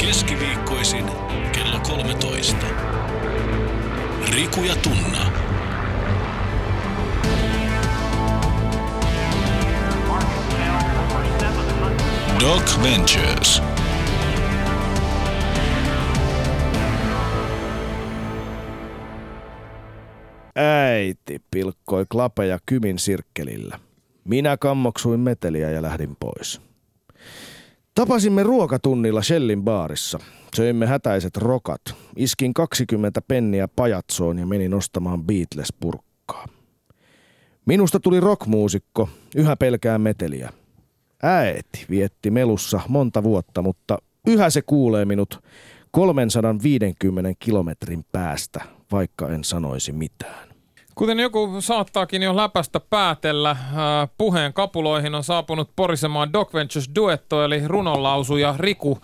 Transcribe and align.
Keskiviikkoisin 0.00 1.04
kello 1.52 1.80
13. 1.80 2.56
Riku 4.30 4.62
ja 4.62 4.76
Tunna. 4.76 5.32
Doc 12.40 12.82
Ventures. 12.82 13.62
Äiti 20.54 21.42
pilkkoi 21.50 22.04
klapeja 22.12 22.58
kymin 22.66 22.98
sirkkelillä. 22.98 23.78
Minä 24.24 24.56
kammoksuin 24.56 25.20
meteliä 25.20 25.70
ja 25.70 25.82
lähdin 25.82 26.16
pois. 26.20 26.67
Tapasimme 27.98 28.42
ruokatunnilla 28.42 29.22
Shellin 29.22 29.64
baarissa. 29.64 30.18
Söimme 30.56 30.86
hätäiset 30.86 31.36
rokat. 31.36 31.80
Iskin 32.16 32.54
20 32.54 33.22
penniä 33.22 33.68
pajatsoon 33.68 34.38
ja 34.38 34.46
menin 34.46 34.74
ostamaan 34.74 35.24
Beatles-purkkaa. 35.24 36.46
Minusta 37.66 38.00
tuli 38.00 38.20
rockmuusikko, 38.20 39.08
yhä 39.36 39.56
pelkää 39.56 39.98
meteliä. 39.98 40.52
Äiti 41.22 41.86
vietti 41.90 42.30
melussa 42.30 42.80
monta 42.88 43.22
vuotta, 43.22 43.62
mutta 43.62 43.98
yhä 44.26 44.50
se 44.50 44.62
kuulee 44.62 45.04
minut 45.04 45.42
350 45.90 47.32
kilometrin 47.38 48.04
päästä, 48.12 48.64
vaikka 48.92 49.28
en 49.28 49.44
sanoisi 49.44 49.92
mitään. 49.92 50.47
Kuten 50.98 51.20
joku 51.20 51.56
saattaakin 51.60 52.22
jo 52.22 52.36
läpästä 52.36 52.80
päätellä, 52.80 53.56
puheen 54.18 54.52
kapuloihin 54.52 55.14
on 55.14 55.24
saapunut 55.24 55.70
porisemaan 55.76 56.32
Doc 56.32 56.54
Ventures 56.54 56.90
duetto 56.94 57.44
eli 57.44 57.62
runonlausuja 57.66 58.54
Riku 58.58 58.98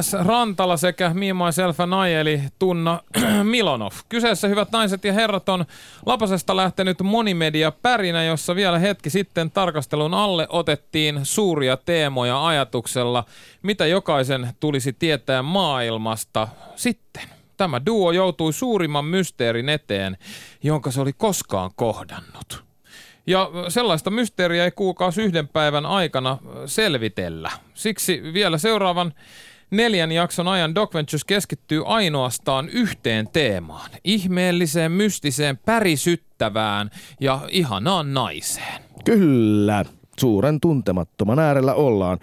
S. 0.00 0.12
Rantala 0.12 0.76
sekä 0.76 1.14
Me, 1.14 1.32
Myself 1.32 1.80
and 1.80 1.92
I 2.08 2.14
eli 2.14 2.42
Tunna 2.58 3.00
Milonov. 3.42 3.92
Kyseessä 4.08 4.48
hyvät 4.48 4.72
naiset 4.72 5.04
ja 5.04 5.12
herrat 5.12 5.48
on 5.48 5.64
Lapasesta 6.06 6.56
lähtenyt 6.56 7.00
monimedia 7.02 7.72
pärinä, 7.72 8.24
jossa 8.24 8.54
vielä 8.54 8.78
hetki 8.78 9.10
sitten 9.10 9.50
tarkastelun 9.50 10.14
alle 10.14 10.46
otettiin 10.48 11.20
suuria 11.22 11.76
teemoja 11.76 12.46
ajatuksella, 12.46 13.24
mitä 13.62 13.86
jokaisen 13.86 14.48
tulisi 14.60 14.92
tietää 14.92 15.42
maailmasta 15.42 16.48
sitten 16.76 17.41
tämä 17.62 17.86
duo 17.86 18.12
joutui 18.12 18.52
suurimman 18.52 19.04
mysteerin 19.04 19.68
eteen, 19.68 20.16
jonka 20.62 20.90
se 20.90 21.00
oli 21.00 21.12
koskaan 21.12 21.70
kohdannut. 21.76 22.64
Ja 23.26 23.50
sellaista 23.68 24.10
mysteeriä 24.10 24.64
ei 24.64 24.70
kuukausi 24.70 25.22
yhden 25.22 25.48
päivän 25.48 25.86
aikana 25.86 26.38
selvitellä. 26.66 27.50
Siksi 27.74 28.22
vielä 28.32 28.58
seuraavan 28.58 29.12
neljän 29.70 30.12
jakson 30.12 30.48
ajan 30.48 30.74
Doc 30.74 30.94
Ventures 30.94 31.24
keskittyy 31.24 31.82
ainoastaan 31.86 32.68
yhteen 32.68 33.28
teemaan. 33.32 33.90
Ihmeelliseen, 34.04 34.92
mystiseen, 34.92 35.58
pärisyttävään 35.58 36.90
ja 37.20 37.40
ihanaan 37.48 38.14
naiseen. 38.14 38.82
Kyllä, 39.04 39.84
suuren 40.20 40.60
tuntemattoman 40.60 41.38
äärellä 41.38 41.74
ollaan. 41.74 42.18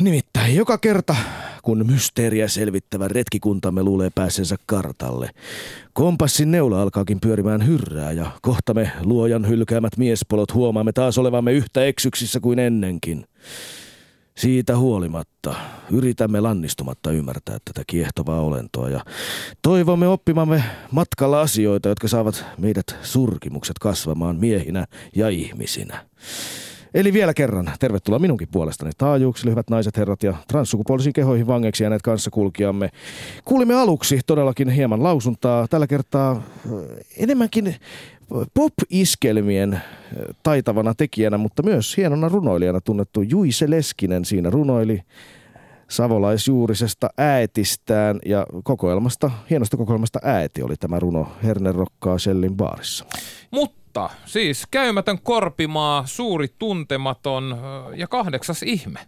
Nimittäin 0.00 0.56
joka 0.56 0.78
kerta, 0.78 1.16
kun 1.64 1.86
mysteeriä 1.86 2.48
selvittävä 2.48 3.08
retkikuntamme 3.08 3.82
luulee 3.82 4.10
pääsensä 4.14 4.56
kartalle, 4.66 5.30
kompassin 5.92 6.50
neula 6.50 6.82
alkaakin 6.82 7.20
pyörimään 7.20 7.66
hyrrää 7.66 8.12
ja 8.12 8.30
kohta 8.42 8.74
me 8.74 8.90
luojan 9.02 9.48
hylkäämät 9.48 9.96
miespolot 9.96 10.54
huomaamme 10.54 10.92
taas 10.92 11.18
olevamme 11.18 11.52
yhtä 11.52 11.84
eksyksissä 11.84 12.40
kuin 12.40 12.58
ennenkin. 12.58 13.26
Siitä 14.36 14.76
huolimatta 14.78 15.54
yritämme 15.90 16.40
lannistumatta 16.40 17.10
ymmärtää 17.10 17.58
tätä 17.64 17.82
kiehtovaa 17.86 18.40
olentoa 18.40 18.88
ja 18.88 19.04
toivomme 19.62 20.08
oppimamme 20.08 20.64
matkalla 20.90 21.40
asioita, 21.40 21.88
jotka 21.88 22.08
saavat 22.08 22.44
meidät 22.58 22.96
surkimukset 23.02 23.78
kasvamaan 23.78 24.36
miehinä 24.36 24.86
ja 25.16 25.28
ihmisinä. 25.28 26.06
Eli 26.94 27.12
vielä 27.12 27.34
kerran, 27.34 27.70
tervetuloa 27.80 28.18
minunkin 28.18 28.48
puolestani 28.52 28.90
taajuuksille, 28.98 29.50
hyvät 29.50 29.70
naiset, 29.70 29.96
herrat 29.96 30.22
ja 30.22 30.34
transsukupuolisiin 30.48 31.12
kehoihin 31.12 31.46
vangeksi 31.46 31.84
jääneet 31.84 32.02
kanssakulkijamme. 32.02 32.90
Kuulimme 33.44 33.74
aluksi 33.74 34.20
todellakin 34.26 34.68
hieman 34.68 35.02
lausuntaa, 35.02 35.68
tällä 35.68 35.86
kertaa 35.86 36.32
äh, 36.32 36.42
enemmänkin 37.16 37.74
pop-iskelmien 38.54 39.74
äh, 39.74 39.82
taitavana 40.42 40.94
tekijänä, 40.94 41.38
mutta 41.38 41.62
myös 41.62 41.96
hienona 41.96 42.28
runoilijana 42.28 42.80
tunnettu 42.80 43.22
Juise 43.22 43.70
Leskinen 43.70 44.24
siinä 44.24 44.50
runoili 44.50 45.02
savolaisjuurisesta 45.88 47.10
äitistään 47.18 48.18
ja 48.26 48.46
kokoelmasta, 48.64 49.30
hienosta 49.50 49.76
kokoelmasta 49.76 50.18
äiti 50.22 50.62
oli 50.62 50.76
tämä 50.76 50.98
runo 50.98 51.28
Hernerokkaa 51.42 52.18
Shellin 52.18 52.56
baarissa. 52.56 53.04
Mutta 53.50 53.83
mutta 53.94 54.16
siis 54.26 54.66
käymätön 54.70 55.18
korpimaa, 55.22 56.06
suuri 56.06 56.48
tuntematon 56.58 57.56
ja 57.96 58.08
kahdeksas 58.08 58.62
ihme. 58.62 59.00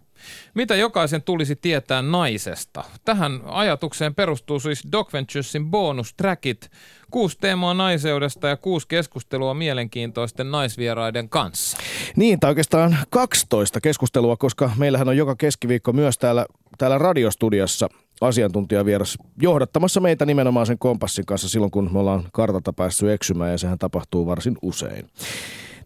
Mitä 0.53 0.75
jokaisen 0.75 1.21
tulisi 1.21 1.55
tietää 1.55 2.01
naisesta? 2.01 2.83
Tähän 3.05 3.41
ajatukseen 3.45 4.15
perustuu 4.15 4.59
siis 4.59 4.83
Doc 4.91 5.13
Venturesin 5.13 5.65
bonustrackit, 5.71 6.71
kuusi 7.11 7.37
teemaa 7.41 7.73
naiseudesta 7.73 8.47
ja 8.47 8.57
kuusi 8.57 8.87
keskustelua 8.87 9.53
mielenkiintoisten 9.53 10.51
naisvieraiden 10.51 11.29
kanssa. 11.29 11.77
Niin, 12.15 12.39
tai 12.39 12.51
oikeastaan 12.51 12.97
12 13.09 13.81
keskustelua, 13.81 14.37
koska 14.37 14.71
meillähän 14.77 15.07
on 15.07 15.17
joka 15.17 15.35
keskiviikko 15.35 15.93
myös 15.93 16.17
täällä, 16.17 16.45
täällä 16.77 16.97
radiostudiossa 16.97 17.89
asiantuntijavieras 18.21 19.17
johdattamassa 19.41 19.99
meitä 19.99 20.25
nimenomaan 20.25 20.65
sen 20.65 20.79
kompassin 20.79 21.25
kanssa 21.25 21.49
silloin, 21.49 21.71
kun 21.71 21.89
me 21.93 21.99
ollaan 21.99 22.23
kartalta 22.33 22.73
päässyt 22.73 23.09
eksymään 23.09 23.51
ja 23.51 23.57
sehän 23.57 23.77
tapahtuu 23.77 24.25
varsin 24.25 24.57
usein. 24.61 25.09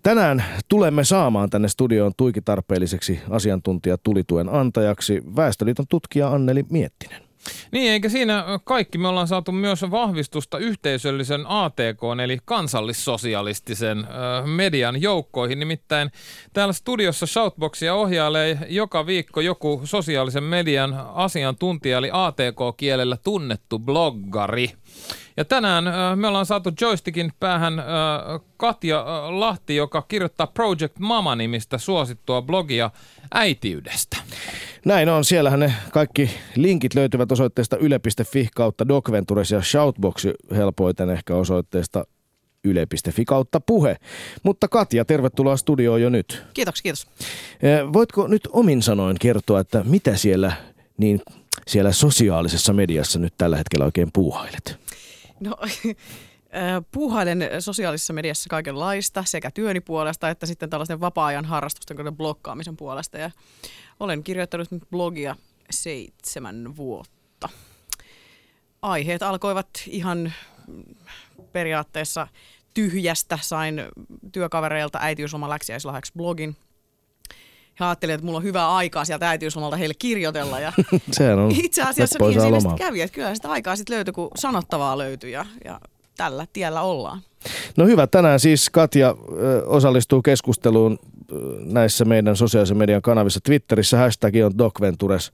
Tänään 0.04 0.44
tulemme 0.68 1.04
saamaan 1.04 1.50
tänne 1.50 1.68
studioon 1.68 2.12
tuikitarpeelliseksi 2.18 3.20
asiantuntijatulituen 3.30 4.50
antajaksi 4.50 5.22
Väestöliiton 5.36 5.86
tutkija 5.90 6.28
Anneli 6.32 6.66
Miettinen. 6.70 7.31
Niin, 7.72 7.92
eikä 7.92 8.10
siinä 8.10 8.46
kaikki. 8.64 8.98
Me 8.98 9.08
ollaan 9.08 9.28
saatu 9.28 9.52
myös 9.52 9.82
vahvistusta 9.92 10.58
yhteisöllisen 10.58 11.46
ATK, 11.48 12.02
eli 12.24 12.38
kansallissosialistisen 12.46 14.08
median 14.46 15.02
joukkoihin. 15.02 15.60
Nimittäin 15.60 16.12
täällä 16.54 16.74
studiossa 16.74 17.26
Shoutboxia 17.26 17.96
ohjailee 17.96 18.58
joka 18.68 19.06
viikko 19.06 19.42
joku 19.42 19.82
sosiaalisen 19.84 20.44
median 20.44 21.02
asiantuntija, 21.14 21.98
eli 21.98 22.10
ATK-kielellä 22.14 23.18
tunnettu 23.24 23.80
bloggari. 23.80 24.72
Ja 25.38 25.46
tänään 25.46 25.84
me 26.16 26.28
ollaan 26.28 26.46
saatu 26.46 26.70
joystickin 26.82 27.32
päähän 27.40 27.84
Katja 28.62 29.06
Lahti, 29.30 29.76
joka 29.76 30.02
kirjoittaa 30.02 30.48
Project 30.48 31.00
Mama-nimistä 31.00 31.78
suosittua 31.78 32.42
blogia 32.42 32.92
äitiydestä. 33.34 34.18
Näin 34.86 35.10
on. 35.10 35.26
Siellähän 35.26 35.60
ne 35.60 35.74
kaikki 35.92 36.30
linkit 36.56 36.94
löytyvät 36.96 37.32
osoitteesta 37.32 37.78
yle.fi 37.78 38.50
kautta 38.56 38.88
Docventures 38.88 39.52
ja 39.52 39.62
Shoutbox 39.62 40.26
helpoiten 40.56 41.10
ehkä 41.10 41.36
osoitteesta 41.36 42.04
yle.fi 42.64 43.26
kautta 43.26 43.60
puhe. 43.60 43.96
Mutta 44.44 44.68
Katja, 44.68 45.06
tervetuloa 45.06 45.58
studioon 45.58 46.02
jo 46.02 46.10
nyt. 46.10 46.44
Kiitos, 46.54 46.82
kiitos. 46.82 47.08
Voitko 47.94 48.28
nyt 48.28 48.48
omin 48.52 48.82
sanoin 48.82 49.18
kertoa, 49.20 49.60
että 49.60 49.84
mitä 49.84 50.16
siellä, 50.16 50.52
niin 50.98 51.22
siellä 51.68 51.92
sosiaalisessa 51.92 52.74
mediassa 52.74 53.20
nyt 53.20 53.34
tällä 53.38 53.58
hetkellä 53.58 53.86
oikein 53.86 54.10
puuhailet? 54.14 54.80
No, 55.40 55.56
puuhailen 56.92 57.50
sosiaalisessa 57.60 58.14
mediassa 58.14 58.50
kaikenlaista 58.50 59.24
sekä 59.28 59.52
työni 59.52 59.80
puolesta 59.80 60.30
että 60.30 60.46
sitten 60.46 60.70
tällaisten 60.70 61.02
vapaa-ajan 61.02 61.46
harrastusten, 61.46 61.98
kuten 61.98 62.18
blokkaamisen 62.18 62.78
puolesta. 62.78 63.18
Ja 63.18 63.32
olen 64.00 64.24
kirjoittanut 64.24 64.72
nyt 64.72 64.84
blogia 64.92 65.36
seitsemän 65.70 66.78
vuotta. 66.78 67.50
Aiheet 68.82 69.24
alkoivat 69.24 69.70
ihan 69.88 70.34
periaatteessa 71.52 72.28
tyhjästä. 72.74 73.40
Sain 73.42 73.82
työkavereilta 74.32 75.00
äitiysloman 75.02 75.50
läksiäislahjaksi 75.50 76.12
blogin. 76.18 76.56
Ja 77.80 77.90
ajattelin, 77.90 78.16
että 78.16 78.26
mulla 78.26 78.38
on 78.38 78.44
hyvää 78.44 78.76
aikaa 78.76 79.06
sieltä 79.06 79.30
äitiyslomalta 79.30 79.78
heille 79.78 79.94
kirjoitella. 80.00 80.60
Ja 80.60 80.74
Sehän 81.12 81.40
on 81.40 81.52
itse 81.52 81.82
asiassa 81.82 82.20
niin 82.20 82.42
siinä 82.42 82.76
kävi, 82.78 83.02
että 83.02 83.16
kyllä 83.16 83.36
sitä 83.36 83.52
aikaa 83.52 83.76
sitten 83.76 83.96
löytyi, 83.96 84.14
kun 84.14 84.32
sanottavaa 84.36 84.98
löytyi 84.98 85.32
ja, 85.32 85.46
ja 85.66 85.80
tällä 86.22 86.48
tiellä 86.54 86.82
ollaan. 86.82 87.22
No 87.78 87.86
hyvä, 87.86 88.08
tänään 88.08 88.40
siis 88.40 88.70
Katja 88.70 89.16
osallistuu 89.66 90.22
keskusteluun 90.22 91.00
näissä 91.66 92.06
meidän 92.06 92.36
sosiaalisen 92.36 92.78
median 92.78 93.02
kanavissa. 93.02 93.40
Twitterissä 93.44 93.98
hashtag 93.98 94.34
on 94.46 94.58
DocVentures. 94.58 95.32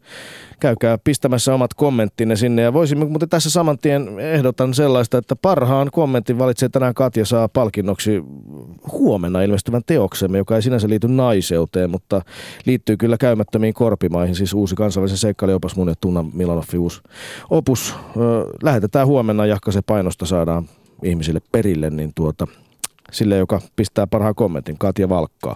Käykää 0.60 0.98
pistämässä 0.98 1.54
omat 1.54 1.74
kommenttinne 1.74 2.36
sinne 2.36 2.62
ja 2.62 2.74
voisimme, 2.74 3.06
mutta 3.06 3.28
tässä 3.28 3.50
saman 3.50 3.78
tien 3.78 4.20
ehdotan 4.20 4.74
sellaista, 4.74 5.18
että 5.18 5.36
parhaan 5.36 5.90
kommentin 5.92 6.40
valitsee 6.40 6.70
tänään 6.70 6.94
Katja 6.94 7.26
saa 7.26 7.48
palkinnoksi 7.48 8.24
huomenna 8.92 9.42
ilmestyvän 9.42 9.82
teoksemme, 9.86 10.38
joka 10.38 10.56
ei 10.56 10.62
sinänsä 10.62 10.90
liity 10.90 11.08
naiseuteen, 11.08 11.90
mutta 11.90 12.22
liittyy 12.66 12.98
kyllä 12.98 13.18
käymättömiin 13.18 13.74
korpimaihin, 13.74 14.36
siis 14.36 14.54
uusi 14.54 14.76
kansainvälisen 14.76 15.18
seikkailiopas 15.18 15.76
mun 15.76 15.88
ja 15.88 15.96
Tunna 16.02 16.26
Milanoffin 16.34 16.80
uusi 16.80 17.02
opus. 17.50 17.96
Lähetetään 18.64 19.08
huomenna, 19.08 19.46
jahka 19.46 19.72
se 19.72 19.82
painosta 19.82 20.26
saadaan 20.26 20.70
ihmisille 21.04 21.42
perille, 21.52 21.90
niin 21.90 22.12
tuota, 22.16 22.48
sille, 23.12 23.38
joka 23.38 23.62
pistää 23.76 24.08
parhaan 24.08 24.36
kommentin, 24.36 24.78
Katja 24.78 25.10
Valkkaa. 25.10 25.56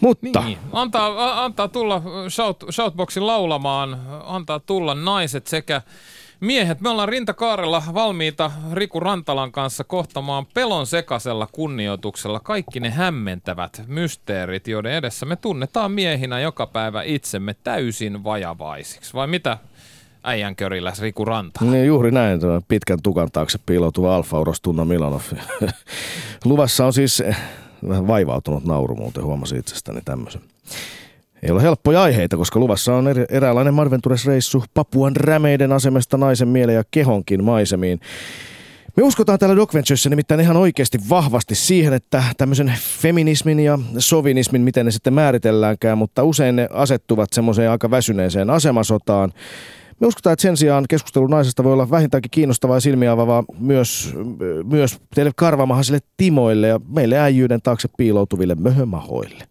Mutta 0.00 0.40
Niin, 0.40 0.58
antaa, 0.72 1.06
a- 1.06 1.44
antaa 1.44 1.68
tulla 1.68 2.02
shout, 2.28 2.64
Shoutboxin 2.70 3.26
laulamaan, 3.26 4.00
antaa 4.24 4.60
tulla 4.60 4.94
naiset 4.94 5.46
sekä 5.46 5.82
miehet. 6.40 6.80
Me 6.80 6.88
ollaan 6.88 7.08
Rintakaarella 7.08 7.82
valmiita 7.94 8.50
Riku 8.72 9.00
Rantalan 9.00 9.52
kanssa 9.52 9.84
kohtamaan 9.84 10.46
pelon 10.54 10.86
sekaisella 10.86 11.48
kunnioituksella 11.52 12.40
kaikki 12.40 12.80
ne 12.80 12.90
hämmentävät 12.90 13.82
mysteerit, 13.86 14.68
joiden 14.68 14.92
edessä 14.92 15.26
me 15.26 15.36
tunnetaan 15.36 15.92
miehinä 15.92 16.40
joka 16.40 16.66
päivä 16.66 17.02
itsemme 17.02 17.54
täysin 17.64 18.24
vajavaisiksi. 18.24 19.14
Vai 19.14 19.26
mitä 19.26 19.58
äijänköriläs 20.24 21.00
Riku 21.00 21.24
Ranta? 21.24 21.64
Niin 21.64 21.86
juuri 21.86 22.10
näin, 22.10 22.40
pitkän 22.68 22.98
tukan 23.02 23.28
taakse 23.32 23.58
piiloutuva 23.66 24.16
Alfa 24.16 24.40
Uros 24.40 24.60
Tunna 24.60 24.84
Milanov. 24.84 25.22
Luvassa 26.44 26.86
on 26.86 26.92
siis 26.92 27.20
eh, 27.20 27.36
vähän 27.88 28.06
vaivautunut 28.06 28.64
nauru 28.64 28.96
muuten, 28.96 29.24
huomasin 29.24 29.58
itsestäni 29.58 30.00
tämmöisen. 30.04 30.42
Ei 31.42 31.50
ole 31.50 31.62
helppoja 31.62 32.02
aiheita, 32.02 32.36
koska 32.36 32.60
luvassa 32.60 32.94
on 32.94 33.04
eräänlainen 33.28 33.74
Marventures-reissu 33.74 34.64
Papuan 34.74 35.16
rämeiden 35.16 35.72
asemesta 35.72 36.16
naisen 36.16 36.48
mieleen 36.48 36.76
ja 36.76 36.84
kehonkin 36.90 37.44
maisemiin. 37.44 38.00
Me 38.96 39.02
uskotaan 39.02 39.38
täällä 39.38 39.56
Doc 39.56 39.74
Venturessa 39.74 40.10
nimittäin 40.10 40.40
ihan 40.40 40.56
oikeasti 40.56 40.98
vahvasti 41.08 41.54
siihen, 41.54 41.92
että 41.92 42.22
tämmöisen 42.36 42.74
feminismin 43.00 43.60
ja 43.60 43.78
sovinismin, 43.98 44.62
miten 44.62 44.86
ne 44.86 44.92
sitten 44.92 45.14
määritelläänkään, 45.14 45.98
mutta 45.98 46.24
usein 46.24 46.56
ne 46.56 46.68
asettuvat 46.72 47.32
semmoiseen 47.32 47.70
aika 47.70 47.90
väsyneeseen 47.90 48.50
asemasotaan. 48.50 49.32
Me 50.00 50.06
uskotaan, 50.06 50.32
että 50.32 50.42
sen 50.42 50.56
sijaan 50.56 50.84
keskustelu 50.88 51.26
naisesta 51.26 51.64
voi 51.64 51.72
olla 51.72 51.90
vähintäänkin 51.90 52.30
kiinnostavaa 52.30 52.76
ja 52.76 52.80
silmiä 52.80 53.12
avaavaa 53.12 53.44
myös, 53.58 54.14
myös 54.64 54.98
teille 55.14 55.32
karvamahaisille 55.36 55.98
timoille 56.16 56.68
ja 56.68 56.80
meille 56.88 57.18
äijyyden 57.18 57.62
taakse 57.62 57.88
piiloutuville 57.96 58.54
möhömahoille. 58.54 59.44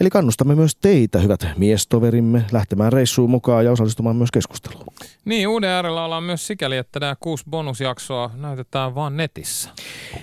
Eli 0.00 0.10
kannustamme 0.10 0.54
myös 0.54 0.76
teitä, 0.76 1.18
hyvät 1.18 1.46
miestoverimme, 1.56 2.44
lähtemään 2.52 2.92
reissuun 2.92 3.30
mukaan 3.30 3.64
ja 3.64 3.72
osallistumaan 3.72 4.16
myös 4.16 4.30
keskusteluun. 4.30 4.86
Niin, 5.24 5.48
uuden 5.48 5.70
äärellä 5.70 6.04
ollaan 6.04 6.22
myös 6.22 6.46
sikäli, 6.46 6.76
että 6.76 7.00
nämä 7.00 7.16
kuusi 7.20 7.44
bonusjaksoa 7.50 8.30
näytetään 8.34 8.94
vaan 8.94 9.16
netissä. 9.16 9.70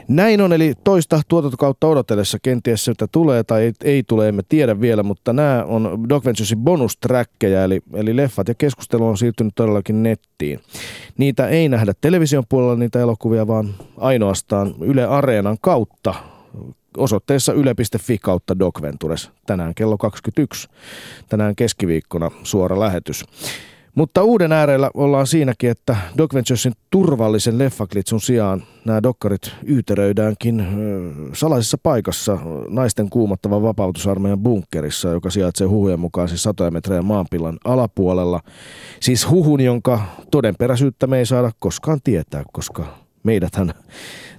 Näin 0.07 0.41
on, 0.41 0.53
eli 0.53 0.73
toista 0.83 1.21
tuotantokautta 1.27 1.87
odotellessa 1.87 2.37
kenties 2.41 2.85
se, 2.85 2.91
että 2.91 3.07
tulee 3.11 3.43
tai 3.43 3.61
ei, 3.63 3.73
ei 3.83 4.03
tule, 4.03 4.27
emme 4.27 4.43
tiedä 4.49 4.81
vielä, 4.81 5.03
mutta 5.03 5.33
nämä 5.33 5.63
on 5.67 6.05
Doc 6.09 6.25
Venturesin 6.25 6.59
bonustrackkejä, 6.59 7.63
eli, 7.63 7.81
eli 7.93 8.15
leffat 8.15 8.47
ja 8.47 8.55
keskustelu 8.55 9.07
on 9.07 9.17
siirtynyt 9.17 9.55
todellakin 9.55 10.03
nettiin. 10.03 10.59
Niitä 11.17 11.47
ei 11.47 11.69
nähdä 11.69 11.93
television 12.01 12.43
puolella 12.49 12.75
niitä 12.75 12.99
elokuvia, 12.99 13.47
vaan 13.47 13.75
ainoastaan 13.97 14.75
Yle 14.81 15.05
Areenan 15.05 15.57
kautta 15.61 16.15
osoitteessa 16.97 17.53
yle.fi 17.53 18.17
kautta 18.17 18.59
Doc 18.59 18.81
Ventures. 18.81 19.31
Tänään 19.45 19.75
kello 19.75 19.97
21, 19.97 20.67
tänään 21.29 21.55
keskiviikkona 21.55 22.31
suora 22.43 22.79
lähetys. 22.79 23.25
Mutta 23.97 24.23
uuden 24.23 24.51
äärellä 24.51 24.91
ollaan 24.93 25.27
siinäkin, 25.27 25.69
että 25.69 25.97
Doc 26.17 26.33
Venturesin 26.33 26.73
turvallisen 26.89 27.57
leffaklitsun 27.57 28.21
sijaan 28.21 28.63
nämä 28.85 29.03
dokkarit 29.03 29.51
yyteröidäänkin 29.67 30.67
salaisessa 31.33 31.77
paikassa 31.83 32.37
naisten 32.69 33.09
kuumottavan 33.09 33.61
vapautusarmeijan 33.61 34.39
bunkkerissa, 34.39 35.09
joka 35.09 35.29
sijaitsee 35.29 35.67
huhujen 35.67 35.99
mukaan 35.99 36.27
siis 36.27 36.43
satoja 36.43 36.71
metrejä 36.71 37.01
maanpillan 37.01 37.57
alapuolella. 37.65 38.39
Siis 38.99 39.29
huhun, 39.29 39.61
jonka 39.61 40.01
todenperäisyyttä 40.31 41.07
me 41.07 41.17
ei 41.17 41.25
saada 41.25 41.51
koskaan 41.59 41.99
tietää, 42.03 42.43
koska 42.53 42.85
meidäthän 43.23 43.73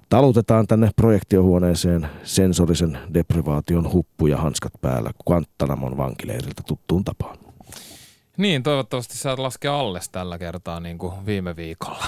talutetaan 0.08 0.66
tänne 0.66 0.90
projektiohuoneeseen 0.96 2.08
sensorisen 2.25 2.99
deprivaation 3.14 3.93
huppu 3.93 4.26
ja 4.26 4.37
hanskat 4.37 4.72
päällä 4.81 5.10
Guantanamon 5.26 5.96
vankileiriltä 5.96 6.62
tuttuun 6.66 7.05
tapaan. 7.05 7.47
Niin, 8.38 8.62
toivottavasti 8.62 9.17
saat 9.17 9.38
laskea 9.38 9.81
alles 9.81 10.08
tällä 10.08 10.38
kertaa 10.38 10.81
niin 10.81 10.99
kuin 10.99 11.26
viime 11.26 11.56
viikolla. 11.56 12.05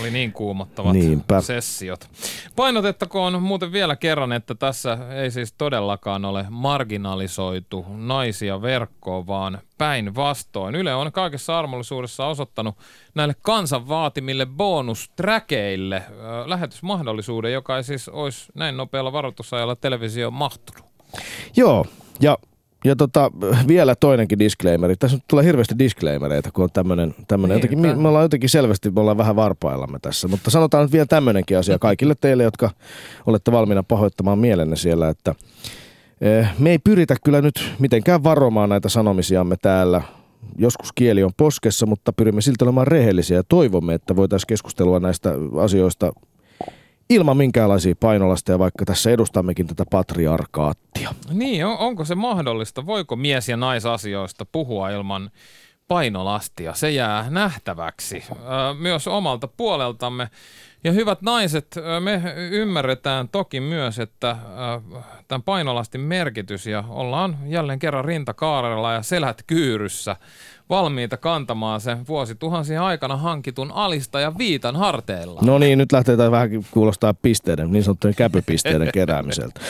Oli 0.00 0.10
niin 0.10 0.32
kuumottavat 0.32 0.92
Niinpä. 0.92 1.40
sessiot. 1.40 2.08
Painotettakoon 2.56 3.42
muuten 3.42 3.72
vielä 3.72 3.96
kerran, 3.96 4.32
että 4.32 4.54
tässä 4.54 4.98
ei 5.14 5.30
siis 5.30 5.52
todellakaan 5.52 6.24
ole 6.24 6.46
marginalisoitu 6.50 7.86
naisia 7.88 8.62
verkkoon, 8.62 9.26
vaan 9.26 9.58
päinvastoin. 9.78 10.74
Yle 10.74 10.94
on 10.94 11.12
kaikessa 11.12 11.58
armollisuudessa 11.58 12.26
osoittanut 12.26 12.78
näille 13.14 13.34
kansan 13.42 13.88
vaatimille 13.88 14.46
bonusträkeille 14.46 15.96
äh, 15.96 16.04
lähetysmahdollisuuden, 16.46 17.52
joka 17.52 17.76
ei 17.76 17.84
siis 17.84 18.08
olisi 18.08 18.52
näin 18.54 18.76
nopealla 18.76 19.12
varoitusajalla 19.12 19.76
televisioon 19.76 20.34
mahtunut. 20.34 20.84
Joo, 21.56 21.86
ja, 22.20 22.38
ja 22.84 22.96
tota, 22.96 23.30
vielä 23.68 23.94
toinenkin 23.94 24.38
disclaimeri. 24.38 24.96
Tässä 24.96 25.16
nyt 25.16 25.24
tulee 25.28 25.44
hirveästi 25.44 25.78
disclaimereita, 25.78 26.50
kun 26.52 26.64
on 26.64 26.70
tämmöinen, 26.72 27.14
Niin, 27.36 27.50
jotenkin, 27.50 27.78
me, 27.78 27.94
me 27.94 28.08
ollaan 28.08 28.24
jotenkin 28.24 28.50
selvästi, 28.50 28.90
me 28.90 29.00
ollaan 29.00 29.18
vähän 29.18 29.36
varpaillamme 29.36 29.98
tässä, 30.02 30.28
mutta 30.28 30.50
sanotaan 30.50 30.84
nyt 30.84 30.92
vielä 30.92 31.06
tämmöinenkin 31.06 31.58
asia 31.58 31.78
kaikille 31.78 32.14
teille, 32.20 32.42
jotka 32.42 32.70
olette 33.26 33.52
valmiina 33.52 33.82
pahoittamaan 33.82 34.38
mielenne 34.38 34.76
siellä, 34.76 35.08
että 35.08 35.34
eh, 36.20 36.48
me 36.58 36.70
ei 36.70 36.78
pyritä 36.78 37.16
kyllä 37.24 37.40
nyt 37.40 37.72
mitenkään 37.78 38.24
varomaan 38.24 38.68
näitä 38.68 38.88
sanomisiamme 38.88 39.56
täällä. 39.62 40.02
Joskus 40.58 40.92
kieli 40.92 41.22
on 41.22 41.30
poskessa, 41.36 41.86
mutta 41.86 42.12
pyrimme 42.12 42.40
silti 42.40 42.64
olemaan 42.64 42.86
rehellisiä 42.86 43.36
ja 43.36 43.42
toivomme, 43.48 43.94
että 43.94 44.16
voitaisiin 44.16 44.46
keskustelua 44.46 45.00
näistä 45.00 45.32
asioista 45.62 46.12
ilman 47.10 47.36
minkäänlaisia 47.36 47.94
painolasteja, 48.00 48.58
vaikka 48.58 48.84
tässä 48.84 49.10
edustammekin 49.10 49.66
tätä 49.66 49.84
patriarkaattia. 49.90 51.14
Niin, 51.32 51.66
on, 51.66 51.78
onko 51.78 52.04
se 52.04 52.14
mahdollista? 52.14 52.86
Voiko 52.86 53.16
mies- 53.16 53.48
ja 53.48 53.56
naisasioista 53.56 54.46
puhua 54.52 54.90
ilman 54.90 55.30
painolastia? 55.88 56.74
Se 56.74 56.90
jää 56.90 57.30
nähtäväksi 57.30 58.24
myös 58.78 59.08
omalta 59.08 59.48
puoleltamme. 59.48 60.30
Ja 60.84 60.92
hyvät 60.92 61.22
naiset, 61.22 61.76
me 62.00 62.22
ymmärretään 62.50 63.28
toki 63.28 63.60
myös, 63.60 63.98
että 63.98 64.36
tämän 65.28 65.42
painolastin 65.42 66.00
merkitys 66.00 66.66
ja 66.66 66.84
ollaan 66.88 67.38
jälleen 67.46 67.78
kerran 67.78 68.04
rintakaarella 68.04 68.92
ja 68.92 69.02
selät 69.02 69.42
kyyryssä 69.46 70.16
valmiita 70.70 71.16
kantamaan 71.16 71.80
sen 71.80 72.06
vuosituhansien 72.08 72.80
aikana 72.80 73.16
hankitun 73.16 73.72
alista 73.72 74.20
ja 74.20 74.32
viitan 74.38 74.76
harteilla. 74.76 75.40
No 75.44 75.58
niin, 75.58 75.78
nyt 75.78 75.92
lähtee 75.92 76.16
taas 76.16 76.30
vähän 76.30 76.50
kuulostaa 76.70 77.14
pisteiden, 77.14 77.72
niin 77.72 77.84
sanottujen 77.84 78.14
käpypisteiden 78.14 78.90
keräämiseltä. 78.94 79.60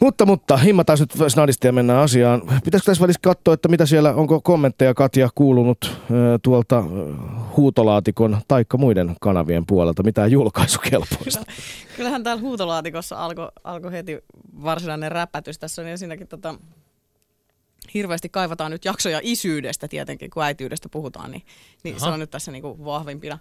Mutta, 0.00 0.26
mutta 0.26 0.56
himmataan 0.56 0.98
nyt 1.00 1.30
snadisti 1.30 1.66
ja 1.66 1.72
mennään 1.72 1.98
asiaan. 1.98 2.40
Pitäisikö 2.40 2.90
tässä 2.90 3.02
välissä 3.02 3.20
katsoa, 3.22 3.54
että 3.54 3.68
mitä 3.68 3.86
siellä, 3.86 4.14
onko 4.14 4.40
kommentteja 4.40 4.94
Katja 4.94 5.28
kuulunut 5.34 5.78
ö, 6.10 6.38
tuolta 6.42 6.78
ö, 6.78 7.14
huutolaatikon 7.56 8.38
taikka 8.48 8.76
muiden 8.78 9.16
kanavien 9.20 9.66
puolelta, 9.66 10.02
mitään 10.02 10.30
julkaisukelpoista? 10.30 11.44
Kyllähän 11.96 12.24
täällä 12.24 12.42
huutolaatikossa 12.42 13.24
alkoi 13.24 13.48
alko 13.64 13.90
heti 13.90 14.18
varsinainen 14.62 15.12
räpätys. 15.12 15.58
Tässä 15.58 15.82
on 15.82 15.88
ensinnäkin 15.88 16.28
tota, 16.28 16.54
hirveästi 17.94 18.28
kaivataan 18.28 18.70
nyt 18.70 18.84
jaksoja 18.84 19.20
isyydestä 19.22 19.88
tietenkin, 19.88 20.30
kun 20.30 20.42
äitiydestä 20.42 20.88
puhutaan, 20.88 21.30
niin, 21.30 21.42
niin 21.84 22.00
se 22.00 22.06
on 22.06 22.20
nyt 22.20 22.30
tässä 22.30 22.52
niinku 22.52 22.84
vahvimpina. 22.84 23.38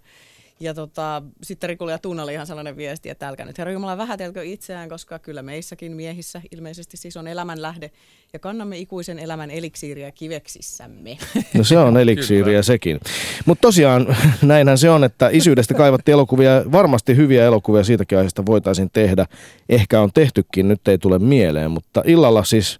Ja 0.60 0.74
tota, 0.74 1.22
sitten 1.44 1.70
Rikulle 1.70 1.92
ja 1.92 2.00
Tuunalle 2.00 2.34
ihan 2.34 2.48
sellainen 2.48 2.78
viesti, 2.78 3.10
että 3.10 3.28
älkää 3.28 3.46
nyt 3.46 3.58
Herra 3.58 3.74
Jumala 3.74 3.98
vähätelkö 3.98 4.44
itseään, 4.44 4.90
koska 4.90 5.20
kyllä 5.20 5.42
meissäkin 5.42 5.92
miehissä 5.92 6.42
ilmeisesti 6.52 6.98
siis 6.98 7.18
on 7.18 7.28
elämänlähde 7.28 7.92
ja 8.34 8.40
kannamme 8.40 8.78
ikuisen 8.78 9.20
elämän 9.20 9.52
eliksiiriä 9.52 10.12
kiveksissämme. 10.12 11.18
No 11.54 11.64
se 11.64 11.78
on 11.78 11.98
eliksiiriä 11.98 12.62
sekin. 12.62 13.00
Mutta 13.46 13.62
tosiaan 13.62 14.18
näinhän 14.42 14.78
se 14.78 14.90
on, 14.90 15.04
että 15.04 15.30
isyydestä 15.32 15.74
kaivattiin 15.74 16.14
elokuvia, 16.14 16.72
varmasti 16.72 17.16
hyviä 17.16 17.46
elokuvia 17.46 17.84
siitäkin 17.84 18.18
aiheesta 18.18 18.46
voitaisiin 18.46 18.90
tehdä. 18.94 19.26
Ehkä 19.70 20.02
on 20.02 20.10
tehtykin, 20.14 20.68
nyt 20.68 20.88
ei 20.88 20.98
tule 20.98 21.20
mieleen, 21.20 21.72
mutta 21.72 22.04
illalla 22.06 22.44
siis 22.44 22.80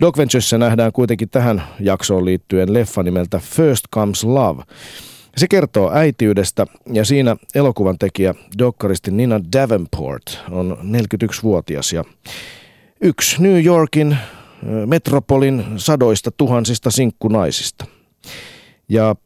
Doc 0.00 0.18
Venturessa 0.18 0.58
nähdään 0.58 0.92
kuitenkin 0.92 1.28
tähän 1.28 1.62
jaksoon 1.80 2.24
liittyen 2.24 2.72
leffa 2.72 3.02
nimeltä 3.02 3.38
First 3.38 3.84
Comes 3.94 4.24
Love. 4.24 4.62
Se 5.36 5.48
kertoo 5.48 5.90
äitiydestä 5.94 6.66
ja 6.92 7.04
siinä 7.04 7.36
elokuvan 7.54 7.98
tekijä 7.98 8.34
dokkaristi 8.58 9.10
Nina 9.10 9.40
Davenport 9.52 10.40
on 10.50 10.78
41-vuotias 10.82 11.92
ja 11.92 12.04
yksi 13.00 13.42
New 13.42 13.64
Yorkin 13.64 14.16
metropolin 14.86 15.64
sadoista 15.76 16.30
tuhansista 16.30 16.90
sinkkunaisista. 16.90 17.84
Ja 18.88 19.16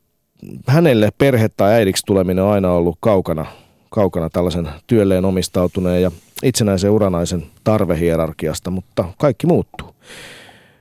hänelle 0.67 1.11
perhe 1.19 1.49
tai 1.49 1.73
äidiksi 1.73 2.07
tuleminen 2.07 2.45
on 2.45 2.53
aina 2.53 2.73
ollut 2.73 2.97
kaukana, 3.01 3.47
kaukana 3.89 4.31
tällaisen 4.31 4.69
työlleen 4.87 5.25
omistautuneen 5.25 6.03
ja 6.03 6.11
itsenäisen 6.43 6.91
uranaisen 6.91 7.47
tarvehierarkiasta, 7.65 8.71
mutta 8.71 9.05
kaikki 9.19 9.47
muuttuu. 9.47 9.95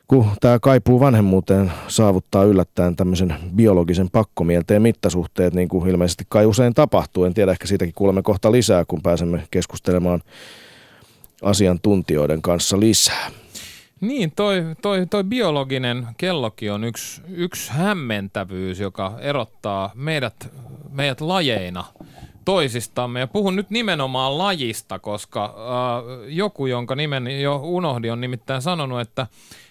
Kun 0.10 0.28
tämä 0.40 0.60
kaipuu 0.60 1.00
vanhemmuuteen 1.00 1.72
saavuttaa 1.88 2.44
yllättäen 2.44 2.96
tämmöisen 2.96 3.36
biologisen 3.56 4.10
pakkomielteen 4.10 4.82
mittasuhteet, 4.82 5.54
niin 5.54 5.68
kuin 5.68 5.90
ilmeisesti 5.90 6.24
kai 6.30 6.46
usein 6.46 6.74
tapahtuu. 6.74 7.24
En 7.24 7.34
tiedä, 7.34 7.52
ehkä 7.52 7.68
siitäkin 7.68 7.94
kuulemme 7.94 8.22
kohta 8.22 8.52
lisää, 8.52 8.86
kun 8.86 9.02
pääsemme 9.02 9.48
keskustelemaan 9.52 10.22
asiantuntijoiden 11.42 12.42
kanssa 12.42 12.80
lisää. 12.80 13.32
Niin, 14.02 14.32
toi, 14.36 14.64
toi, 14.82 15.06
toi 15.06 15.24
biologinen 15.24 16.08
kellokin 16.18 16.72
on 16.72 16.84
yksi, 16.84 17.22
yksi 17.28 17.72
hämmentävyys, 17.72 18.80
joka 18.80 19.14
erottaa 19.20 19.92
meidät, 19.96 20.50
meidät 20.92 21.22
lajeina 21.22 21.84
toisistamme. 22.46 23.20
Ja 23.20 23.28
puhun 23.28 23.56
nyt 23.56 23.70
nimenomaan 23.70 24.38
lajista, 24.38 25.00
koska 25.00 25.46
äh, 25.46 25.54
joku, 26.28 26.66
jonka 26.66 26.96
nimen 26.96 27.42
jo 27.42 27.62
unohdin, 27.64 28.12
on 28.12 28.22
nimittäin 28.22 28.62
sanonut, 28.62 29.02
että 29.02 29.28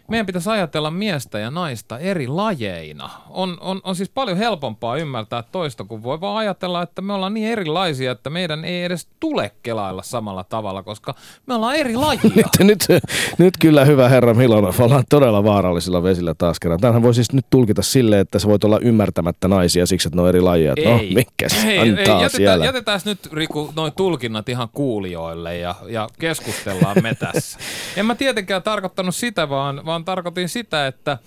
meidän 0.08 0.26
pitäisi 0.26 0.50
ajatella 0.50 0.90
miestä 0.90 1.38
ja 1.38 1.50
naista 1.50 1.98
eri 1.98 2.26
lajeina. 2.26 3.10
On, 3.30 3.56
on, 3.60 3.80
on 3.84 3.96
siis 3.96 4.08
paljon 4.08 4.36
helpompaa 4.36 4.96
ymmärtää 4.96 5.42
toista, 5.52 5.84
kun 5.84 6.02
voi 6.02 6.20
vaan 6.20 6.36
ajatella, 6.36 6.82
että 6.82 7.02
me 7.02 7.12
ollaan 7.12 7.34
niin 7.34 7.48
erilaisia, 7.48 8.12
että 8.12 8.30
meidän 8.30 8.64
ei 8.64 8.84
edes 8.84 9.08
tule 9.20 9.50
kelailla 9.62 10.02
samalla 10.02 10.44
tavalla, 10.44 10.82
koska 10.82 11.14
me 11.46 11.54
ollaan 11.54 11.76
eri 11.76 11.96
lajia. 11.96 12.20
nyt, 12.60 12.86
nyt, 12.88 13.02
nyt 13.38 13.54
kyllä 13.60 13.84
hyvä 13.84 14.08
herra 14.08 14.34
Milonov, 14.34 14.74
ollaan 14.78 15.04
todella 15.10 15.44
vaarallisilla 15.44 16.02
vesillä 16.02 16.34
taas 16.34 16.60
kerran. 16.60 16.80
Tämähän 16.80 17.02
voi 17.02 17.14
siis 17.14 17.32
nyt 17.32 17.46
tulkita 17.50 17.82
silleen, 17.82 18.20
että 18.20 18.38
sä 18.38 18.48
voit 18.48 18.64
olla 18.64 18.78
ymmärtämättä 18.82 19.48
naisia 19.48 19.86
siksi, 19.86 20.08
että 20.08 20.16
ne 20.16 20.22
on 20.22 20.28
eri 20.28 20.40
lajia. 20.40 20.74
No, 20.84 20.98
ei, 20.98 21.08
no, 21.08 21.14
mikäs 21.14 21.64
ei, 21.64 21.78
ei, 21.78 21.88
jätetään, 21.88 22.30
siellä. 22.30 22.64
jätetään 22.64 23.00
nyt 23.04 23.32
Riku 23.32 23.72
noin 23.76 23.92
tulkinnat 23.92 24.48
ihan 24.48 24.68
kuulijoille 24.72 25.56
ja, 25.56 25.74
ja 25.88 26.08
keskustellaan 26.18 26.96
me 27.02 27.14
tässä. 27.14 27.58
En 27.96 28.06
mä 28.06 28.14
tietenkään 28.14 28.62
tarkoittanut 28.62 29.14
sitä, 29.14 29.48
vaan, 29.48 29.86
vaan 29.86 29.97
vaan 29.98 30.04
tarkoitin 30.04 30.48
sitä, 30.48 30.86
että 30.86 31.18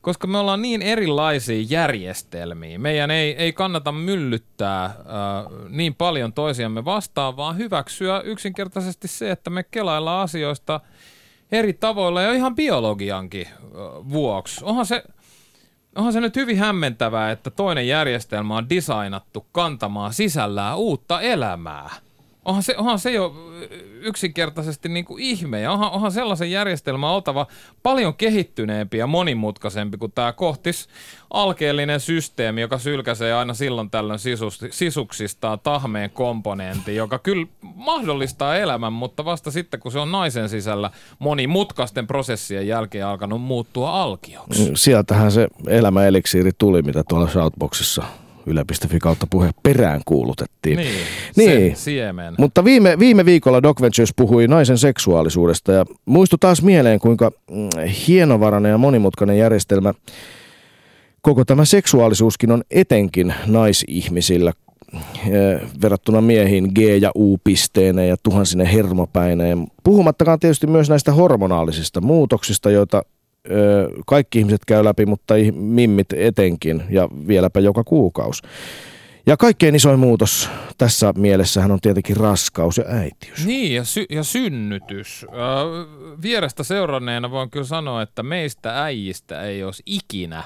koska 0.00 0.26
me 0.26 0.38
ollaan 0.38 0.62
niin 0.62 0.82
erilaisia 0.82 1.66
järjestelmiä, 1.68 2.78
meidän 2.78 3.10
ei, 3.10 3.34
ei 3.36 3.52
kannata 3.52 3.92
myllyttää 3.92 4.84
äh, 4.84 4.92
niin 5.68 5.94
paljon 5.94 6.32
toisiamme 6.32 6.84
vastaan, 6.84 7.36
vaan 7.36 7.56
hyväksyä 7.56 8.20
yksinkertaisesti 8.20 9.08
se, 9.08 9.30
että 9.30 9.50
me 9.50 9.62
kelaillaan 9.62 10.22
asioista 10.22 10.80
eri 11.52 11.72
tavoilla 11.72 12.22
ja 12.22 12.32
ihan 12.32 12.54
biologiankin 12.54 13.46
äh, 13.46 13.60
vuoksi. 14.10 14.64
Onhan 14.64 14.86
se, 14.86 15.02
onhan 15.96 16.12
se 16.12 16.20
nyt 16.20 16.36
hyvin 16.36 16.58
hämmentävää, 16.58 17.30
että 17.30 17.50
toinen 17.50 17.88
järjestelmä 17.88 18.56
on 18.56 18.68
designattu 18.70 19.46
kantamaan 19.52 20.12
sisällään 20.12 20.78
uutta 20.78 21.20
elämää– 21.20 21.90
onhan 22.44 22.62
se, 22.62 22.74
onhan 22.76 22.98
se 22.98 23.12
jo 23.12 23.34
yksinkertaisesti 24.00 24.88
niin 24.88 25.04
kuin 25.04 25.22
ihme. 25.22 25.60
Ja 25.60 25.72
onhan, 25.72 25.90
onhan 25.90 26.12
sellaisen 26.12 26.50
järjestelmän 26.50 27.10
oltava 27.10 27.46
paljon 27.82 28.14
kehittyneempi 28.14 28.98
ja 28.98 29.06
monimutkaisempi 29.06 29.96
kuin 29.98 30.12
tämä 30.12 30.32
kohtis 30.32 30.88
alkeellinen 31.30 32.00
systeemi, 32.00 32.60
joka 32.60 32.78
sylkäsee 32.78 33.34
aina 33.34 33.54
silloin 33.54 33.90
tällöin 33.90 34.18
sisuksistaan 34.70 35.60
tahmeen 35.60 36.10
komponentti, 36.10 36.96
joka 36.96 37.18
kyllä 37.18 37.46
mahdollistaa 37.74 38.56
elämän, 38.56 38.92
mutta 38.92 39.24
vasta 39.24 39.50
sitten 39.50 39.80
kun 39.80 39.92
se 39.92 39.98
on 39.98 40.12
naisen 40.12 40.48
sisällä 40.48 40.90
monimutkaisten 41.18 42.06
prosessien 42.06 42.66
jälkeen 42.68 43.06
alkanut 43.06 43.42
muuttua 43.42 44.02
alkioksi. 44.02 44.70
Sieltähän 44.74 45.32
se 45.32 45.48
elämäeliksiiri 45.66 46.50
tuli, 46.58 46.82
mitä 46.82 47.04
tuolla 47.08 47.28
Shoutboxissa 47.28 48.02
yle.fi 48.46 48.98
kautta 48.98 49.26
puhe 49.30 49.50
perään 49.62 50.00
kuulutettiin. 50.04 50.76
Niin, 50.76 50.94
niin. 51.36 51.76
siemen. 51.76 52.34
Mutta 52.38 52.64
viime, 52.64 52.98
viime 52.98 53.24
viikolla 53.24 53.62
Doc 53.62 53.80
Ventures 53.80 54.12
puhui 54.16 54.48
naisen 54.48 54.78
seksuaalisuudesta 54.78 55.72
ja 55.72 55.84
muistu 56.04 56.38
taas 56.38 56.62
mieleen, 56.62 56.98
kuinka 56.98 57.30
mm, 57.50 57.68
hienovarainen 58.08 58.70
ja 58.70 58.78
monimutkainen 58.78 59.38
järjestelmä 59.38 59.94
koko 61.22 61.44
tämä 61.44 61.64
seksuaalisuuskin 61.64 62.50
on 62.50 62.62
etenkin 62.70 63.34
naisihmisillä 63.46 64.52
eh, 64.94 65.60
verrattuna 65.82 66.20
miehiin 66.20 66.64
G- 66.74 67.02
ja 67.02 67.10
U-pisteineen 67.14 68.08
ja 68.08 68.16
tuhansine 68.22 68.72
hermopäineen. 68.72 69.66
Puhumattakaan 69.84 70.40
tietysti 70.40 70.66
myös 70.66 70.88
näistä 70.88 71.12
hormonaalisista 71.12 72.00
muutoksista, 72.00 72.70
joita 72.70 73.02
kaikki 74.06 74.38
ihmiset 74.38 74.64
käy 74.64 74.84
läpi, 74.84 75.06
mutta 75.06 75.34
mimmit 75.54 76.12
etenkin 76.12 76.82
ja 76.90 77.08
vieläpä 77.28 77.60
joka 77.60 77.84
kuukausi. 77.84 78.42
Ja 79.26 79.36
kaikkein 79.36 79.74
isoin 79.74 79.98
muutos 79.98 80.50
tässä 80.78 81.12
mielessähän 81.16 81.70
on 81.70 81.80
tietenkin 81.80 82.16
raskaus 82.16 82.78
ja 82.78 82.84
äitiys. 82.88 83.46
Niin, 83.46 83.74
ja, 83.74 83.84
sy- 83.84 84.06
ja 84.10 84.24
synnytys. 84.24 85.26
Vierestä 86.22 86.62
seuranneena 86.64 87.30
voin 87.30 87.50
kyllä 87.50 87.66
sanoa, 87.66 88.02
että 88.02 88.22
meistä 88.22 88.82
äijistä 88.82 89.42
ei 89.42 89.64
olisi 89.64 89.82
ikinä 89.86 90.44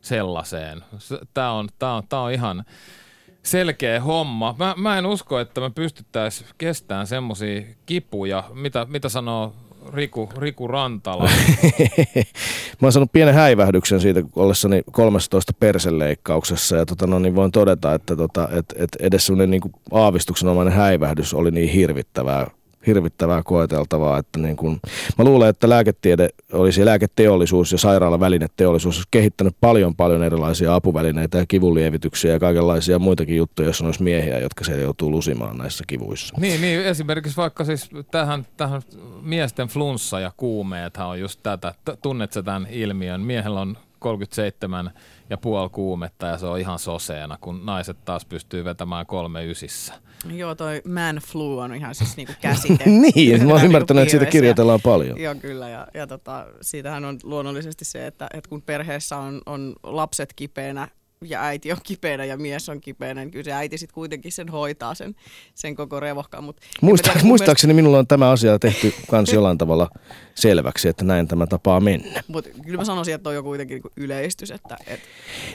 sellaiseen. 0.00 0.82
Tämä 1.34 1.52
on, 1.52 1.68
tää 1.78 1.94
on, 1.94 2.02
tää 2.08 2.20
on 2.20 2.32
ihan 2.32 2.64
selkeä 3.42 4.00
homma. 4.00 4.54
Mä, 4.58 4.74
mä 4.76 4.98
en 4.98 5.06
usko, 5.06 5.40
että 5.40 5.60
me 5.60 5.70
pystyttäisiin 5.70 6.50
kestämään 6.58 7.06
semmoisia 7.06 7.62
kipuja, 7.86 8.44
mitä, 8.54 8.86
mitä 8.90 9.08
sanoo 9.08 9.54
Riku, 9.92 10.28
Riku 10.38 10.68
Rantala. 10.68 11.22
Mä 12.80 12.86
oon 12.86 12.92
saanut 12.92 13.12
pienen 13.12 13.34
häivähdyksen 13.34 14.00
siitä 14.00 14.22
ollessani 14.36 14.82
13 14.92 15.52
perseleikkauksessa 15.60 16.76
ja 16.76 16.86
tota, 16.86 17.06
no, 17.06 17.18
niin 17.18 17.34
voin 17.34 17.52
todeta, 17.52 17.94
että 17.94 18.16
tota, 18.16 18.48
et, 18.52 18.74
et 18.76 18.96
edes 19.00 19.26
sellainen 19.26 19.50
niin 19.50 19.74
aavistuksenomainen 19.92 20.74
häivähdys 20.74 21.34
oli 21.34 21.50
niin 21.50 21.68
hirvittävää 21.68 22.50
hirvittävää 22.86 23.42
koeteltavaa. 23.42 24.18
Että 24.18 24.38
niin 24.38 24.56
kun, 24.56 24.80
mä 25.18 25.24
luulen, 25.24 25.48
että 25.48 25.68
lääketiede 25.68 26.28
olisi 26.52 26.84
lääketeollisuus 26.84 27.72
ja 27.72 27.78
sairaalavälineteollisuus 27.78 28.96
olisi 28.96 29.08
kehittänyt 29.10 29.56
paljon 29.60 29.94
paljon 29.96 30.22
erilaisia 30.22 30.74
apuvälineitä 30.74 31.38
ja 31.38 31.46
kivunlievityksiä 31.46 32.32
ja 32.32 32.40
kaikenlaisia 32.40 32.98
muitakin 32.98 33.36
juttuja, 33.36 33.68
jos 33.68 33.82
olisi 33.82 34.02
miehiä, 34.02 34.38
jotka 34.38 34.64
se 34.64 34.80
joutuu 34.80 35.10
lusimaan 35.10 35.58
näissä 35.58 35.84
kivuissa. 35.86 36.34
Niin, 36.38 36.60
niin 36.60 36.80
esimerkiksi 36.80 37.36
vaikka 37.36 37.64
siis 37.64 37.90
tähän, 38.10 38.46
tähän 38.56 38.82
miesten 39.22 39.68
flunssa 39.68 40.20
ja 40.20 40.32
kuumeethan 40.36 41.08
on 41.08 41.20
just 41.20 41.40
tätä. 41.42 41.74
Tunnet 42.02 42.32
sä 42.32 42.42
tämän 42.42 42.66
ilmiön? 42.70 43.20
Miehellä 43.20 43.60
on 43.60 43.76
37 44.04 44.90
ja 45.30 45.36
puoli 45.36 45.70
kuumetta 45.70 46.26
ja 46.26 46.38
se 46.38 46.46
on 46.46 46.58
ihan 46.58 46.78
soseena, 46.78 47.38
kun 47.40 47.66
naiset 47.66 48.04
taas 48.04 48.24
pystyy 48.24 48.64
vetämään 48.64 49.06
kolme 49.06 49.46
ysissä. 49.46 49.94
Joo, 50.32 50.54
toi 50.54 50.82
man 50.88 51.16
flu 51.16 51.58
on 51.58 51.74
ihan 51.74 51.94
siis 51.94 52.16
niinku 52.16 52.32
käsite. 52.40 52.84
niin, 53.14 53.46
mä 53.46 53.52
oon 53.52 53.64
ymmärtänyt, 53.64 54.02
että 54.02 54.10
siitä 54.10 54.26
kirjoitellaan 54.26 54.80
paljon. 54.82 55.20
Joo, 55.20 55.34
kyllä. 55.34 55.68
Ja, 55.68 55.86
ja 55.94 56.06
tota, 56.06 56.46
siitähän 56.60 57.04
on 57.04 57.18
luonnollisesti 57.22 57.84
se, 57.84 58.06
että, 58.06 58.26
että 58.34 58.48
kun 58.48 58.62
perheessä 58.62 59.16
on, 59.16 59.42
on 59.46 59.72
lapset 59.82 60.32
kipeänä 60.36 60.88
ja 61.28 61.42
äiti 61.42 61.72
on 61.72 61.78
kipeänä 61.82 62.24
ja 62.24 62.36
mies 62.36 62.68
on 62.68 62.80
kipeänä, 62.80 63.20
niin 63.20 63.30
kyllä 63.30 63.44
se 63.44 63.52
äiti 63.52 63.78
sitten 63.78 63.94
kuitenkin 63.94 64.32
sen 64.32 64.48
hoitaa 64.48 64.94
sen, 64.94 65.14
sen 65.54 65.74
koko 65.74 66.00
revohkaan. 66.00 66.44
Mut 66.44 66.60
Muista, 66.80 67.12
tiedä, 67.12 67.26
muistaakseni 67.26 67.72
mielestä... 67.72 67.82
minulla 67.82 67.98
on 67.98 68.06
tämä 68.06 68.30
asia 68.30 68.58
tehty 68.58 68.94
kans 69.10 69.32
jollain 69.32 69.58
tavalla 69.58 69.90
selväksi, 70.34 70.88
että 70.88 71.04
näin 71.04 71.28
tämä 71.28 71.46
tapaa 71.46 71.80
mennä. 71.80 72.22
Mutta 72.28 72.50
kyllä 72.64 72.78
mä 72.78 72.84
sanoisin, 72.84 73.14
että 73.14 73.28
on 73.28 73.34
jo 73.34 73.42
kuitenkin 73.42 73.74
niinku 73.74 73.90
yleistys. 73.96 74.50
Että, 74.50 74.76
et... 74.86 75.00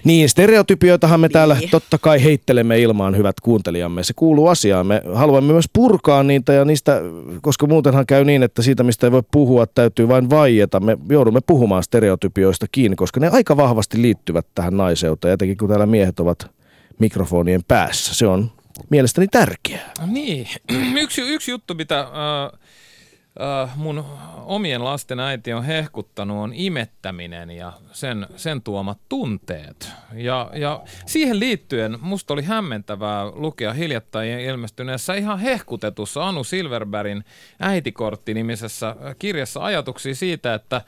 Niin, 0.03 0.29
stereotypioitahan 0.29 1.19
me 1.19 1.27
niin. 1.27 1.33
täällä 1.33 1.57
totta 1.71 1.97
kai 1.97 2.23
heittelemme 2.23 2.79
ilmaan, 2.79 3.17
hyvät 3.17 3.39
kuuntelijamme. 3.39 4.03
Se 4.03 4.13
kuuluu 4.15 4.47
asiaan. 4.47 4.87
Me 4.87 5.01
haluamme 5.13 5.53
myös 5.53 5.65
purkaa 5.73 6.23
niitä 6.23 6.53
ja 6.53 6.65
niistä, 6.65 7.01
koska 7.41 7.67
muutenhan 7.67 8.05
käy 8.05 8.25
niin, 8.25 8.43
että 8.43 8.61
siitä 8.61 8.83
mistä 8.83 9.07
ei 9.07 9.11
voi 9.11 9.23
puhua, 9.31 9.67
täytyy 9.67 10.07
vain 10.07 10.29
vaieta. 10.29 10.79
Me 10.79 10.97
joudumme 11.09 11.39
puhumaan 11.47 11.83
stereotypioista 11.83 12.65
kiinni, 12.71 12.95
koska 12.95 13.19
ne 13.19 13.27
aika 13.27 13.57
vahvasti 13.57 14.01
liittyvät 14.01 14.45
tähän 14.55 14.77
naiseuteen, 14.77 15.33
etenkin 15.33 15.57
kun 15.57 15.69
täällä 15.69 15.85
miehet 15.85 16.19
ovat 16.19 16.51
mikrofonien 16.99 17.61
päässä. 17.67 18.13
Se 18.13 18.27
on 18.27 18.51
mielestäni 18.89 19.27
tärkeää. 19.27 19.91
Niin, 20.05 20.47
yksi, 21.03 21.21
yksi 21.21 21.51
juttu, 21.51 21.75
mitä... 21.75 21.99
Äh 21.99 22.59
äh, 23.41 23.77
mun 23.77 24.05
omien 24.45 24.83
lasten 24.83 25.19
äiti 25.19 25.53
on 25.53 25.63
hehkuttanut, 25.63 26.37
on 26.37 26.51
imettäminen 26.53 27.51
ja 27.51 27.73
sen, 27.91 28.27
sen 28.35 28.61
tuomat 28.61 28.97
tunteet. 29.09 29.91
Ja, 30.13 30.51
ja 30.53 30.83
siihen 31.05 31.39
liittyen 31.39 31.97
musta 32.01 32.33
oli 32.33 32.43
hämmentävää 32.43 33.25
lukea 33.25 33.73
hiljattain 33.73 34.39
ilmestyneessä 34.39 35.13
ihan 35.13 35.39
hehkutetussa 35.39 36.27
Anu 36.27 36.43
Silverbergin 36.43 37.23
äitikortti-nimisessä 37.59 38.95
kirjassa 39.19 39.59
ajatuksia 39.63 40.15
siitä, 40.15 40.53
että 40.53 40.81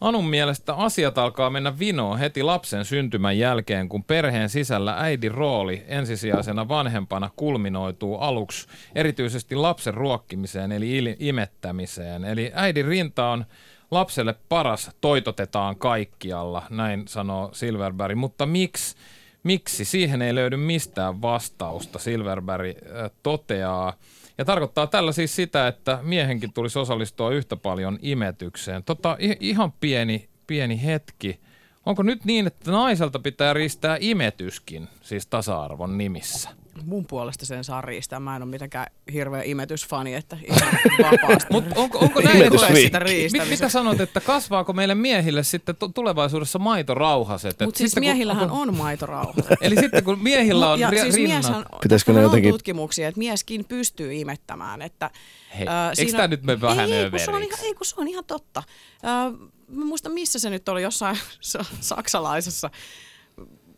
Anun 0.00 0.28
mielestä 0.28 0.74
asiat 0.74 1.18
alkaa 1.18 1.50
mennä 1.50 1.78
vinoon 1.78 2.18
heti 2.18 2.42
lapsen 2.42 2.84
syntymän 2.84 3.38
jälkeen, 3.38 3.88
kun 3.88 4.04
perheen 4.04 4.48
sisällä 4.48 4.94
äidin 4.98 5.30
rooli 5.30 5.84
ensisijaisena 5.88 6.68
vanhempana 6.68 7.30
kulminoituu 7.36 8.18
aluksi 8.18 8.66
erityisesti 8.94 9.54
lapsen 9.54 9.94
ruokkimiseen 9.94 10.72
eli 10.72 11.16
imettämiseen. 11.18 12.24
Eli 12.24 12.52
äidin 12.54 12.86
rinta 12.86 13.28
on 13.28 13.44
lapselle 13.90 14.34
paras, 14.48 14.90
toitotetaan 15.00 15.76
kaikkialla, 15.76 16.62
näin 16.70 17.08
sanoo 17.08 17.50
Silverberg. 17.52 18.16
Mutta 18.16 18.46
miksi? 18.46 18.96
Miksi? 19.42 19.84
Siihen 19.84 20.22
ei 20.22 20.34
löydy 20.34 20.56
mistään 20.56 21.22
vastausta, 21.22 21.98
Silverberg 21.98 22.76
toteaa. 23.22 23.92
Ja 24.38 24.44
tarkoittaa 24.44 24.86
tällä 24.86 25.12
siis 25.12 25.36
sitä, 25.36 25.68
että 25.68 25.98
miehenkin 26.02 26.52
tulisi 26.52 26.78
osallistua 26.78 27.30
yhtä 27.30 27.56
paljon 27.56 27.98
imetykseen. 28.02 28.84
Tota, 28.84 29.16
ihan 29.40 29.72
pieni, 29.72 30.28
pieni 30.46 30.84
hetki. 30.84 31.40
Onko 31.86 32.02
nyt 32.02 32.24
niin, 32.24 32.46
että 32.46 32.70
naiselta 32.70 33.18
pitää 33.18 33.52
riistää 33.52 33.96
imetyskin, 34.00 34.88
siis 35.00 35.26
tasa-arvon 35.26 35.98
nimissä? 35.98 36.48
Mun 36.86 37.06
puolesta 37.06 37.46
sen 37.46 37.64
saa 37.64 37.80
riistää. 37.80 38.20
Mä 38.20 38.36
en 38.36 38.42
ole 38.42 38.50
mitenkään 38.50 38.86
hirveä 39.12 39.42
imetysfani, 39.42 40.14
että 40.14 40.36
ihan 40.44 40.72
vapaasti. 41.12 41.46
Mutta 41.52 41.74
onko, 41.80 41.98
onko 41.98 42.20
näin, 42.20 42.36
Imetys 42.36 42.62
että, 42.62 42.74
sitä 42.74 42.98
riistämistä. 42.98 43.54
mitä 43.54 43.68
sanot, 43.68 44.00
että 44.00 44.20
kasvaako 44.20 44.72
meille 44.72 44.94
miehille 44.94 45.42
sitten 45.42 45.76
tu- 45.76 45.88
tulevaisuudessa 45.88 46.58
maitorauhaset? 46.58 47.56
Mutta 47.64 47.78
siis 47.78 47.96
miehillähän 47.96 48.50
on 48.50 48.76
maitorauha. 48.76 49.32
Eli 49.60 49.76
sitten 49.76 50.04
kun 50.04 50.18
miehillä 50.22 50.70
on 50.72 50.80
ja 50.80 50.90
ri- 50.90 51.00
siis 51.02 51.14
rinnat... 51.14 51.46
Pitäisikö 51.82 52.12
ne 52.12 52.22
jotenkin- 52.22 52.48
on 52.52 52.54
tutkimuksia, 52.54 53.08
että 53.08 53.18
mieskin 53.18 53.64
pystyy 53.64 54.14
imettämään. 54.14 54.82
Että, 54.82 55.10
Hei, 55.58 55.66
ää, 55.68 55.92
eikö 55.98 56.12
tää 56.12 56.28
nyt 56.28 56.42
mene 56.42 56.60
vähän 56.60 56.92
ei, 56.92 56.98
ei, 56.98 57.10
kun 57.10 57.18
se 57.20 57.30
on 57.30 57.42
ihan, 57.42 57.58
ei, 57.62 57.74
kun 57.74 57.86
se 57.86 57.94
on 57.98 58.08
ihan 58.08 58.24
totta. 58.24 58.62
Ää, 59.02 59.30
mä 59.68 59.84
muistan, 59.84 60.12
missä 60.12 60.38
se 60.38 60.50
nyt 60.50 60.68
oli, 60.68 60.82
jossain 60.82 61.18
sa- 61.40 61.64
saksalaisessa 61.80 62.70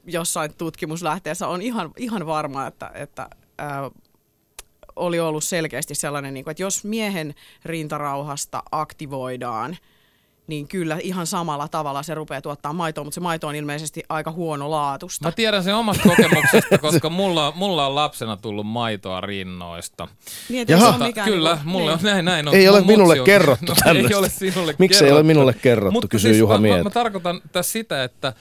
jossain 0.06 0.54
tutkimuslähteessä 0.54 1.48
on 1.48 1.62
ihan, 1.62 1.90
ihan 1.96 2.26
varma, 2.26 2.66
että, 2.66 2.90
että 2.94 3.28
ää, 3.58 3.90
oli 4.96 5.20
ollut 5.20 5.44
selkeästi 5.44 5.94
sellainen, 5.94 6.34
niin 6.34 6.44
kuin, 6.44 6.50
että 6.52 6.62
jos 6.62 6.84
miehen 6.84 7.34
rintarauhasta 7.64 8.62
aktivoidaan, 8.72 9.76
niin 10.46 10.68
kyllä 10.68 10.98
ihan 11.02 11.26
samalla 11.26 11.68
tavalla 11.68 12.02
se 12.02 12.14
rupeaa 12.14 12.40
tuottaa 12.42 12.72
maitoa, 12.72 13.04
mutta 13.04 13.14
se 13.14 13.20
maito 13.20 13.46
on 13.48 13.54
ilmeisesti 13.54 14.02
aika 14.08 14.30
huono 14.32 14.70
laatusta. 14.70 15.28
Mä 15.28 15.32
tiedän 15.32 15.64
sen 15.64 15.74
omasta 15.74 16.02
kokemuksesta, 16.08 16.78
koska 16.78 17.10
mulla, 17.10 17.52
mulla 17.56 17.86
on 17.86 17.94
lapsena 17.94 18.36
tullut 18.36 18.66
maitoa 18.66 19.20
rinnoista. 19.20 20.08
Niin, 20.48 20.66
Jaha. 20.68 20.80
se 20.80 20.86
on 20.86 20.92
Mutta 20.92 21.06
mikään 21.06 21.28
kyllä, 21.28 21.54
niinku- 21.54 21.70
mulle 21.70 21.92
on 21.92 21.98
niin. 21.98 22.04
näin, 22.12 22.24
näin 22.24 22.48
on. 22.48 22.54
Ei 22.54 22.68
ole 22.68 22.80
minulle 22.80 23.20
on- 23.20 23.26
kerrottu 23.26 23.66
no, 23.72 23.74
tämmöistä. 23.84 24.08
Ei 24.10 24.18
ole 24.18 24.28
sinulle 24.28 24.74
Miksi 24.78 24.96
ei 24.96 25.00
kerrottu. 25.00 25.16
ole 25.16 25.22
minulle 25.26 25.54
kerrottu, 25.54 25.92
Mutta 25.92 26.08
kysyy 26.08 26.30
siis 26.30 26.38
Juha 26.40 26.58
mä, 26.58 26.68
mä, 26.68 26.82
mä 26.82 26.90
tarkoitan 26.90 27.40
tässä 27.52 27.72
sitä, 27.72 28.04
että 28.04 28.32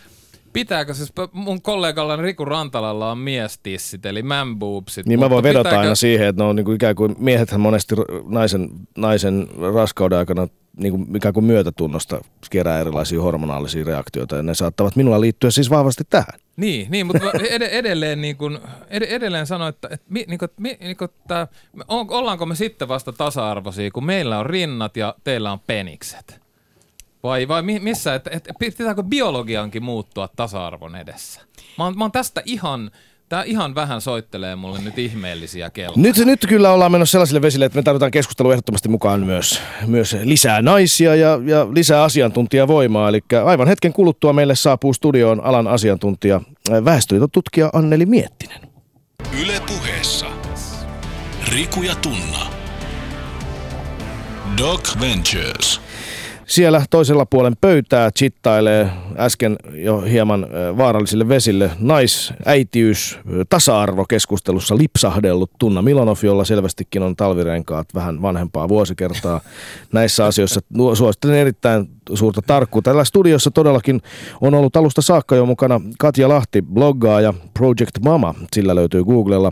pitääkö 0.53 0.94
siis 0.94 1.13
mun 1.32 1.62
kollegalla 1.62 2.15
Riku 2.15 2.46
Rantalalla 2.46 3.12
on 3.12 3.18
miestissit, 3.18 4.06
eli 4.06 4.24
man 4.24 4.60
boobsit. 4.60 5.06
Niin 5.06 5.20
mä 5.20 5.29
voin 5.29 5.44
vedota 5.44 5.70
pitääkö- 5.70 5.79
aina 5.79 5.96
siihen, 5.96 6.27
että 6.27 6.44
ne 6.44 6.50
on 6.50 6.56
niinku 6.56 6.72
ikään 6.72 6.96
kuin, 6.96 7.15
miehethän 7.20 7.62
monesti 7.62 7.96
naisen, 8.27 8.70
naisen 8.98 9.48
raskauden 9.74 10.18
aikana 10.18 10.48
niin 10.77 10.94
kuin 10.94 11.15
ikään 11.15 11.34
kuin 11.34 11.44
myötätunnosta 11.44 12.22
kerää 12.50 12.79
erilaisia 12.79 13.22
hormonaalisia 13.22 13.86
reaktioita 13.86 14.36
ja 14.36 14.44
ne 14.44 14.53
saattavat 14.53 14.96
minulla 14.96 15.22
liittyä 15.22 15.51
siis 15.51 15.70
vahvasti 15.70 16.03
tähän. 16.10 16.39
Niin, 16.56 16.91
niin 16.91 17.06
mutta 17.06 17.32
ed- 17.50 17.70
edelleen, 17.72 18.22
niin 18.22 18.38
kun, 18.38 18.60
ed- 18.89 19.08
edelleen 19.10 19.48
sanoin, 19.48 19.70
että, 19.70 19.88
että, 19.91 20.06
mi, 20.10 20.25
niin 20.27 20.39
kun, 20.39 20.50
mi, 20.60 20.77
niin 20.79 20.98
kun 20.98 21.10
tää, 21.27 21.48
on, 21.88 22.06
ollaanko 22.10 22.46
me 22.46 22.56
sitten 22.56 22.88
vasta 22.88 23.13
tasa-arvoisia, 23.13 23.91
kun 23.91 24.06
meillä 24.06 24.39
on 24.39 24.46
rinnat 24.46 24.98
ja 24.98 25.15
teillä 25.24 25.51
on 25.51 25.60
penikset? 25.60 26.49
Vai, 27.24 27.48
vai 27.48 27.62
mi, 27.62 27.80
missä, 27.80 28.16
että, 28.16 28.30
että 28.34 28.54
pitääkö 28.60 29.04
biologiankin 29.04 29.84
muuttua 29.84 30.30
tasa-arvon 30.36 30.96
edessä? 30.96 31.42
Mä 31.78 31.84
oon, 31.84 31.98
mä 31.98 32.04
oon 32.04 32.12
tästä 32.12 32.42
ihan, 32.46 32.92
tää 33.30 33.44
ihan 33.44 33.76
vähän 33.76 34.02
soittelee 34.02 34.56
mulle 34.56 34.80
nyt 34.80 35.00
ihmeellisiä 35.00 35.70
kelloja. 35.70 36.02
Nyt, 36.02 36.18
nyt 36.18 36.46
kyllä 36.50 36.72
ollaan 36.72 36.92
menossa 36.92 37.12
sellaisille 37.12 37.42
vesille, 37.42 37.66
että 37.66 37.80
me 37.80 37.84
tarvitaan 37.84 38.12
keskustelua 38.12 38.54
ehdottomasti 38.54 38.90
mukaan 38.90 39.20
myös, 39.20 39.62
myös 39.88 40.16
lisää 40.24 40.62
naisia 40.62 41.16
ja, 41.16 41.40
ja 41.46 41.68
lisää 41.74 42.04
asiantuntijavoimaa. 42.04 43.10
Eli 43.10 43.22
aivan 43.46 43.68
hetken 43.68 43.94
kuluttua 43.94 44.34
meille 44.34 44.56
saapuu 44.56 44.94
studioon 44.94 45.44
alan 45.44 45.68
asiantuntija, 45.68 46.42
äh, 46.72 46.86
väestöliitotutkija 46.86 47.70
Anneli 47.74 48.06
Miettinen. 48.06 48.60
Yle 49.42 49.62
puheessa. 49.68 50.26
Riku 51.48 51.82
ja 51.82 51.96
Tunna. 51.96 52.46
Doc 54.58 55.00
Ventures. 55.00 55.88
Siellä 56.50 56.82
toisella 56.89 57.25
puolen 57.25 57.53
pöytää 57.62 58.12
chittailee 58.12 58.89
äsken 59.18 59.56
jo 59.74 60.01
hieman 60.01 60.48
vaarallisille 60.77 61.27
vesille 61.27 61.72
nais, 61.79 62.34
äitiys, 62.46 63.20
ö, 63.34 63.46
tasa-arvokeskustelussa 63.50 64.77
lipsahdellut 64.77 65.51
Tunna 65.60 65.82
Milanov, 65.82 66.18
jolla 66.24 66.46
selvästikin 66.46 67.03
on 67.03 67.15
talvirenkaat 67.15 67.88
vähän 67.95 68.21
vanhempaa 68.21 68.69
vuosikertaa 68.69 69.41
näissä 69.93 70.26
asioissa. 70.26 70.60
Suosittelen 70.93 71.36
erittäin 71.36 71.89
suurta 72.13 72.41
tarkkuutta. 72.41 72.89
Tällä 72.89 73.04
studiossa 73.04 73.52
todellakin 73.52 74.02
on 74.41 74.54
ollut 74.54 74.76
alusta 74.76 75.02
saakka 75.02 75.36
jo 75.36 75.45
mukana 75.45 75.82
Katja 76.00 76.30
Lahti, 76.30 76.62
bloggaaja 76.62 77.34
Project 77.54 78.00
Mama, 78.04 78.36
sillä 78.54 78.76
löytyy 78.76 79.04
Googlella. 79.04 79.52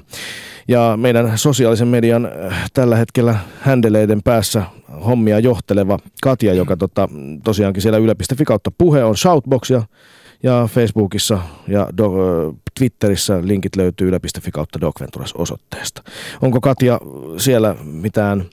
Ja 0.68 0.98
meidän 0.98 1.38
sosiaalisen 1.38 1.88
median 1.88 2.30
tällä 2.74 2.96
hetkellä 2.96 3.36
händeleiden 3.62 4.24
päässä 4.24 4.64
hommia 5.06 5.40
johteleva 5.40 6.00
Katja, 6.22 6.54
joka 6.54 6.78
tota, 6.78 7.10
tosiaankin 7.44 7.82
siellä 7.82 7.98
yle.fi 7.98 8.46
kautta 8.46 8.72
puhe 8.78 9.04
on 9.04 9.18
Shoutbox 9.18 9.70
ja, 10.44 10.68
Facebookissa 10.72 11.40
ja 11.68 11.88
do, 11.98 12.12
Twitterissä 12.80 13.40
linkit 13.42 13.76
löytyy 13.76 14.08
yle.fi 14.08 14.52
kautta 14.52 14.82
Docventuras 14.82 15.34
osoitteesta. 15.34 16.04
Onko 16.42 16.62
Katja 16.62 17.00
siellä 17.38 17.76
mitään 17.84 18.46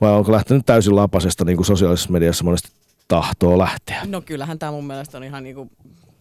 vai 0.00 0.12
onko 0.12 0.32
lähtenyt 0.32 0.66
täysin 0.66 0.96
lapasesta 0.96 1.44
niin 1.44 1.56
kuin 1.56 1.66
sosiaalisessa 1.66 2.12
mediassa 2.12 2.44
monesti 2.44 2.68
tahtoo 3.08 3.58
lähteä? 3.58 4.02
No 4.06 4.20
kyllähän 4.20 4.58
tämä 4.58 4.72
mun 4.72 4.86
mielestä 4.86 5.18
on 5.18 5.24
ihan 5.24 5.42
niinku 5.42 5.70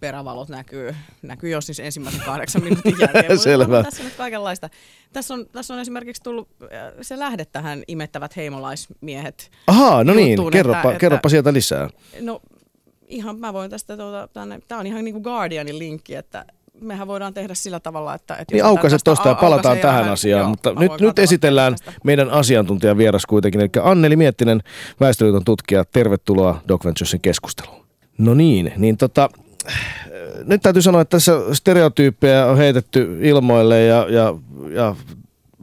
perävalot 0.04 0.50
näkyy, 0.50 0.96
näkyy 1.22 1.50
jo 1.50 1.62
siis 1.62 1.80
ensimmäisen 1.80 2.22
kahdeksan 2.22 2.64
minuutin 2.64 2.96
jälkeen. 3.14 3.40
Selvä. 3.40 3.84
Tässä 3.84 4.02
on 4.02 4.06
nyt 4.06 4.16
kaikenlaista. 4.18 4.70
Tässä 5.14 5.34
on, 5.34 5.46
tässä 5.52 5.74
on 5.74 5.80
esimerkiksi 5.80 6.24
tullut 6.24 6.48
äh, 6.64 6.70
se 7.02 7.20
lähde 7.20 7.46
tähän 7.46 7.84
imettävät 7.88 8.36
heimolaismiehet. 8.36 9.52
Ahaa, 9.68 10.04
no 10.04 10.14
niin, 10.14 10.40
kerropa, 10.52 10.78
että- 10.80 10.90
että- 10.90 11.00
kerropa 11.00 11.30
sieltä 11.30 11.54
lisää. 11.54 11.90
No 12.22 12.42
ihan 13.08 13.40
mä 13.40 13.54
voin 13.54 13.70
tästä, 13.70 13.98
tuota, 13.98 14.28
tänne, 14.34 14.60
tää 14.68 14.78
on 14.78 14.88
ihan 14.88 15.04
niinku 15.06 15.22
Guardianin 15.22 15.80
linkki, 15.80 16.16
että 16.16 16.46
mehän 16.82 17.08
voidaan 17.08 17.34
tehdä 17.34 17.54
sillä 17.54 17.80
tavalla, 17.80 18.14
että... 18.16 18.34
että 18.36 18.54
Niin 18.54 18.60
jos 18.60 18.68
aukaise 18.68 18.96
tästä 18.96 19.06
tuosta 19.06 19.30
ja 19.30 19.36
palataan 19.36 19.78
ja 19.78 19.82
tähän 19.82 20.00
vähän- 20.00 20.14
asiaan, 20.14 20.40
joo, 20.42 20.50
mutta 20.50 20.74
nyt, 20.80 20.92
nyt 21.00 21.20
esitellään 21.20 21.74
tästä. 21.76 21.94
meidän 22.04 22.30
asiantuntijan 22.30 22.98
vieras 22.98 23.26
kuitenkin, 23.26 23.62
eli 23.62 23.70
Anneli 23.84 24.16
Miettinen, 24.16 24.62
Väestöliiton 25.00 25.44
tutkija. 25.46 25.86
Tervetuloa 25.86 26.62
Doc 26.68 26.86
Venturesin 26.86 27.22
keskusteluun. 27.22 27.86
No 28.18 28.34
niin, 28.34 28.74
niin 28.78 28.98
tota, 28.98 29.30
nyt 30.46 30.62
täytyy 30.62 30.82
sanoa, 30.82 31.02
että 31.02 31.18
tässä 31.18 31.34
stereotyyppejä 31.54 32.46
on 32.46 32.58
heitetty 32.58 33.18
ilmoille 33.22 33.84
ja, 33.84 34.06
ja, 34.10 34.36
ja 34.74 34.96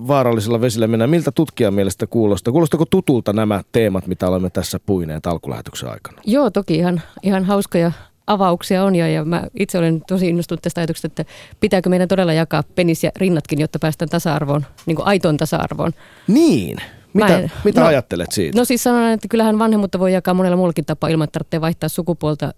vaarallisilla 0.08 0.60
vesillä 0.60 0.86
mennään. 0.86 1.10
Miltä 1.10 1.32
tutkijan 1.32 1.74
mielestä 1.74 2.06
kuulostaa? 2.06 2.52
Kuulostako 2.52 2.84
tutulta 2.86 3.32
nämä 3.32 3.62
teemat, 3.72 4.06
mitä 4.06 4.28
olemme 4.28 4.50
tässä 4.50 4.80
puineet 4.86 5.26
alkulähetyksen 5.26 5.90
aikana? 5.90 6.22
Joo, 6.24 6.50
toki 6.50 6.74
ihan, 6.74 7.02
ihan 7.22 7.44
hauskoja 7.44 7.92
avauksia 8.26 8.84
on 8.84 8.94
ja, 8.96 9.08
ja 9.08 9.24
mä 9.24 9.42
itse 9.54 9.78
olen 9.78 10.02
tosi 10.08 10.28
innostunut 10.28 10.62
tästä 10.62 10.80
ajatuksesta, 10.80 11.06
että 11.06 11.24
pitääkö 11.60 11.88
meidän 11.88 12.08
todella 12.08 12.32
jakaa 12.32 12.62
penis 12.74 13.04
ja 13.04 13.10
rinnatkin, 13.16 13.60
jotta 13.60 13.78
päästään 13.78 14.08
tasa-arvoon, 14.08 14.66
niin 14.86 14.96
kuin 14.96 15.06
aitoon 15.06 15.36
tasa-arvoon. 15.36 15.92
Niin, 16.26 16.76
Mä 17.12 17.24
mitä, 17.24 17.38
en- 17.38 17.52
mitä 17.64 17.80
no- 17.80 17.86
ajattelet 17.86 18.32
siitä? 18.32 18.58
No 18.58 18.64
siis 18.64 18.82
sanon, 18.82 19.10
että 19.10 19.28
kyllähän 19.28 19.58
vanhemmuutta 19.58 19.98
voi 19.98 20.12
jakaa 20.12 20.34
monella 20.34 20.56
muullakin 20.56 20.84
tapaa 20.84 21.10
ilman, 21.10 21.24
että 21.24 21.32
tarvitsee 21.38 21.60
vaihtaa 21.60 21.88
sukupuolta, 21.88 22.54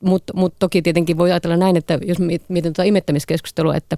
mutta 0.00 0.32
mut 0.36 0.54
toki 0.58 0.82
tietenkin 0.82 1.18
voi 1.18 1.32
ajatella 1.32 1.56
näin, 1.56 1.76
että 1.76 1.98
jos 2.02 2.18
miet- 2.18 2.44
mietin 2.48 2.72
tuota 2.72 2.82
imettämiskeskustelua, 2.88 3.76
että 3.76 3.96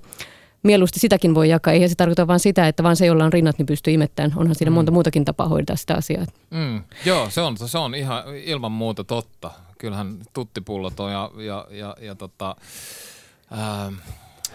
mieluusti 0.63 1.01
sitäkin 1.01 1.35
voi 1.35 1.49
jakaa. 1.49 1.73
Eihän 1.73 1.89
se 1.89 1.95
tarkoita 1.95 2.27
vain 2.27 2.41
sitä, 2.41 2.69
että 2.69 2.83
vaan 2.83 2.97
se, 2.97 3.07
jolla 3.07 3.25
on 3.25 3.33
rinnat, 3.33 3.59
niin 3.59 3.67
pystyy 3.67 3.95
imettämään. 3.95 4.33
Onhan 4.37 4.55
siinä 4.55 4.71
monta 4.71 4.93
muutakin 4.93 5.25
tapaa 5.25 5.49
hoitaa 5.49 5.77
sitä 5.77 5.95
asiaa. 5.95 6.25
Mm, 6.51 6.83
joo, 7.05 7.31
se 7.31 7.41
on, 7.41 7.57
se 7.59 7.79
on 7.79 7.95
ihan 7.95 8.23
ilman 8.37 8.73
muuta 8.73 9.05
totta. 9.05 9.51
Kyllähän 9.79 10.17
tuttipullot 10.33 11.01
on 11.01 11.13
ja, 11.13 11.31
ja, 11.37 11.67
ja, 11.71 11.97
ja 12.01 12.15
tota, 12.15 12.57
ähm, 13.53 13.95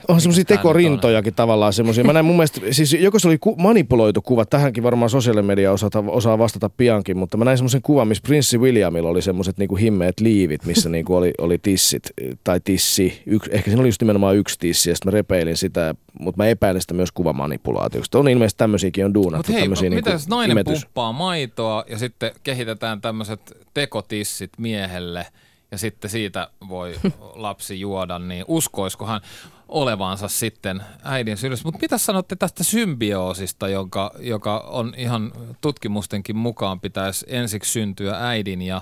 On 0.08 0.22
semmoisia 0.22 0.46
tekorintojakin 0.46 1.36
tavallaan 1.36 1.74
semmoisia. 1.74 2.04
Mä 2.04 2.14
näin 2.14 2.26
mun 2.26 2.36
mielestä, 2.36 2.62
siis 2.72 2.94
joko 2.94 3.20
se 3.20 3.28
oli 3.28 3.38
ku, 3.38 3.56
manipuloitu 3.56 4.22
kuva, 4.22 4.46
tähänkin 4.46 4.84
varmaan 4.84 5.10
sosiaalinen 5.10 5.46
media 5.46 5.72
osata, 5.72 6.04
osaa 6.08 6.38
vastata 6.38 6.70
piankin, 6.70 7.18
mutta 7.18 7.38
mä 7.38 7.46
näin 7.46 7.58
semmoisen 7.58 7.82
kuvan, 7.82 8.08
missä 8.08 8.24
Prinssi 8.28 8.58
Williamilla 8.58 9.10
oli 9.10 9.22
semmoiset 9.22 9.58
niinku 9.58 9.76
himmeet 9.76 10.20
liivit, 10.20 10.66
missä 10.66 10.90
niinku 10.90 11.16
oli, 11.16 11.34
oli 11.38 11.58
tissit 11.58 12.04
tai 12.44 12.60
tissi. 12.60 13.22
Yks, 13.26 13.48
ehkä 13.48 13.70
siinä 13.70 13.80
oli 13.80 13.88
just 13.88 14.02
nimenomaan 14.02 14.36
yksi 14.36 14.60
tissi 14.60 14.90
ja 14.90 14.96
sitten 14.96 15.12
mä 15.12 15.16
repeilin 15.16 15.58
sitä, 15.58 15.96
mutta 16.20 16.44
mä 16.44 16.48
epäilen 16.48 16.82
sitä 16.82 16.94
myös 16.94 17.12
kuvamanipulaatiosta. 17.12 18.20
On 18.20 18.28
ilmeisesti 18.28 18.58
tämmöisiäkin 18.58 19.06
on 19.06 19.14
duunattu. 19.14 19.52
Mutta 19.52 19.54
hei, 19.54 19.68
mitä 19.68 19.82
niinku 19.82 20.10
jos 20.10 20.28
nainen 20.28 20.58
imetys- 20.58 20.86
pumppaa 20.86 21.12
maitoa 21.12 21.84
ja 21.90 21.98
sitten 21.98 22.32
kehitetään 22.44 23.02
tämmöiset 23.02 23.58
tekotissit 23.74 24.52
miehelle 24.58 25.26
ja 25.72 25.78
sitten 25.78 26.10
siitä 26.10 26.50
voi 26.70 26.96
lapsi 27.36 27.80
juoda, 27.80 28.20
niin 28.20 28.46
uskoiskohan 28.48 29.22
olevansa 29.68 30.28
sitten 30.28 30.84
äidin 31.04 31.38
syljössä. 31.38 31.66
Mutta 31.66 31.80
mitä 31.82 31.98
sanotte 31.98 32.36
tästä 32.36 32.64
symbioosista, 32.64 33.68
joka, 33.68 34.12
joka 34.20 34.60
on 34.60 34.94
ihan 34.98 35.32
tutkimustenkin 35.62 36.36
mukaan 36.38 36.80
pitäisi 36.80 37.26
ensiksi 37.30 37.72
syntyä 37.72 38.28
äidin 38.28 38.62
ja 38.62 38.82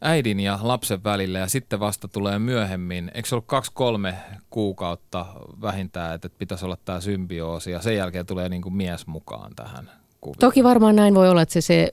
äidin 0.00 0.40
ja 0.40 0.58
lapsen 0.62 1.04
välillä 1.04 1.38
ja 1.38 1.46
sitten 1.46 1.80
vasta 1.80 2.08
tulee 2.08 2.38
myöhemmin, 2.38 3.10
eikö 3.14 3.28
se 3.28 3.34
ollut 3.34 3.46
kaksi-kolme 3.46 4.14
kuukautta 4.50 5.26
vähintään, 5.60 6.14
että 6.14 6.28
pitäisi 6.38 6.64
olla 6.64 6.76
tämä 6.84 7.00
symbioosi 7.00 7.70
ja 7.70 7.82
sen 7.82 7.96
jälkeen 7.96 8.26
tulee 8.26 8.48
niin 8.48 8.62
kuin 8.62 8.74
mies 8.74 9.06
mukaan 9.06 9.52
tähän 9.56 9.90
kuvioon. 10.20 10.38
Toki 10.40 10.64
varmaan 10.64 10.96
näin 10.96 11.14
voi 11.14 11.28
olla, 11.28 11.42
että 11.42 11.52
se, 11.52 11.60
se 11.60 11.92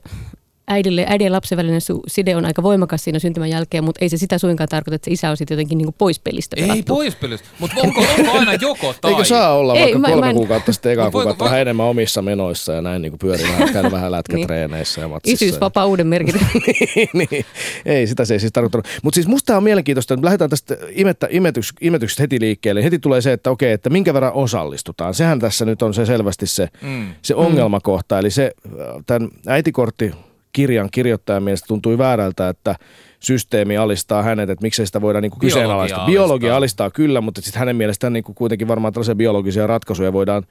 äidille, 0.68 1.06
äidin 1.08 1.24
ja 1.24 1.32
lapsen 1.32 1.58
välinen 1.58 1.80
su- 1.80 2.00
side 2.08 2.36
on 2.36 2.44
aika 2.44 2.62
voimakas 2.62 3.04
siinä 3.04 3.18
syntymän 3.18 3.50
jälkeen, 3.50 3.84
mutta 3.84 3.98
ei 4.04 4.08
se 4.08 4.16
sitä 4.16 4.38
suinkaan 4.38 4.68
tarkoita, 4.68 4.94
että 4.94 5.04
se 5.04 5.10
isä 5.10 5.30
on 5.30 5.36
sitten 5.36 5.54
jotenkin 5.54 5.78
niin 5.78 5.86
kuin 5.86 5.94
pois 5.98 6.18
pelistä 6.20 6.56
Ei 6.56 6.62
pelattu. 6.62 6.94
pois 6.94 7.16
pelistä, 7.16 7.48
mutta 7.58 7.76
onko, 7.80 8.00
onko 8.18 8.32
aina 8.32 8.54
joko 8.54 8.94
tai? 9.00 9.10
Eikö 9.10 9.24
saa 9.24 9.54
olla 9.54 9.74
Ei, 9.74 9.80
vaikka 9.82 9.98
mä- 9.98 10.08
kolme 10.08 10.20
mä 10.20 10.30
en- 10.30 10.36
kuukautta 10.36 10.72
sitten 10.72 10.92
eka 10.92 11.10
kuukautta 11.10 11.44
vähän 11.44 11.60
enemmän 11.60 11.86
omissa 11.86 12.22
menoissa 12.22 12.72
ja 12.72 12.82
näin 12.82 13.02
niin 13.02 13.12
kuin 13.12 13.18
pyörii 13.18 13.46
vähän, 13.46 13.72
käydä 13.72 13.90
vähän 13.90 14.12
lätkätreeneissä 14.12 15.00
ja 15.00 15.08
matsissa. 15.08 15.34
Isyys 15.44 15.54
ja- 15.54 15.60
vapaa 15.60 15.86
uuden 15.86 16.06
merkitys. 16.06 16.42
niin, 17.12 17.44
ei, 17.86 18.06
sitä 18.06 18.24
se 18.24 18.34
ei 18.34 18.40
siis 18.40 18.52
tarkoittanut. 18.52 18.86
Mutta 19.02 19.14
siis 19.14 19.26
musta 19.28 19.46
tämä 19.46 19.56
on 19.56 19.62
mielenkiintoista, 19.64 20.14
että 20.14 20.24
lähdetään 20.24 20.50
tästä 20.50 20.76
imettä, 20.90 21.26
imetys, 21.30 21.72
imetyksestä 21.80 22.22
heti 22.22 22.40
liikkeelle. 22.40 22.84
Heti 22.84 22.98
tulee 22.98 23.20
se, 23.20 23.32
että 23.32 23.50
okei, 23.50 23.72
että 23.72 23.90
minkä 23.90 24.14
verran 24.14 24.32
osallistutaan. 24.32 25.14
Sehän 25.14 25.38
tässä 25.38 25.64
nyt 25.64 25.82
on 25.82 25.94
se 25.94 26.06
selvästi 26.06 26.46
se, 26.46 26.68
Mm. 26.82 27.06
se 27.22 27.34
ongelmakohta. 27.34 28.18
Eli 28.18 28.30
se, 28.30 28.52
äh, 28.66 28.72
tämän 29.06 29.28
äitikortti 29.46 30.10
kirjan 30.54 30.88
kirjoittajan 30.92 31.42
mielestä 31.42 31.66
tuntui 31.66 31.98
väärältä, 31.98 32.48
että 32.48 32.76
systeemi 33.20 33.76
alistaa 33.76 34.22
hänet, 34.22 34.50
että 34.50 34.62
miksei 34.62 34.86
sitä 34.86 35.00
voida 35.00 35.20
niinku 35.20 35.36
Biologia 35.36 35.54
kyseenalaistaa. 35.54 35.98
alistaa. 35.98 36.12
Biologia 36.12 36.56
alistaa 36.56 36.90
kyllä, 36.90 37.20
mutta 37.20 37.40
sitten 37.40 37.58
hänen 37.58 37.76
mielestään 37.76 38.12
niinku 38.12 38.34
kuitenkin 38.34 38.68
varmaan 38.68 38.92
tällaisia 38.92 39.14
biologisia 39.14 39.66
ratkaisuja 39.66 40.12
voidaan 40.12 40.42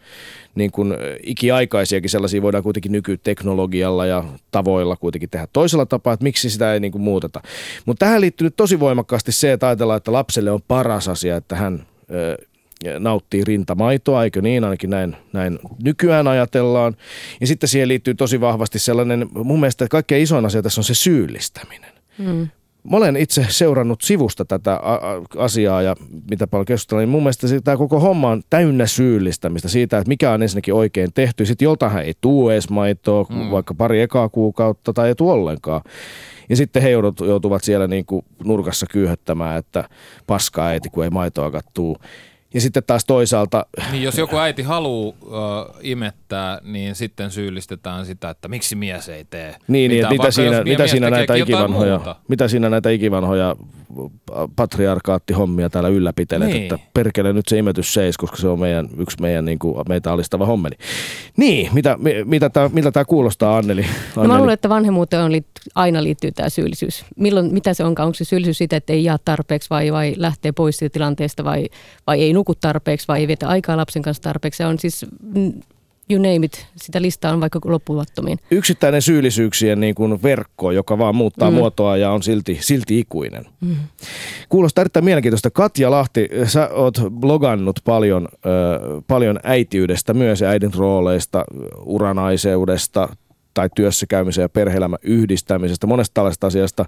niin 0.55 0.71
kuin 0.71 0.93
ikiaikaisiakin 1.23 2.09
sellaisia 2.09 2.41
voidaan 2.41 2.63
kuitenkin 2.63 2.91
nykyteknologialla 2.91 4.05
ja 4.05 4.23
tavoilla 4.51 4.95
kuitenkin 4.95 5.29
tehdä 5.29 5.47
toisella 5.53 5.85
tapaa, 5.85 6.13
että 6.13 6.23
miksi 6.23 6.49
sitä 6.49 6.73
ei 6.73 6.79
niin 6.79 6.91
kuin 6.91 7.01
muuteta. 7.01 7.41
Mutta 7.85 8.05
tähän 8.05 8.21
liittyy 8.21 8.45
nyt 8.45 8.55
tosi 8.55 8.79
voimakkaasti 8.79 9.31
se, 9.31 9.51
että 9.51 9.67
ajatellaan, 9.67 9.97
että 9.97 10.13
lapselle 10.13 10.51
on 10.51 10.61
paras 10.67 11.07
asia, 11.07 11.35
että 11.35 11.55
hän 11.55 11.85
ö, 12.11 12.37
nauttii 12.99 13.43
rintamaitoa, 13.43 14.23
eikö 14.23 14.41
niin, 14.41 14.63
ainakin 14.63 14.89
näin, 14.89 15.15
näin 15.33 15.59
nykyään 15.83 16.27
ajatellaan. 16.27 16.95
Ja 17.41 17.47
sitten 17.47 17.69
siihen 17.69 17.87
liittyy 17.87 18.13
tosi 18.13 18.41
vahvasti 18.41 18.79
sellainen, 18.79 19.27
mun 19.33 19.59
mielestä 19.59 19.87
kaikkein 19.87 20.23
isoin 20.23 20.45
asia 20.45 20.61
tässä 20.61 20.81
on 20.81 20.85
se 20.85 20.95
syyllistäminen. 20.95 21.91
Mm. 22.17 22.47
Mä 22.91 22.97
olen 22.97 23.17
itse 23.17 23.45
seurannut 23.49 24.01
sivusta 24.01 24.45
tätä 24.45 24.79
asiaa 25.37 25.81
ja 25.81 25.95
mitä 26.29 26.47
paljon 26.47 26.65
keskustellaan, 26.65 27.01
niin 27.01 27.09
mun 27.09 27.23
mielestä 27.23 27.47
tämä 27.63 27.77
koko 27.77 27.99
homma 27.99 28.29
on 28.29 28.41
täynnä 28.49 28.85
syyllistämistä 28.85 29.69
siitä, 29.69 29.97
että 29.97 30.07
mikä 30.07 30.31
on 30.31 30.41
ensinnäkin 30.41 30.73
oikein 30.73 31.13
tehty. 31.13 31.45
Sitten 31.45 31.65
joltain 31.65 31.97
ei 31.97 32.13
tuu 32.21 32.49
edes 32.49 32.69
maitoa, 32.69 33.25
mm. 33.29 33.51
vaikka 33.51 33.73
pari 33.73 34.01
ekaa 34.01 34.29
kuukautta 34.29 34.93
tai 34.93 35.07
ei 35.07 35.15
tuu 35.15 35.29
ollenkaan. 35.29 35.81
Ja 36.49 36.55
sitten 36.55 36.81
he 36.81 36.89
joudut- 36.89 37.25
joutuvat 37.25 37.63
siellä 37.63 37.87
niin 37.87 38.05
kuin 38.05 38.25
nurkassa 38.43 38.85
kyyhöttämään, 38.91 39.57
että 39.57 39.89
paskaa 40.27 40.67
äiti, 40.67 40.89
kun 40.89 41.03
ei 41.03 41.09
maitoa 41.09 41.51
tuu. 41.73 41.97
Ja 42.53 42.61
sitten 42.61 42.83
taas 42.87 43.05
toisaalta 43.05 43.65
Niin 43.91 44.03
jos 44.03 44.17
joku 44.17 44.37
äiti 44.37 44.61
haluaa 44.61 45.13
uh, 45.21 45.75
imettää, 45.81 46.59
niin 46.63 46.95
sitten 46.95 47.31
syyllistetään 47.31 48.05
sitä, 48.05 48.29
että 48.29 48.47
miksi 48.47 48.75
mies 48.75 49.09
ei 49.09 49.25
tee. 49.29 49.55
Niin, 49.67 49.89
niin 49.89 49.91
mitään, 49.91 50.13
että 50.13 50.23
mitä 50.23 50.31
siinä, 50.31 50.63
mitä 50.63 50.87
siinä 50.87 51.09
näitä 51.09 51.35
ikivanhoja, 51.35 51.95
muuta. 51.97 52.15
mitä 52.27 52.47
siinä 52.47 52.69
näitä 52.69 52.89
ikivanhoja 52.89 53.55
patriarkaattihommia 54.55 55.69
täällä 55.69 55.89
ylläpitelet, 55.89 56.47
Niin. 56.49 56.63
että 56.63 56.79
perkele 56.93 57.33
nyt 57.33 57.47
se 57.47 57.57
imetys 57.57 57.93
seis, 57.93 58.17
koska 58.17 58.37
se 58.37 58.47
on 58.47 58.59
meidän, 58.59 58.89
yksi 58.97 59.17
meidän 59.21 59.45
niin 59.45 59.59
kuin, 59.59 59.85
meitä 59.89 60.11
alistava 60.11 60.45
hommeli. 60.45 60.75
Niin, 61.37 61.69
mitä, 61.73 61.97
mi- 61.97 62.23
mitä 62.25 62.49
tää, 62.49 62.69
miltä 62.69 62.91
tämä 62.91 63.05
kuulostaa 63.05 63.57
Anneli? 63.57 63.81
No 63.81 63.87
mä 64.15 64.21
Anneli? 64.21 64.37
luulen, 64.37 64.53
että 64.53 64.69
vanhemmuuteen 64.69 65.23
on 65.23 65.31
aina 65.75 66.03
liittyy 66.03 66.31
tämä 66.31 66.49
syyllisyys. 66.49 67.05
Milloin, 67.15 67.53
mitä 67.53 67.73
se 67.73 67.83
onkaan? 67.83 68.05
Onko 68.05 68.15
se 68.15 68.23
syyllisyys 68.23 68.57
sitä, 68.57 68.77
että 68.77 68.93
ei 68.93 69.03
jaa 69.03 69.17
tarpeeksi 69.25 69.69
vai, 69.69 69.91
vai 69.91 70.13
lähtee 70.17 70.51
pois 70.51 70.77
siitä 70.77 70.93
tilanteesta 70.93 71.43
vai, 71.43 71.69
vai 72.07 72.21
ei 72.21 72.33
nuku 72.43 72.55
tarpeeksi 72.55 73.07
vai 73.07 73.19
ei 73.19 73.27
vietä 73.27 73.47
aikaa 73.47 73.77
lapsen 73.77 74.01
kanssa 74.01 74.23
tarpeeksi? 74.23 74.57
Se 74.57 74.65
on 74.65 74.79
siis, 74.79 75.05
mm, 75.35 75.53
you 76.09 76.21
name 76.21 76.45
it, 76.45 76.67
sitä 76.75 77.01
listaa 77.01 77.33
on 77.33 77.41
vaikka 77.41 77.59
loppumattomiin. 77.65 78.39
Yksittäinen 78.51 79.01
syyllisyyksien 79.01 79.79
niin 79.79 79.95
kuin 79.95 80.23
verkko, 80.23 80.71
joka 80.71 80.97
vaan 80.97 81.15
muuttaa 81.15 81.51
mm. 81.51 81.55
muotoa 81.55 81.97
ja 81.97 82.11
on 82.11 82.23
silti, 82.23 82.57
silti 82.61 82.99
ikuinen. 82.99 83.45
Mm. 83.61 83.75
Kuulostaa 84.49 84.81
erittäin 84.81 85.05
mielenkiintoista. 85.05 85.51
Katja 85.51 85.91
Lahti, 85.91 86.29
sä 86.45 86.69
oot 86.73 86.95
blogannut 87.09 87.79
paljon, 87.85 88.27
ö, 88.33 89.01
paljon 89.07 89.39
äitiydestä 89.43 90.13
myös 90.13 90.41
ja 90.41 90.49
äidin 90.49 90.73
rooleista, 90.73 91.45
uranaiseudesta 91.85 93.15
tai 93.53 93.69
työssäkäymisen 93.75 94.41
ja 94.41 94.49
perheelämän 94.49 94.99
yhdistämisestä, 95.03 95.87
monesta 95.87 96.13
tällaista 96.13 96.47
asiasta. 96.47 96.85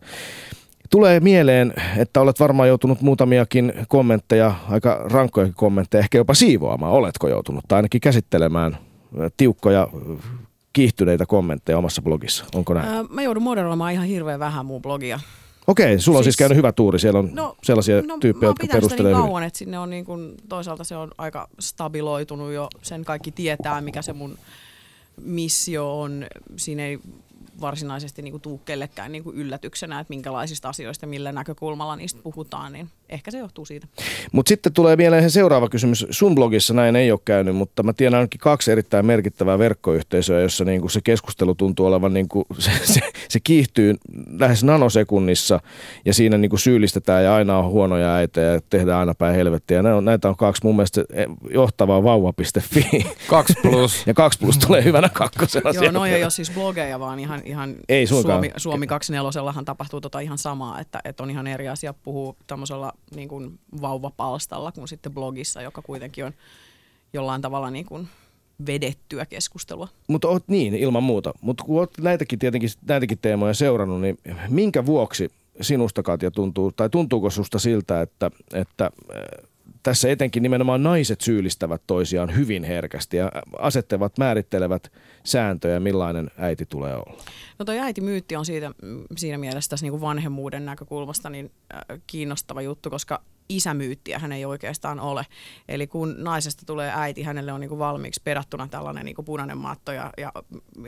Tulee 0.89 1.19
mieleen, 1.19 1.73
että 1.97 2.21
olet 2.21 2.39
varmaan 2.39 2.67
joutunut 2.69 3.01
muutamiakin 3.01 3.73
kommentteja, 3.87 4.55
aika 4.69 5.01
rankkoja 5.11 5.49
kommentteja, 5.55 5.99
ehkä 5.99 6.17
jopa 6.17 6.33
siivoamaan. 6.33 6.93
Oletko 6.93 7.27
joutunut 7.27 7.63
tai 7.67 7.77
ainakin 7.77 8.01
käsittelemään 8.01 8.77
ö, 9.19 9.29
tiukkoja, 9.37 9.87
ö, 9.93 10.15
kiihtyneitä 10.73 11.25
kommentteja 11.25 11.77
omassa 11.77 12.01
blogissa? 12.01 12.45
Onko 12.55 12.73
näin? 12.73 12.87
Ää, 12.87 13.03
mä 13.09 13.21
joudun 13.21 13.43
moderoimaan 13.43 13.93
ihan 13.93 14.05
hirveän 14.07 14.39
vähän 14.39 14.65
mun 14.65 14.81
blogia. 14.81 15.19
Okei, 15.67 15.99
sulla 15.99 16.17
on 16.17 16.23
siis 16.23 16.33
siis- 16.33 16.37
käynyt 16.39 16.57
hyvä 16.57 16.71
tuuri. 16.71 16.99
Siellä 16.99 17.19
on 17.19 17.29
No, 17.33 17.55
sellaisia 17.63 18.01
no, 18.01 18.17
tyyppejä, 18.19 18.49
jotka 18.49 18.63
sitä 18.63 18.73
perustelee 18.77 19.13
niin 19.13 19.21
kauan, 19.21 19.43
että 19.43 19.59
sinne 19.59 19.79
on 19.79 19.89
niin 19.89 20.05
kuin, 20.05 20.33
toisaalta 20.49 20.83
se 20.83 20.95
on 20.95 21.11
aika 21.17 21.47
stabiloitunut 21.59 22.51
jo, 22.53 22.67
sen 22.81 23.05
kaikki 23.05 23.31
tietää, 23.31 23.81
mikä 23.81 24.01
se 24.01 24.13
mun 24.13 24.37
missio 25.21 26.01
on. 26.01 26.25
Siinä 26.55 26.85
ei 26.85 26.99
varsinaisesti 27.61 28.21
niin 28.21 28.31
kuin 28.31 28.41
tuu 28.41 28.57
kellekään 28.57 29.11
niin 29.11 29.23
kuin 29.23 29.37
yllätyksenä, 29.37 29.99
että 29.99 30.11
minkälaisista 30.11 30.69
asioista, 30.69 31.07
millä 31.07 31.31
näkökulmalla 31.31 31.95
niistä 31.95 32.19
puhutaan, 32.23 32.73
niin 32.73 32.89
ehkä 33.09 33.31
se 33.31 33.37
johtuu 33.37 33.65
siitä. 33.65 33.87
Mutta 34.31 34.49
sitten 34.49 34.73
tulee 34.73 34.95
mieleen 34.95 35.23
se 35.23 35.29
seuraava 35.29 35.69
kysymys. 35.69 36.07
Sun 36.09 36.35
blogissa 36.35 36.73
näin 36.73 36.95
ei 36.95 37.11
ole 37.11 37.19
käynyt, 37.25 37.55
mutta 37.55 37.83
mä 37.83 37.93
tiedän 37.93 38.17
ainakin 38.19 38.39
kaksi 38.39 38.71
erittäin 38.71 39.05
merkittävää 39.05 39.59
verkkoyhteisöä, 39.59 40.41
jossa 40.41 40.65
niinku 40.65 40.89
se 40.89 41.01
keskustelu 41.01 41.55
tuntuu 41.55 41.85
olevan, 41.85 42.13
niinku, 42.13 42.45
se, 42.59 42.71
se, 42.83 42.99
se 43.29 43.39
kiihtyy 43.39 43.95
lähes 44.39 44.63
nanosekunnissa 44.63 45.59
ja 46.05 46.13
siinä 46.13 46.37
niinku 46.37 46.57
syyllistetään 46.57 47.23
ja 47.23 47.35
aina 47.35 47.57
on 47.57 47.71
huonoja 47.71 48.15
äitejä 48.15 48.53
ja 48.53 48.61
tehdään 48.69 48.99
aina 48.99 49.13
päin 49.15 49.35
helvettiä. 49.35 49.81
Näitä 50.01 50.29
on 50.29 50.35
kaksi 50.35 50.61
mun 50.63 50.75
mielestä 50.75 51.03
johtavaa 51.49 52.03
vauva.fi 52.03 53.05
Kaksi 53.27 53.53
plus. 53.61 54.03
ja 54.07 54.13
kaksi 54.13 54.39
plus 54.39 54.57
tulee 54.57 54.83
hyvänä 54.83 55.09
kakkosena. 55.09 55.71
Joo, 55.71 55.91
no 55.91 56.05
ei 56.05 56.23
ole 56.23 56.31
siis 56.31 56.51
blogeja, 56.51 56.99
vaan 56.99 57.19
ihan, 57.19 57.41
ihan 57.45 57.75
Ei 57.89 58.07
suinkaan. 58.07 58.35
Suomi, 58.35 58.51
Suomi 58.57 58.87
24 58.87 59.63
tapahtuu 59.65 60.01
tota 60.01 60.19
ihan 60.19 60.37
samaa, 60.37 60.79
että, 60.79 60.99
että 61.03 61.23
on 61.23 61.29
ihan 61.29 61.47
eri 61.47 61.69
asia 61.69 61.93
puhua 61.93 62.35
tämmöisellä 62.47 62.91
niin 63.15 63.29
kuin 63.29 63.59
vauvapalstalla 63.81 64.71
kuin 64.71 64.87
sitten 64.87 65.13
blogissa, 65.13 65.61
joka 65.61 65.81
kuitenkin 65.81 66.25
on 66.25 66.33
jollain 67.13 67.41
tavalla 67.41 67.71
niin 67.71 67.85
kuin 67.85 68.07
vedettyä 68.67 69.25
keskustelua. 69.25 69.87
Mutta 70.07 70.27
oot 70.27 70.43
niin, 70.47 70.75
ilman 70.75 71.03
muuta. 71.03 71.33
Mutta 71.41 71.63
kun 71.63 71.79
oot 71.79 71.97
näitäkin 72.01 72.39
tietenkin 72.39 72.69
näitäkin 72.87 73.17
teemoja 73.21 73.53
seurannut, 73.53 74.01
niin 74.01 74.17
minkä 74.49 74.85
vuoksi 74.85 75.29
sinusta 75.61 76.03
Katja 76.03 76.31
tuntuu, 76.31 76.71
tai 76.71 76.89
tuntuuko 76.89 77.29
susta 77.29 77.59
siltä, 77.59 78.01
että, 78.01 78.31
että 78.53 78.91
tässä 79.85 80.09
etenkin 80.09 80.43
nimenomaan 80.43 80.83
naiset 80.83 81.21
syyllistävät 81.21 81.81
toisiaan 81.87 82.35
hyvin 82.35 82.63
herkästi 82.63 83.17
ja 83.17 83.31
asettavat, 83.59 84.17
määrittelevät 84.17 84.91
sääntöjä, 85.23 85.79
millainen 85.79 86.31
äiti 86.37 86.65
tulee 86.65 86.95
olla? 86.95 87.23
No 87.59 87.65
toi 87.65 87.79
äitimyytti 87.79 88.35
on 88.35 88.45
siitä, 88.45 88.71
mm, 88.81 89.03
siinä 89.17 89.37
mielessä 89.37 89.69
tässä 89.69 89.83
niin 89.83 89.91
kuin 89.91 90.01
vanhemmuuden 90.01 90.65
näkökulmasta 90.65 91.29
niin 91.29 91.51
äh, 91.73 91.99
kiinnostava 92.07 92.61
juttu, 92.61 92.89
koska 92.89 93.21
isämyyttiä 93.49 94.19
hän 94.19 94.31
ei 94.31 94.45
oikeastaan 94.45 94.99
ole. 94.99 95.25
Eli 95.67 95.87
kun 95.87 96.15
naisesta 96.17 96.65
tulee 96.65 96.91
äiti, 96.95 97.23
hänelle 97.23 97.53
on 97.53 97.59
niin 97.59 97.69
kuin 97.69 97.79
valmiiksi 97.79 98.21
perattuna 98.23 98.67
tällainen 98.67 99.05
niin 99.05 99.15
kuin 99.15 99.25
punainen 99.25 99.57
matto 99.57 99.91
ja, 99.91 100.13
ja 100.17 100.31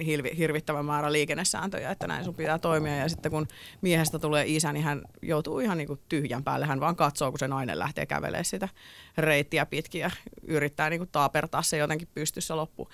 hilvi, 0.06 0.38
hirvittävä 0.38 0.84
määrä 0.84 1.12
liikennesääntöjä, 1.12 1.92
että 1.92 2.08
näin 2.08 2.26
sun 2.26 2.36
pitää 2.36 2.60
toimia. 2.60 2.96
Ja 2.96 3.10
sitten 3.10 3.32
kun 3.32 3.48
miehestä 3.82 4.20
tulee 4.20 4.44
isä, 4.48 4.74
niin 4.74 4.84
hän 4.84 5.02
joutuu 5.22 5.60
ihan 5.60 5.78
niin 5.78 5.88
kuin 5.88 6.00
tyhjän 6.10 6.44
päälle. 6.44 6.66
Hän 6.66 6.80
vaan 6.80 6.96
katsoo, 6.96 7.32
kun 7.32 7.40
se 7.40 7.48
nainen 7.48 7.80
lähtee 7.80 8.06
kävelemään 8.06 8.46
sitä 8.46 8.70
reittiä 9.18 9.66
pitkin 9.66 10.02
ja 10.02 10.12
yrittää 10.44 10.90
niin 10.90 11.00
kuin 11.00 11.10
taapertaa 11.12 11.62
se 11.62 11.78
jotenkin 11.78 12.08
pystyssä 12.14 12.56
loppuun. 12.56 12.90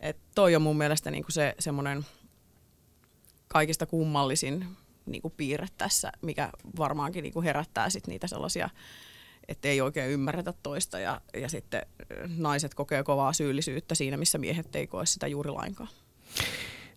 Et 0.00 0.16
toi 0.34 0.56
on 0.56 0.62
mun 0.62 0.78
mielestä 0.78 1.10
niin 1.10 1.22
kuin 1.24 1.32
se 1.32 1.54
semmoinen 1.58 2.06
kaikista 3.48 3.86
kummallisin 3.86 4.66
niin 5.08 5.22
kuin 5.22 5.34
piirre 5.36 5.66
tässä, 5.78 6.12
mikä 6.22 6.50
varmaankin 6.78 7.22
niin 7.22 7.32
kuin 7.32 7.44
herättää 7.44 7.90
sit 7.90 8.06
niitä 8.06 8.26
sellaisia, 8.26 8.70
että 9.48 9.68
ei 9.68 9.80
oikein 9.80 10.10
ymmärretä 10.10 10.54
toista 10.62 10.98
ja, 10.98 11.20
ja 11.34 11.48
sitten 11.48 11.82
ö, 12.10 12.28
naiset 12.36 12.74
kokee 12.74 13.02
kovaa 13.02 13.32
syyllisyyttä 13.32 13.94
siinä, 13.94 14.16
missä 14.16 14.38
miehet 14.38 14.76
ei 14.76 14.86
koe 14.86 15.06
sitä 15.06 15.26
juuri 15.26 15.50
lainkaan. 15.50 15.88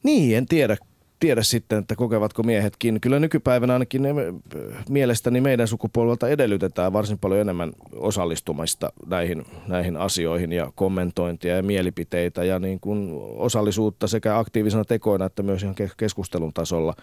Niin, 0.04 0.38
en 0.38 0.46
tiedä. 0.46 0.78
tiedä 1.20 1.44
sitten, 1.44 1.80
että 1.80 1.96
kokevatko 1.96 2.44
miehetkin. 2.44 3.02
Kyllä 3.02 3.20
nykypäivänä 3.20 3.74
ainakin 3.74 4.02
ne, 4.02 4.10
mielestäni 4.90 5.42
meidän 5.42 5.68
sukupolvelta 5.68 6.30
edellytetään 6.30 6.94
varsin 6.94 7.20
paljon 7.20 7.42
enemmän 7.42 7.72
osallistumista 7.96 8.94
näihin, 9.06 9.46
näihin 9.68 9.98
asioihin 9.98 10.52
ja 10.52 10.72
kommentointia 10.76 11.56
ja 11.56 11.64
mielipiteitä 11.64 12.44
ja 12.44 12.60
niin 12.60 12.80
kuin 12.80 13.10
osallisuutta 13.36 14.08
sekä 14.08 14.38
aktiivisena 14.38 14.86
tekoina 14.86 15.26
että 15.26 15.44
myös 15.44 15.64
ihan 15.64 15.76
keskustelun 15.98 16.54
tasolla. 16.54 16.94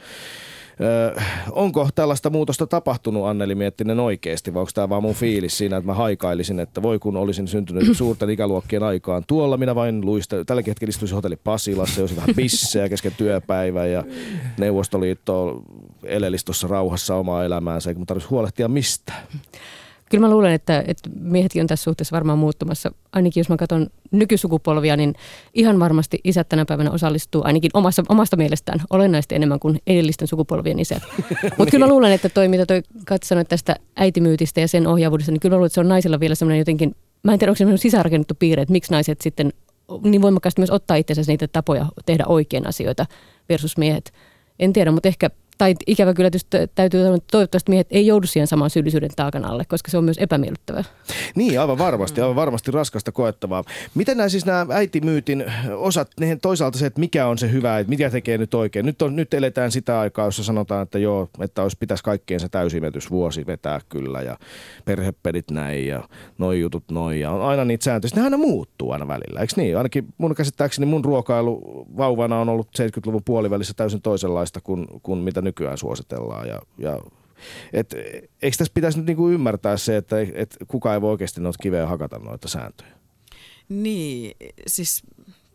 Öö, 0.81 1.21
onko 1.51 1.89
tällaista 1.95 2.31
muutosta 2.31 2.67
tapahtunut 2.67 3.27
Anneli 3.27 3.55
Miettinen 3.55 4.01
oikeasti 4.01 4.55
vai 4.55 4.61
onko 4.61 4.71
tämä 4.75 4.89
vaan 4.89 5.03
mun 5.03 5.15
fiilis 5.15 5.59
siinä, 5.59 5.77
että 5.77 5.87
mä 5.87 5.95
haikailisin, 5.95 6.61
että 6.61 6.83
voi 6.83 6.99
kun 6.99 7.17
olisin 7.17 7.49
syntynyt 7.49 7.85
suurten 7.97 8.31
ikäluokkien 8.31 8.83
aikaan. 8.83 9.23
Tuolla 9.27 9.57
minä 9.57 9.75
vain 9.75 10.07
luista, 10.07 10.45
tällä 10.45 10.63
hetkellä 10.67 10.91
istuisin 10.91 11.15
hotelli 11.15 11.37
Pasilassa, 11.37 12.01
jos 12.01 12.17
vähän 12.17 12.35
bissejä 12.37 12.89
kesken 12.89 13.13
työpäivän 13.17 13.93
ja 13.93 14.05
Neuvostoliitto 14.59 15.63
elelisi 16.05 16.45
tuossa 16.45 16.69
rauhassa 16.69 17.15
omaa 17.15 17.45
elämäänsä, 17.45 17.91
eikä 17.91 17.99
mun 17.99 18.07
tarvitsisi 18.07 18.31
huolehtia 18.31 18.69
mistään. 18.69 19.23
Kyllä 20.11 20.27
mä 20.27 20.31
luulen, 20.31 20.53
että, 20.53 20.85
että 20.87 21.11
miehetkin 21.21 21.63
on 21.63 21.67
tässä 21.67 21.85
suhteessa 21.85 22.15
varmaan 22.15 22.39
muuttumassa. 22.39 22.93
Ainakin 23.13 23.41
jos 23.41 23.49
mä 23.49 23.57
katson 23.57 23.87
nykysukupolvia, 24.11 24.97
niin 24.97 25.15
ihan 25.55 25.81
varmasti 25.81 26.21
isät 26.25 26.49
tänä 26.49 26.65
päivänä 26.65 26.91
osallistuu 26.91 27.43
ainakin 27.45 27.71
omasta, 27.75 28.05
omasta 28.09 28.37
mielestään 28.37 28.81
olennaisesti 28.91 29.35
enemmän 29.35 29.61
kuin 29.61 29.79
edellisten 29.87 30.29
sukupolvien 30.29 30.79
isät. 30.79 31.03
Mutta 31.59 31.71
kyllä 31.71 31.87
mä 31.87 31.93
luulen, 31.93 32.13
että 32.13 32.29
toi, 32.29 32.49
mitä 32.49 32.67
toi 32.67 32.83
katsonut 33.07 33.49
tästä 33.49 33.77
äitimyytistä 33.97 34.61
ja 34.61 34.69
sen 34.69 34.87
ohjaavuudesta, 34.87 35.33
niin 35.33 35.41
kyllä 35.41 35.55
mä 35.55 35.57
luulen, 35.57 35.67
että 35.67 35.75
se 35.75 35.81
on 35.81 35.89
naisilla 35.89 36.21
vielä 36.21 36.35
semmoinen 36.35 36.59
jotenkin, 36.59 36.97
mä 37.23 37.33
en 37.33 37.39
tiedä, 37.39 37.51
onko 37.51 37.77
se 37.77 37.77
sisäänrakennettu 37.77 38.35
piirre, 38.39 38.63
että 38.63 38.73
miksi 38.73 38.93
naiset 38.93 39.21
sitten 39.21 39.53
niin 40.03 40.23
voimakkaasti 40.23 40.61
myös 40.61 40.71
ottaa 40.71 40.97
itsensä 40.97 41.33
niitä 41.33 41.49
tapoja 41.49 41.87
tehdä 42.07 42.25
oikein 42.27 42.67
asioita 42.67 43.07
versus 43.49 43.77
miehet. 43.77 44.13
En 44.59 44.73
tiedä, 44.73 44.91
mutta 44.91 45.09
ehkä 45.09 45.31
tai 45.59 45.75
ikävä 45.87 46.15
kyllä 46.15 46.31
täytyy 46.75 47.03
sanoa, 47.03 47.17
että 47.17 47.29
toivottavasti 47.31 47.71
miehet 47.71 47.87
ei 47.91 48.07
joudu 48.07 48.27
siihen 48.27 48.47
samaan 48.47 48.71
syyllisyyden 48.71 49.11
taakan 49.17 49.45
alle, 49.45 49.65
koska 49.65 49.91
se 49.91 49.99
on 49.99 50.05
myös 50.05 50.19
epämiellyttävää. 50.19 50.85
Niin, 51.35 51.61
aivan 51.61 51.79
varmasti, 51.79 52.21
aivan 52.21 52.37
varmasti 52.37 52.71
raskasta 52.71 53.13
koettavaa. 53.13 53.65
Miten 53.95 54.17
nämä 54.17 54.29
siis 54.29 54.47
nämä 54.47 54.67
äitimyytin 54.71 55.45
osat, 55.77 56.11
ne 56.21 56.39
toisaalta 56.43 56.79
se, 56.79 56.87
että 56.87 57.01
mikä 57.01 57.27
on 57.27 57.39
se 57.39 57.53
hyvä, 57.53 57.79
että 57.79 57.91
mitä 57.91 58.11
tekee 58.11 58.39
nyt 58.39 58.55
oikein. 58.55 58.87
Nyt, 58.87 59.03
on, 59.03 59.17
nyt 59.17 59.35
eletään 59.35 59.73
sitä 59.73 60.01
aikaa, 60.01 60.25
jossa 60.27 60.45
sanotaan, 60.45 60.83
että 60.83 60.99
joo, 60.99 61.29
että 61.41 61.63
olisi 61.63 61.77
pitäisi 61.81 62.05
kaikkien 62.05 62.41
se 62.41 62.49
täysimetysvuosi 62.49 63.47
vetää 63.47 63.81
kyllä 63.89 64.23
ja 64.23 64.39
perhepedit 64.85 65.51
näin 65.51 65.87
ja 65.87 66.09
noi 66.39 66.61
jutut 66.61 66.85
noin 66.91 67.21
ja 67.21 67.31
on 67.31 67.43
aina 67.43 67.65
niitä 67.65 67.85
sääntöjä. 67.85 68.13
Ne 68.17 68.23
aina 68.23 68.37
muuttuu 68.37 68.91
aina 68.91 69.09
välillä, 69.09 69.41
eikö 69.41 69.53
niin? 69.57 69.77
Ainakin 69.77 70.07
mun 70.19 70.35
käsittääkseni 70.35 70.87
mun 70.87 71.05
ruokailu 71.05 71.87
vauvana 71.97 72.41
on 72.41 72.49
ollut 72.49 72.69
70-luvun 72.79 73.23
puolivälissä 73.25 73.75
täysin 73.77 74.03
toisenlaista 74.03 74.61
kuin, 74.61 74.87
kuin 75.03 75.19
mitä 75.19 75.43
nykyään 75.49 75.79
suositellaan. 75.79 76.49
Ja, 76.49 76.61
ja 76.79 76.99
et, 77.73 77.95
eikö 78.43 78.57
tässä 78.57 78.73
pitäisi 78.75 78.99
nyt 78.99 79.07
niinku 79.07 79.29
ymmärtää 79.29 79.77
se, 79.77 79.97
että 79.97 80.17
et 80.35 80.57
kukaan 80.69 80.95
ei 80.95 81.01
voi 81.01 81.11
oikeasti 81.11 81.41
noita 81.41 81.63
kiveä 81.63 81.87
hakata 81.87 82.19
noita 82.19 82.49
sääntöjä? 82.49 82.91
Niin, 83.69 84.37
siis 84.67 85.03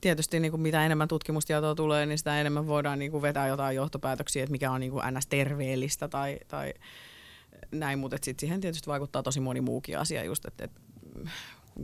tietysti 0.02 0.40
niin 0.40 0.52
kuin 0.52 0.62
mitä 0.62 0.86
enemmän 0.86 1.08
tutkimustietoa 1.08 1.76
tulee, 1.76 2.06
niin 2.06 2.18
sitä 2.18 2.42
enemmän 2.42 2.68
voidaan 2.68 3.00
niin 3.00 3.12
kuin 3.12 3.22
vetää 3.22 3.48
jotain 3.48 3.76
johtopäätöksiä, 3.76 4.44
että 4.44 4.52
mikä 4.52 4.72
on 4.72 4.80
niin 4.80 4.92
kuin 4.92 5.04
ns. 5.14 5.28
terveellistä 5.28 6.08
tai, 6.08 6.40
tai 6.48 6.74
näin, 7.72 8.00
mutta 8.00 8.18
sitten 8.22 8.40
siihen 8.40 8.62
tietysti 8.62 8.88
vaikuttaa 8.88 9.24
tosi 9.24 9.40
moni 9.40 9.62
muukin 9.62 10.00
asia 10.00 10.24
just, 10.24 10.46
että, 10.46 10.66
että 10.66 10.82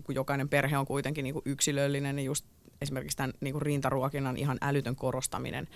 kun 0.03 0.15
jokainen 0.15 0.49
perhe 0.49 0.77
on 0.77 0.85
kuitenkin 0.85 1.23
niin 1.23 1.33
kuin 1.33 1.43
yksilöllinen, 1.45 2.15
niin 2.15 2.25
just 2.25 2.45
esimerkiksi 2.81 3.17
tämän 3.17 3.33
niin 3.41 3.53
kuin 3.53 3.61
rintaruokinnan 3.61 4.37
ihan 4.37 4.57
älytön 4.61 4.95
korostaminen 4.95 5.67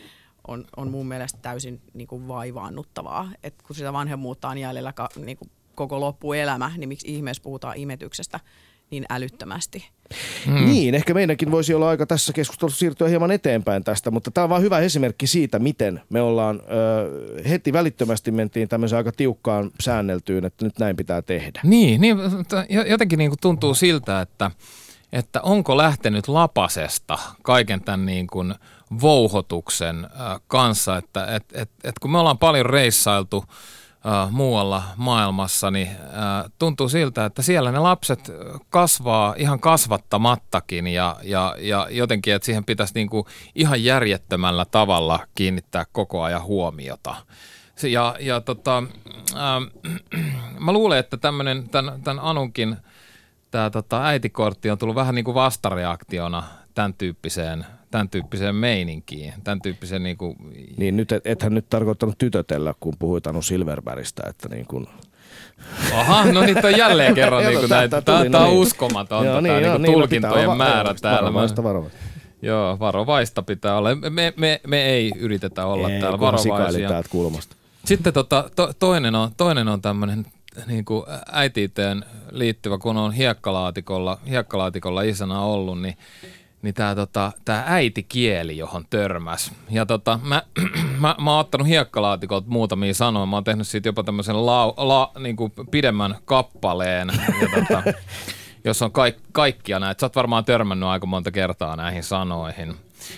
on, 0.48 0.66
on 0.78 0.92
mun 0.92 1.08
mielestä 1.08 1.40
täysin 1.42 1.82
niin 1.94 2.08
kuin 2.08 2.28
vaivaannuttavaa. 2.28 3.32
Et 3.44 3.62
kun 3.68 3.76
sitä 3.76 3.94
vanhemmuutta 3.94 4.50
on 4.50 4.58
jäljellä 4.58 4.94
ka, 4.94 5.10
niin 5.26 5.38
kuin 5.38 5.52
koko 5.76 6.00
loppuelämä, 6.00 6.72
niin 6.78 6.90
miksi 6.90 7.16
ihmeessä 7.16 7.44
puhutaan 7.44 7.78
imetyksestä 7.78 8.40
niin 8.92 9.06
älyttömästi? 9.10 9.90
Hmm. 10.46 10.66
Niin, 10.66 10.96
ehkä 10.96 11.14
meidänkin 11.14 11.52
voisi 11.52 11.74
olla 11.74 11.90
aika 11.90 12.06
tässä 12.06 12.34
keskustelussa 12.34 12.80
siirtyä 12.80 13.08
hieman 13.08 13.32
eteenpäin 13.32 13.84
tästä, 13.84 14.12
mutta 14.12 14.32
tämä 14.32 14.44
on 14.44 14.50
vain 14.50 14.64
hyvä 14.64 14.80
esimerkki 14.80 15.28
siitä, 15.28 15.60
miten 15.60 16.02
me 16.10 16.22
ollaan 16.22 16.62
ö, 16.62 17.50
heti 17.50 17.74
välittömästi 17.74 18.32
mentiin 18.32 18.70
tämmöiseen 18.70 18.98
aika 18.98 19.12
tiukkaan 19.12 19.72
säänneltyyn, 19.80 20.46
että 20.46 20.66
nyt 20.66 20.80
näin 20.80 20.96
pitää 20.96 21.22
tehdä. 21.22 21.62
Niin, 21.64 22.02
niin 22.02 22.18
jotenkin 22.88 23.18
niin 23.18 23.32
kuin 23.32 23.40
tuntuu 23.42 23.74
siltä, 23.74 24.22
että, 24.22 24.52
että 25.14 25.42
onko 25.42 25.78
lähtenyt 25.78 26.28
lapasesta 26.28 27.20
kaiken 27.44 27.82
tämän 27.82 28.06
niin 28.06 28.28
kuin 28.28 28.56
vouhotuksen 29.02 30.06
äh, 30.06 30.42
kanssa, 30.48 30.98
että 30.98 31.36
et, 31.36 31.44
et, 31.54 31.72
et 31.84 32.00
kun 32.02 32.12
me 32.12 32.18
ollaan 32.18 32.38
paljon 32.38 32.66
reissailtu 32.66 33.46
äh, 33.48 34.32
muualla 34.32 34.84
maailmassa, 34.98 35.72
niin 35.72 35.88
äh, 35.88 36.52
tuntuu 36.60 36.90
siltä, 36.90 37.26
että 37.26 37.42
siellä 37.42 37.72
ne 37.72 37.80
lapset 37.80 38.32
kasvaa 38.70 39.36
ihan 39.38 39.60
kasvattamattakin 39.60 40.88
ja, 40.88 41.16
ja, 41.24 41.56
ja 41.60 41.88
jotenkin, 41.92 42.34
että 42.34 42.46
siihen 42.46 42.66
pitäisi 42.66 42.94
niinku 42.96 43.28
ihan 43.56 43.84
järjettömällä 43.84 44.66
tavalla 44.66 45.20
kiinnittää 45.36 45.86
koko 45.92 46.24
ajan 46.24 46.44
huomiota. 46.44 47.16
Ja, 47.84 48.16
ja 48.20 48.42
tota, 48.42 48.84
äh, 49.36 50.22
mä 50.66 50.72
luulen, 50.72 51.00
että 51.00 51.18
tämmöinen, 51.18 51.70
tämän, 51.70 52.02
tämän 52.04 52.24
Anunkin 52.24 52.78
tämä 53.54 53.70
tota, 53.70 54.06
äitikortti 54.06 54.70
on 54.70 54.78
tullut 54.78 54.96
vähän 54.96 55.16
niin 55.16 55.26
kuin 55.26 55.36
vastareaktiona 55.36 56.44
tämän 56.74 56.94
tyyppiseen 56.94 57.66
tämän 57.94 58.10
tyyppiseen 58.10 58.56
meininkiin, 58.56 59.34
tämän 59.44 59.62
tyyppiseen 59.62 60.04
niin 60.04 60.18
kuin... 60.18 60.36
Niin 60.78 60.98
nyt 60.98 61.12
et, 61.12 61.28
ethän 61.28 61.54
nyt 61.54 61.70
tarkoittanut 61.70 62.18
tytötellä, 62.18 62.74
kun 62.80 62.94
puhuit 63.00 63.28
Anu 63.28 63.42
Silverbergistä, 63.42 64.24
että 64.30 64.50
niin 64.50 64.66
kuin... 64.66 64.88
Aha, 65.94 66.26
no 66.26 66.42
niin 66.42 66.66
on 66.66 66.78
jälleen 66.78 67.16
kerran 67.16 67.44
niin 67.46 67.60
kuin 67.60 67.70
näitä. 67.70 68.02
Tämä, 68.02 68.26
tämä 68.32 68.44
on 68.44 68.50
niin. 68.50 68.60
uskomatonta, 68.60 69.26
joo, 69.26 69.42
niin, 69.42 69.64
tämä 69.64 69.78
niin, 69.78 69.94
tulkintojen 69.94 70.50
no, 70.50 70.56
määrä 70.56 70.94
täällä. 71.02 71.22
Varovaista, 71.22 71.64
varovaista. 71.64 72.00
Joo, 72.42 72.80
varovaista 72.80 73.44
pitää 73.44 73.78
olla. 73.78 73.96
Me, 73.96 74.34
me, 74.38 74.62
me 74.68 74.86
ei 74.86 75.12
yritetä 75.20 75.66
olla 75.66 75.90
ei, 75.90 76.02
täällä 76.02 76.20
varovaisia. 76.20 76.90
täältä 76.90 77.10
kulmasta. 77.10 77.56
Sitten 77.86 78.14
tota, 78.14 78.50
to, 78.56 78.74
toinen 78.80 79.16
on, 79.16 79.32
toinen 79.38 79.68
on 79.68 79.82
tämmöinen 79.82 80.26
niin 80.68 80.86
kuin 80.86 81.04
äitiiteen 81.32 82.06
liittyvä, 82.32 82.78
kun 82.78 82.98
on 82.98 83.12
hiekkalaatikolla, 83.12 84.20
hiekkalaatikolla 84.30 85.02
isänä 85.02 85.40
ollut, 85.40 85.82
niin 85.82 85.98
niin 86.64 86.74
tämä 86.74 86.96
tota, 86.96 87.32
tää 87.46 87.64
äitikieli, 87.68 88.58
johon 88.58 88.86
törmäs. 88.90 89.52
Ja 89.70 89.86
tota, 89.86 90.20
mä, 90.24 90.42
mä, 91.00 91.16
mä 91.22 91.32
oon 91.32 91.40
ottanut 91.40 91.68
hiekkalaatikolta 91.68 92.50
muutamia 92.50 92.94
sanoja. 92.94 93.26
Mä 93.26 93.36
oon 93.36 93.44
tehnyt 93.44 93.68
siitä 93.68 93.90
jopa 93.90 94.04
tämmöisen 94.04 94.46
la, 94.46 94.68
la, 94.68 95.12
niin 95.20 95.36
kuin 95.36 95.52
pidemmän 95.72 96.16
kappaleen, 96.26 97.08
ja 97.42 97.48
tota, 97.60 97.84
jos 98.66 98.82
on 98.82 98.92
kaik, 98.92 99.16
kaikkia 99.32 99.80
näitä. 99.80 100.00
Sä 100.00 100.06
oot 100.06 100.16
varmaan 100.16 100.46
törmännyt 100.46 100.90
aika 100.90 101.06
monta 101.06 101.32
kertaa 101.32 101.76
näihin 101.76 102.04
sanoihin. 102.04 102.76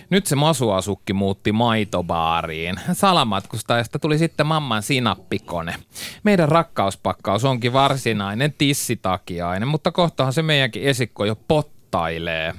Nyt 0.10 0.26
se 0.26 0.36
masuasukki 0.36 1.14
muutti 1.14 1.52
maitobaariin. 1.52 2.76
Salamatkustajasta 2.94 4.00
tuli 4.00 4.18
sitten 4.18 4.48
mamman 4.48 4.84
sinappikone. 4.84 5.76
Meidän 6.24 6.50
rakkauspakkaus 6.50 7.46
onkin 7.46 7.74
varsinainen 7.74 8.54
tissitakiainen, 8.58 9.68
mutta 9.68 9.92
kohtahan 9.92 10.34
se 10.34 10.42
meidänkin 10.42 10.84
esikko 10.84 11.26
jo 11.26 11.36
pottailee. 11.36 12.54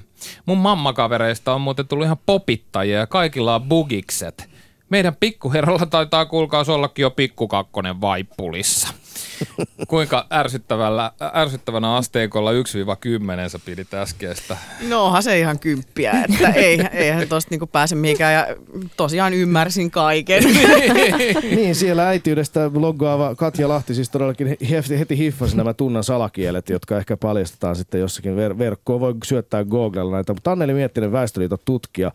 Mun 0.46 0.58
mammakavereista 0.58 1.54
on 1.54 1.60
muuten 1.60 1.88
tullut 1.88 2.04
ihan 2.04 2.18
popittajia 2.26 2.98
ja 2.98 3.06
kaikilla 3.06 3.54
on 3.54 3.62
bugikset. 3.62 4.50
Meidän 4.90 5.16
pikkuherralla 5.20 5.86
taitaa 5.86 6.26
kuulkaas 6.26 6.68
ollakin 6.68 7.02
jo 7.02 7.10
pikkukakkonen 7.10 8.00
vaipulissa. 8.00 8.88
Kuinka 9.88 10.26
ärsyttävällä, 10.32 11.12
ärsyttävänä 11.34 11.94
asteikolla 11.94 12.52
1-10 12.52 13.48
sä 13.48 13.58
pidit 13.64 13.94
äskeistä? 13.94 14.56
No 14.88 15.04
onhan 15.04 15.22
se 15.22 15.38
ihan 15.38 15.58
kymppiä, 15.58 16.12
että 16.28 16.48
ei, 16.60 16.80
eihän 16.92 17.28
tosta 17.28 17.50
niinku 17.50 17.66
pääse 17.66 17.94
mihinkään 17.94 18.34
ja 18.34 18.56
tosiaan 18.96 19.34
ymmärsin 19.34 19.90
kaiken. 19.90 20.42
niin, 21.56 21.74
siellä 21.74 22.08
äitiydestä 22.08 22.70
loggaava 22.74 23.34
Katja 23.34 23.68
Lahti 23.68 23.94
siis 23.94 24.10
todellakin 24.10 24.56
heti 24.98 25.18
hiffasi 25.18 25.56
nämä 25.56 25.74
tunnan 25.74 26.04
salakielet, 26.04 26.68
jotka 26.68 26.98
ehkä 26.98 27.16
paljastetaan 27.16 27.76
sitten 27.76 28.00
jossakin 28.00 28.32
ver- 28.36 28.58
verkkoon. 28.58 29.00
Voi 29.00 29.14
syöttää 29.24 29.64
Googlella 29.64 30.12
näitä, 30.12 30.34
mutta 30.34 30.52
Anneli 30.52 30.74
Miettinen 30.74 31.12
Väestöliiton 31.12 31.58
tutkija 31.64 32.12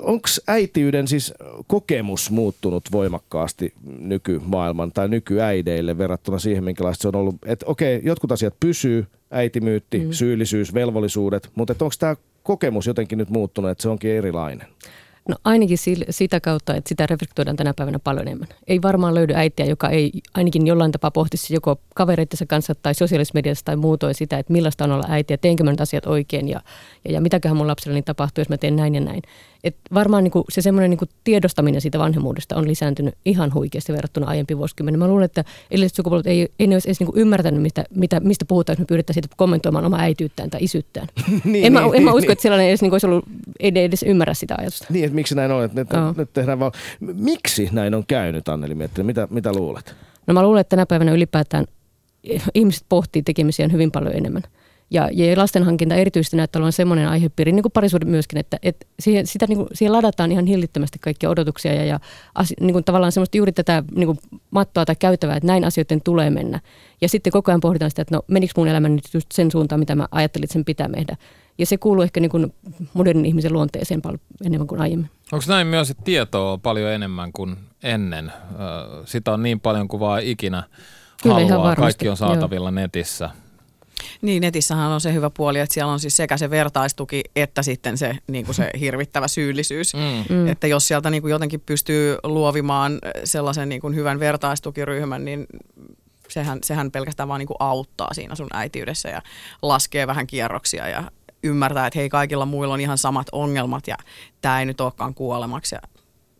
Onko 0.00 0.28
äitiyden 0.46 1.08
siis 1.08 1.34
kokemus 1.66 2.30
muuttunut 2.30 2.92
voimakkaasti 2.92 3.72
nykymaailman 3.98 4.92
tai 4.92 5.08
nykyäideille 5.08 5.98
verrattuna 5.98 6.38
siihen, 6.38 6.64
minkälaista 6.64 7.02
se 7.02 7.08
on 7.08 7.16
ollut? 7.16 7.36
Että 7.46 7.66
okei, 7.66 8.00
jotkut 8.04 8.32
asiat 8.32 8.54
pysyy, 8.60 9.06
äitimyytti, 9.30 9.98
mm. 9.98 10.12
syyllisyys, 10.12 10.74
velvollisuudet, 10.74 11.50
mutta 11.54 11.74
onko 11.80 11.94
tämä 11.98 12.16
kokemus 12.42 12.86
jotenkin 12.86 13.18
nyt 13.18 13.30
muuttunut, 13.30 13.70
että 13.70 13.82
se 13.82 13.88
onkin 13.88 14.10
erilainen? 14.10 14.66
No 15.30 15.36
ainakin 15.44 15.78
sitä 16.10 16.40
kautta, 16.40 16.74
että 16.74 16.88
sitä 16.88 17.06
reflektoidaan 17.06 17.56
tänä 17.56 17.74
päivänä 17.74 17.98
paljon 17.98 18.26
enemmän. 18.26 18.48
Ei 18.68 18.82
varmaan 18.82 19.14
löydy 19.14 19.34
äitiä, 19.34 19.66
joka 19.66 19.88
ei 19.88 20.12
ainakin 20.34 20.66
jollain 20.66 20.92
tapaa 20.92 21.10
pohtisi 21.10 21.54
joko 21.54 21.80
kavereittensa 21.94 22.46
kanssa 22.46 22.74
tai 22.74 22.94
sosiaalisessa 22.94 23.34
mediassa 23.34 23.64
tai 23.64 23.76
muutoin 23.76 24.14
sitä, 24.14 24.38
että 24.38 24.52
millaista 24.52 24.84
on 24.84 24.92
olla 24.92 25.04
äiti 25.08 25.32
ja 25.32 25.38
teenkö 25.38 25.64
mä 25.64 25.70
nyt 25.70 25.80
asiat 25.80 26.06
oikein 26.06 26.48
ja, 26.48 26.60
ja, 27.04 27.12
ja 27.12 27.20
mitäköhän 27.20 27.56
mun 27.56 27.66
lapselleni 27.66 28.02
tapahtuu, 28.02 28.40
jos 28.42 28.48
mä 28.48 28.56
teen 28.56 28.76
näin 28.76 28.94
ja 28.94 29.00
näin. 29.00 29.22
Et 29.64 29.76
varmaan 29.94 30.24
niin 30.24 30.32
kuin 30.32 30.44
se 30.48 30.62
semmoinen 30.62 30.90
niin 30.90 31.10
tiedostaminen 31.24 31.80
siitä 31.80 31.98
vanhemmuudesta 31.98 32.56
on 32.56 32.68
lisääntynyt 32.68 33.14
ihan 33.24 33.54
huikeasti 33.54 33.92
verrattuna 33.92 34.26
aiempiin 34.26 34.58
vuosikymmenen. 34.58 34.98
Mä 34.98 35.08
luulen, 35.08 35.24
että 35.24 35.44
edelliset 35.70 35.96
sukupolvet 35.96 36.26
ei, 36.26 36.48
ei 36.58 36.66
ne 36.66 36.74
olisi 36.74 36.88
edes 36.88 37.00
niin 37.00 37.06
kuin 37.06 37.18
ymmärtänyt, 37.20 37.62
mistä, 37.62 37.84
mitä, 37.94 38.20
mistä 38.20 38.44
puhutaan, 38.44 38.74
jos 38.74 38.78
me 38.78 38.84
pyydetään 38.84 39.14
siitä 39.14 39.28
kommentoimaan 39.36 39.86
oma 39.86 39.98
äityyttään 39.98 40.50
tai 40.50 40.60
isyyttään. 40.62 41.08
niin, 41.44 41.66
en, 41.66 41.72
mä, 41.72 41.80
niin, 41.80 41.94
en 41.94 42.02
mä 42.02 42.10
usko, 42.10 42.20
niin. 42.20 42.32
että 42.32 42.42
sellainen 42.42 42.68
edes, 42.68 42.82
niin 42.82 42.90
kuin 42.90 42.94
olisi 42.94 43.06
ollut, 43.06 43.24
ei 43.60 43.72
edes 43.76 44.02
ymmärrä 44.02 44.34
sitä 44.34 44.54
ajatusta. 44.58 44.86
Niin, 44.90 45.04
että 45.04 45.14
miksi 45.14 45.34
näin 45.34 45.50
on? 45.52 45.64
Että 45.64 45.80
nyt, 45.80 45.92
oh. 45.92 46.16
nyt 46.16 46.32
tehdään 46.32 46.58
vaan... 46.58 46.72
Miksi 47.00 47.68
näin 47.72 47.94
on 47.94 48.04
käynyt, 48.06 48.48
Anneli 48.48 48.74
Miettinen? 48.74 49.06
Mitä, 49.06 49.28
mitä 49.30 49.52
luulet? 49.52 49.94
No 50.26 50.34
mä 50.34 50.42
luulen, 50.42 50.60
että 50.60 50.76
tänä 50.76 50.86
päivänä 50.86 51.12
ylipäätään 51.12 51.66
ihmiset 52.54 52.84
pohtii 52.88 53.22
tekemisiä 53.22 53.68
hyvin 53.72 53.90
paljon 53.90 54.16
enemmän. 54.16 54.42
Ja, 54.90 55.08
ja 55.12 55.38
lastenhankinta 55.38 55.94
erityisesti 55.94 56.36
näyttää 56.36 56.60
olevan 56.60 56.72
semmoinen 56.72 57.08
aihepiiri, 57.08 57.52
niin 57.52 57.62
kuin 57.62 57.72
parisuuden 57.72 58.08
myöskin, 58.08 58.38
että, 58.38 58.58
että 58.62 58.86
siihen, 59.00 59.26
sitä, 59.26 59.46
niin 59.48 59.56
kuin, 59.56 59.68
siihen 59.72 59.92
ladataan 59.92 60.32
ihan 60.32 60.46
hillittömästi 60.46 60.98
kaikkia 60.98 61.30
odotuksia 61.30 61.74
ja, 61.74 61.84
ja 61.84 62.00
asi, 62.34 62.54
niin 62.60 62.72
kuin 62.72 62.84
tavallaan 62.84 63.12
semmoista 63.12 63.36
juuri 63.36 63.52
tätä 63.52 63.82
niin 63.94 64.06
kuin 64.06 64.18
mattoa 64.50 64.84
tai 64.84 64.96
käytävää, 64.98 65.36
että 65.36 65.46
näin 65.46 65.64
asioiden 65.64 66.00
tulee 66.02 66.30
mennä. 66.30 66.60
Ja 67.00 67.08
sitten 67.08 67.32
koko 67.32 67.50
ajan 67.50 67.60
pohditaan 67.60 67.90
sitä, 67.90 68.02
että 68.02 68.16
no 68.16 68.22
menikö 68.26 68.52
mun 68.56 68.68
elämä 68.68 68.88
nyt 68.88 69.04
just 69.14 69.32
sen 69.32 69.50
suuntaan, 69.50 69.78
mitä 69.78 69.94
mä 69.94 70.08
ajattelin, 70.10 70.44
että 70.44 70.52
sen 70.52 70.64
pitää 70.64 70.88
tehdä. 70.88 71.16
Ja 71.58 71.66
se 71.66 71.76
kuuluu 71.76 72.02
ehkä 72.02 72.20
niin 72.20 72.30
kuin 72.30 72.54
modernin 72.94 73.26
ihmisen 73.26 73.52
luonteeseen 73.52 74.02
paljon 74.02 74.20
enemmän 74.44 74.66
kuin 74.66 74.80
aiemmin. 74.80 75.10
Onko 75.32 75.44
näin 75.48 75.66
myös, 75.66 75.90
että 75.90 76.02
tietoa 76.04 76.52
on 76.52 76.60
paljon 76.60 76.90
enemmän 76.90 77.32
kuin 77.32 77.56
ennen? 77.82 78.32
Sitä 79.04 79.32
on 79.32 79.42
niin 79.42 79.60
paljon 79.60 79.88
kuin 79.88 80.00
vaan 80.00 80.22
ikinä 80.22 80.62
Kyllä, 81.22 81.34
haluaa. 81.34 81.76
Kaikki 81.76 82.08
on 82.08 82.16
saatavilla 82.16 82.68
Joo. 82.68 82.74
netissä. 82.74 83.30
Niin, 84.22 84.40
netissähän 84.40 84.90
on 84.90 85.00
se 85.00 85.12
hyvä 85.12 85.30
puoli, 85.30 85.58
että 85.58 85.74
siellä 85.74 85.92
on 85.92 86.00
siis 86.00 86.16
sekä 86.16 86.36
se 86.36 86.50
vertaistuki 86.50 87.22
että 87.36 87.62
sitten 87.62 87.98
se, 87.98 88.16
niin 88.26 88.44
kuin 88.44 88.54
se 88.54 88.70
hirvittävä 88.80 89.28
syyllisyys. 89.28 89.94
Mm. 89.94 90.34
mm. 90.34 90.48
Että 90.48 90.66
jos 90.66 90.88
sieltä 90.88 91.10
niin 91.10 91.22
kuin 91.22 91.30
jotenkin 91.30 91.60
pystyy 91.60 92.16
luovimaan 92.22 92.98
sellaisen 93.24 93.68
niin 93.68 93.80
kuin 93.80 93.94
hyvän 93.94 94.20
vertaistukiryhmän, 94.20 95.24
niin 95.24 95.46
sehän, 96.28 96.58
sehän 96.62 96.90
pelkästään 96.90 97.28
vaan 97.28 97.38
niin 97.38 97.46
kuin 97.46 97.56
auttaa 97.60 98.14
siinä 98.14 98.34
sun 98.34 98.48
äitiydessä 98.52 99.08
ja 99.08 99.22
laskee 99.62 100.06
vähän 100.06 100.26
kierroksia 100.26 100.88
ja 100.88 101.10
ymmärtää, 101.42 101.86
että 101.86 101.98
hei 101.98 102.08
kaikilla 102.08 102.46
muilla 102.46 102.74
on 102.74 102.80
ihan 102.80 102.98
samat 102.98 103.26
ongelmat 103.32 103.86
ja 103.86 103.96
tämä 104.40 104.60
ei 104.60 104.66
nyt 104.66 104.80
olekaan 104.80 105.14
kuolemaksi 105.14 105.74
ja 105.74 105.80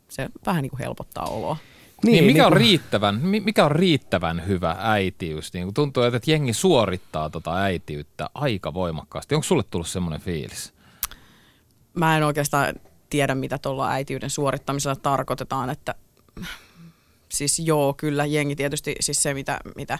se 0.09 0.29
vähän 0.47 0.62
niin 0.62 0.71
kuin 0.71 0.81
helpottaa 0.81 1.25
oloa. 1.25 1.57
Niin, 2.03 2.13
niin, 2.13 2.25
mikä, 2.25 2.39
niin 2.39 2.47
on 2.47 2.53
kun... 2.53 2.61
riittävän, 2.61 3.21
mikä 3.23 3.65
on 3.65 3.71
riittävän 3.71 4.47
hyvä 4.47 4.77
äitiys? 4.79 5.53
Niin 5.53 5.75
tuntuu, 5.75 6.03
että 6.03 6.31
jengi 6.31 6.53
suorittaa 6.53 7.31
tota 7.31 7.57
äitiyttä 7.57 8.31
aika 8.35 8.75
voimakkaasti. 8.75 9.35
Onko 9.35 9.45
sulle 9.45 9.63
tullut 9.71 9.89
semmoinen 9.89 10.21
fiilis? 10.21 10.73
Mä 11.95 12.17
en 12.17 12.23
oikeastaan 12.23 12.75
tiedä, 13.11 13.35
mitä 13.35 13.59
tuolla 13.59 13.91
äitiyden 13.91 14.31
suorittamisella 14.31 14.97
tarkoitetaan. 14.97 15.71
Että, 15.71 15.95
siis 17.29 17.59
joo, 17.59 17.95
kyllä 17.95 18.25
jengi 18.25 18.57
tietysti, 18.57 18.97
siis 19.01 19.23
se 19.23 19.35
mitä, 19.35 19.61
mitä 19.77 19.99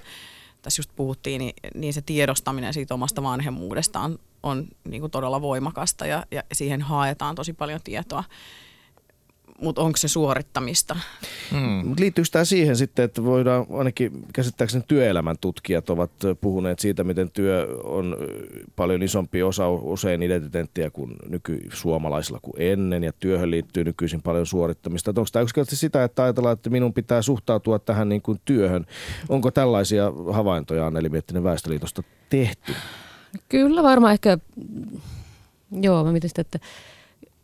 tässä 0.63 0.81
just 0.81 0.91
puhuttiin, 0.97 1.39
niin, 1.39 1.55
niin 1.75 1.93
se 1.93 2.03
tiedostaminen 2.03 2.75
siitä 2.75 2.95
omasta 2.95 3.23
vanhemmuudestaan 3.23 4.11
on, 4.13 4.19
on 4.43 4.69
niin 4.85 5.01
kuin 5.01 5.11
todella 5.11 5.43
voimakasta 5.43 6.07
ja, 6.07 6.27
ja 6.31 6.43
siihen 6.53 6.83
haetaan 6.83 7.35
tosi 7.35 7.53
paljon 7.53 7.81
tietoa 7.85 8.25
mutta 9.61 9.83
onko 9.83 9.97
se 9.97 10.09
suorittamista? 10.09 10.97
Hmm. 11.51 11.95
Liittyykö 11.99 12.29
tämä 12.33 12.45
siihen 12.45 12.77
sitten, 12.77 13.05
että 13.05 13.25
voidaan 13.25 13.67
ainakin 13.79 14.13
käsittääkseni 14.33 14.85
työelämän 14.89 15.37
tutkijat 15.41 15.91
ovat 15.91 16.11
puhuneet 16.41 16.79
siitä, 16.79 17.05
miten 17.05 17.31
työ 17.31 17.67
on 17.85 18.17
paljon 18.77 19.03
isompi 19.03 19.43
osa 19.43 19.71
usein 19.71 20.23
identiteettiä 20.23 20.91
kuin 20.91 21.17
nykysuomalaisilla 21.29 22.41
kuin 22.43 22.55
ennen 22.59 23.05
ja 23.05 23.13
työhön 23.13 23.51
liittyy 23.51 23.85
nykyisin 23.85 24.23
paljon 24.23 24.47
suorittamista. 24.47 25.11
Onko 25.11 25.27
tämä 25.33 25.43
yksinkertaisesti 25.43 25.81
sitä, 25.81 26.05
että 26.05 26.23
ajatellaan, 26.23 26.53
että 26.53 26.71
minun 26.71 26.95
pitää 26.95 27.23
suhtautua 27.23 27.79
tähän 27.79 28.09
niin 28.09 28.23
kuin 28.23 28.41
työhön? 28.45 28.87
Onko 29.29 29.51
tällaisia 29.51 30.13
havaintoja 30.33 30.87
Anneli 30.87 31.09
Miettinen 31.09 31.45
Väestöliitosta 31.45 32.03
tehty? 32.31 32.73
Kyllä 33.49 33.83
varmaan 33.83 34.13
ehkä, 34.13 34.39
joo 35.81 36.05
mä 36.05 36.13
mietin 36.13 36.31
sitä, 36.31 36.41
että 36.41 36.59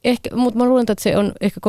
Ehkä, 0.07 0.37
mutta 0.37 0.59
mä 0.59 0.65
luulen, 0.65 0.83
että 0.83 1.03
se 1.03 1.17
on 1.17 1.33
ehkä 1.41 1.61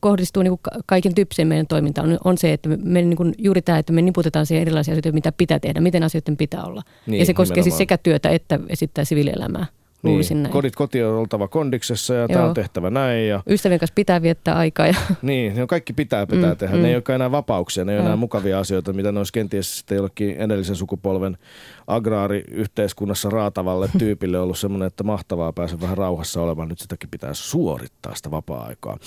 kohdistuu 0.00 0.42
niin 0.42 0.50
kuin 0.50 0.82
kaiken 0.86 1.14
tyyppiseen 1.14 1.48
meidän 1.48 1.66
toimintaan. 1.66 2.10
On, 2.10 2.18
on 2.24 2.38
se, 2.38 2.52
että 2.52 2.68
me, 2.68 2.78
me 2.82 3.02
niin 3.02 3.16
kuin 3.16 3.34
juuri 3.38 3.62
tämä, 3.62 3.78
että 3.78 3.92
me 3.92 4.02
niputetaan 4.02 4.46
siihen 4.46 4.62
erilaisia 4.62 4.92
asioita, 4.92 5.12
mitä 5.12 5.32
pitää 5.32 5.58
tehdä, 5.60 5.80
miten 5.80 6.02
asioiden 6.02 6.36
pitää 6.36 6.64
olla. 6.64 6.82
Niin, 7.06 7.18
ja 7.18 7.26
se 7.26 7.34
koskee 7.34 7.62
siis 7.62 7.78
sekä 7.78 7.98
työtä 7.98 8.30
että 8.30 8.60
esittää 8.68 9.04
siviilielämää. 9.04 9.66
Luulisin 10.02 10.42
niin. 10.42 10.52
Kodit 10.52 10.76
koti 10.76 11.02
on 11.02 11.18
oltava 11.18 11.48
kondiksessa 11.48 12.14
ja 12.14 12.28
tämä 12.28 12.44
on 12.44 12.54
tehtävä 12.54 12.90
näin. 12.90 13.28
Ja... 13.28 13.42
Ystävien 13.48 13.80
kanssa 13.80 13.94
pitää 13.94 14.22
viettää 14.22 14.56
aikaa. 14.56 14.86
Ja... 14.86 14.94
Niin, 15.22 15.54
ne 15.54 15.62
on 15.62 15.68
kaikki 15.68 15.92
pitää 15.92 16.26
pitää 16.26 16.50
mm, 16.50 16.56
tehdä. 16.56 16.76
Mm. 16.76 16.82
Ne 16.82 16.88
ei 16.88 16.94
ole 16.94 17.14
enää 17.14 17.30
vapauksia, 17.30 17.84
ne 17.84 17.92
ei 17.92 17.98
ole 17.98 18.04
enää 18.04 18.16
mukavia 18.16 18.58
asioita, 18.58 18.92
mitä 18.92 19.12
ne 19.12 19.20
olisi 19.20 19.32
kenties 19.32 19.78
sitten 19.78 19.96
jollekin 19.96 20.36
edellisen 20.36 20.76
sukupolven 20.76 21.38
agraariyhteiskunnassa 21.86 23.30
raatavalle 23.30 23.88
tyypille 23.98 24.38
ollut 24.38 24.58
semmoinen, 24.58 24.86
että 24.86 25.04
mahtavaa 25.04 25.52
pääse 25.52 25.80
vähän 25.80 25.98
rauhassa 25.98 26.42
olemaan. 26.42 26.68
Nyt 26.68 26.78
sitäkin 26.78 27.10
pitää 27.10 27.34
suorittaa 27.34 28.14
sitä 28.14 28.30
vapaa-aikaa. 28.30 28.98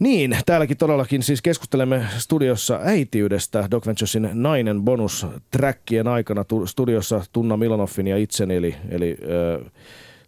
Niin, 0.00 0.36
täälläkin 0.46 0.76
todellakin 0.76 1.22
siis 1.22 1.42
keskustelemme 1.42 2.04
studiossa 2.18 2.80
äitiydestä 2.82 3.68
Doc 3.70 3.86
Venturesin 3.86 4.30
nainen 4.32 4.82
bonus 4.82 5.26
trackien 5.50 6.08
aikana 6.08 6.44
studiossa 6.64 7.22
Tunna 7.32 7.56
Milonoffin 7.56 8.06
ja 8.06 8.16
itseni, 8.16 8.56
eli, 8.56 8.74
eli 8.88 9.16
äh, 9.22 9.70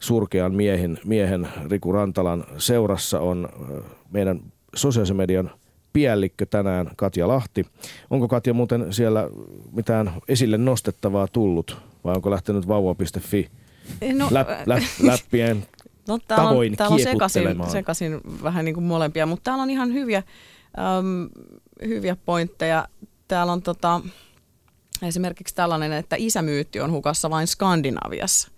surkean 0.01 0.55
miehen, 0.55 0.99
miehen 1.05 1.49
Riku 1.71 1.93
Rantalan 1.93 2.45
seurassa 2.59 3.21
on 3.21 3.49
meidän 4.11 4.41
sosiaalisen 4.75 5.17
median 5.17 5.51
piellikkö 5.93 6.47
tänään 6.47 6.91
Katja 6.97 7.29
Lahti. 7.29 7.67
Onko 8.11 8.29
Katja 8.29 8.55
muuten 8.55 8.93
siellä 8.93 9.31
mitään 9.73 10.13
esille 10.29 10.59
nostettavaa 10.59 11.29
tullut 11.29 11.77
vai 12.05 12.15
onko 12.15 12.31
lähtenyt 12.31 12.69
vauva.fi 12.69 13.51
no, 14.15 14.29
läp, 14.31 14.49
läp, 14.67 14.83
läppien 15.03 15.57
no, 16.09 16.19
täällä 16.29 16.45
tavoin 16.45 16.73
on, 16.73 16.77
täällä 16.77 16.95
on 16.95 17.01
sekasin, 17.01 17.43
sekasin 17.73 18.21
vähän 18.43 18.65
niin 18.65 18.75
kuin 18.75 18.85
molempia, 18.85 19.27
mutta 19.27 19.45
täällä 19.45 19.63
on 19.63 19.71
ihan 19.71 19.93
hyviä, 19.93 20.23
äm, 20.99 21.29
hyviä 21.87 22.17
pointteja. 22.25 22.89
Täällä 23.29 23.53
on 23.53 23.63
tota, 23.63 24.01
esimerkiksi 25.03 25.55
tällainen, 25.55 25.93
että 25.93 26.17
isämyytti 26.19 26.81
on 26.81 26.93
hukassa 26.93 27.31
vain 27.31 27.47
Skandinaviassa. 27.47 28.49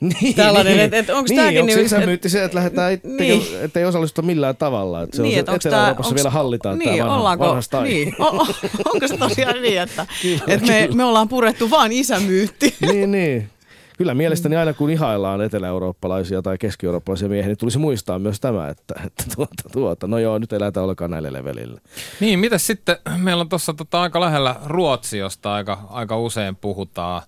Niin, 0.00 0.34
Tällainen, 0.34 0.72
niin. 0.72 0.84
että 0.84 0.96
et 0.96 1.10
onko 1.10 1.28
niin, 1.28 1.36
tämäkin... 1.36 1.60
Onko 1.60 1.72
se 1.72 1.82
isämyytti 1.82 2.28
se, 2.28 2.44
että 2.44 2.56
lähdetään, 2.56 2.92
et, 2.92 3.04
niin. 3.04 3.42
että 3.60 3.80
ei 3.80 3.86
osallistuta 3.86 4.26
millään 4.26 4.56
tavalla? 4.56 5.02
Että 5.02 5.16
se 5.16 5.22
niin, 5.22 5.50
on 5.50 5.60
se, 5.60 5.68
Etelä-Euroopassa 5.68 6.10
tää, 6.10 6.16
vielä 6.16 6.30
hallitaan 6.30 6.78
niin, 6.78 6.90
tämä 6.90 7.04
vanha, 7.04 7.18
ollaanko, 7.18 7.44
vanha 7.44 7.62
style. 7.62 7.82
Niin, 7.82 8.14
o, 8.18 8.24
o, 8.24 8.46
onko 8.94 9.08
se 9.08 9.16
tosiaan 9.16 9.62
niin, 9.62 9.80
että, 9.80 10.06
kyllä, 10.22 10.44
että 10.46 10.66
me, 10.66 10.88
me 10.94 11.04
ollaan 11.04 11.28
purettu 11.28 11.70
vain 11.70 11.92
isämyytti? 11.92 12.74
niin, 12.92 13.12
niin. 13.12 13.50
Kyllä 13.98 14.14
mielestäni 14.14 14.56
aina 14.56 14.72
kun 14.72 14.90
ihaillaan 14.90 15.40
etelä-eurooppalaisia 15.40 16.42
tai 16.42 16.58
keski-eurooppalaisia 16.58 17.28
miehiä, 17.28 17.46
niin 17.48 17.58
tulisi 17.58 17.78
muistaa 17.78 18.18
myös 18.18 18.40
tämä, 18.40 18.68
että, 18.68 18.94
että 19.06 19.24
tuota, 19.36 19.68
tuota, 19.72 20.06
no 20.06 20.18
joo, 20.18 20.38
nyt 20.38 20.52
ei 20.52 20.60
lähdetä 20.60 20.82
ollenkaan 20.82 21.10
näille 21.10 21.32
levelille. 21.32 21.80
Niin, 22.20 22.38
mitä 22.38 22.58
sitten, 22.58 22.96
meillä 23.16 23.40
on 23.40 23.48
tuossa 23.48 23.74
tota 23.74 24.02
aika 24.02 24.20
lähellä 24.20 24.56
Ruotsi, 24.66 25.18
josta 25.18 25.54
aika, 25.54 25.78
aika 25.90 26.18
usein 26.18 26.56
puhutaan 26.56 27.22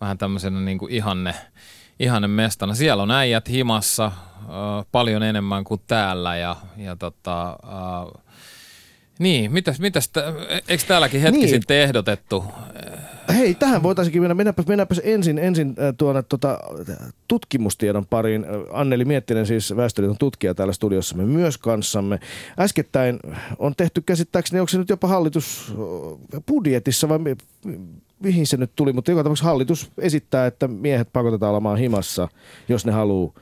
vähän 0.00 0.18
tämmöisenä 0.18 0.60
niin 0.60 0.78
kuin 0.78 0.92
ihanne, 0.92 1.34
ihanne 1.98 2.28
mestana. 2.28 2.74
Siellä 2.74 3.02
on 3.02 3.10
äijät 3.10 3.48
himassa 3.48 4.04
äh, 4.04 4.12
paljon 4.92 5.22
enemmän 5.22 5.64
kuin 5.64 5.80
täällä 5.86 6.36
ja, 6.36 6.56
ja 6.76 6.96
tota, 6.96 7.50
äh, 7.50 8.22
niin, 9.18 9.52
mitäs, 9.52 9.80
mitäs 9.80 10.10
eikö 10.68 10.84
täälläkin 10.88 11.20
hetki 11.20 11.38
niin. 11.38 11.48
sitten 11.48 11.76
ehdotettu? 11.76 12.44
Hei, 13.34 13.54
tähän 13.54 13.82
voitaisiinkin 13.82 14.22
mennä. 14.22 14.34
Mennäpäs, 14.34 14.66
mennäpäs 14.66 15.00
ensin, 15.04 15.38
ensin 15.38 15.76
tuonne 15.98 16.22
tota, 16.22 16.58
tutkimustiedon 17.28 18.06
pariin. 18.06 18.46
Anneli 18.72 19.04
Miettinen, 19.04 19.46
siis 19.46 19.76
Väestöliiton 19.76 20.18
tutkija 20.18 20.54
täällä 20.54 20.72
studiossamme 20.72 21.24
myös 21.24 21.58
kanssamme. 21.58 22.20
Äskettäin 22.58 23.18
on 23.58 23.74
tehty 23.76 24.00
käsittääkseni, 24.00 24.60
onko 24.60 24.68
se 24.68 24.78
nyt 24.78 24.88
jopa 24.88 25.08
hallitus 25.08 25.74
budjetissa 26.46 27.08
vai 27.08 27.18
mihin 28.22 28.46
se 28.46 28.56
nyt 28.56 28.70
tuli, 28.76 28.92
mutta 28.92 29.10
joka 29.10 29.22
tapauksessa 29.22 29.48
hallitus 29.48 29.92
esittää, 29.98 30.46
että 30.46 30.68
miehet 30.68 31.08
pakotetaan 31.12 31.52
olemaan 31.52 31.78
himassa, 31.78 32.28
jos 32.68 32.86
ne 32.86 32.92
haluaa 32.92 33.32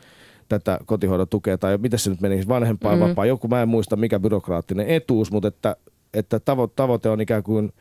tätä 0.48 0.78
kotihoidon 0.86 1.28
tukea, 1.28 1.58
tai 1.58 1.78
miten 1.78 1.98
se 1.98 2.10
nyt 2.10 2.20
meni, 2.20 2.48
vanhempaa 2.48 2.96
mm-hmm. 2.96 3.08
vapaa, 3.08 3.26
joku 3.26 3.48
mä 3.48 3.62
en 3.62 3.68
muista 3.68 3.96
mikä 3.96 4.20
byrokraattinen 4.20 4.86
etuus, 4.88 5.32
mutta 5.32 5.48
että, 5.48 5.76
että 6.14 6.36
tavo- 6.36 6.72
tavoite 6.76 7.08
on 7.08 7.20
ikään 7.20 7.42
kuin 7.42 7.72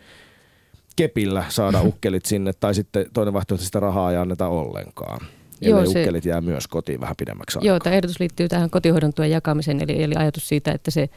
kepillä 0.96 1.44
saada 1.50 1.82
ukkelit 1.90 2.26
sinne, 2.26 2.52
tai 2.60 2.76
sitten 2.76 3.06
toinen 3.14 3.34
vaihtoehto 3.34 3.66
sitä 3.66 3.80
rahaa 3.80 4.12
ei 4.12 4.18
anneta 4.18 4.48
ollenkaan. 4.48 5.20
Joo, 5.62 5.86
se- 5.86 6.00
ukkelit 6.00 6.26
jää 6.26 6.42
myös 6.42 6.68
kotiin 6.68 7.02
vähän 7.02 7.16
pidemmäksi 7.18 7.58
aikaa. 7.58 7.68
Joo, 7.68 7.80
tämä 7.80 7.96
ehdotus 7.96 8.20
liittyy 8.20 8.48
tähän 8.48 8.70
kotihoidon 8.70 9.14
tuen 9.14 9.32
jakamiseen, 9.32 9.82
eli, 9.82 10.04
eli 10.04 10.16
ajatus 10.16 10.48
siitä, 10.48 10.72
että 10.72 10.92
se 10.92 11.10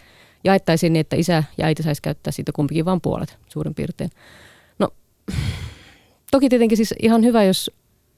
jaettaisiin 0.44 0.92
niin, 0.92 1.00
että 1.00 1.16
isä 1.16 1.44
ja 1.58 1.66
äiti 1.66 1.82
saisi 1.82 2.02
käyttää 2.02 2.32
siitä 2.32 2.52
kumpikin 2.54 2.84
vain 2.84 3.00
puolet 3.00 3.38
suurin 3.48 3.74
piirtein. 3.74 4.10
No, 4.78 4.88
toki 6.32 6.48
tietenkin 6.48 6.76
siis 6.76 6.94
ihan 7.02 7.24
hyvä, 7.24 7.44
jos 7.44 7.70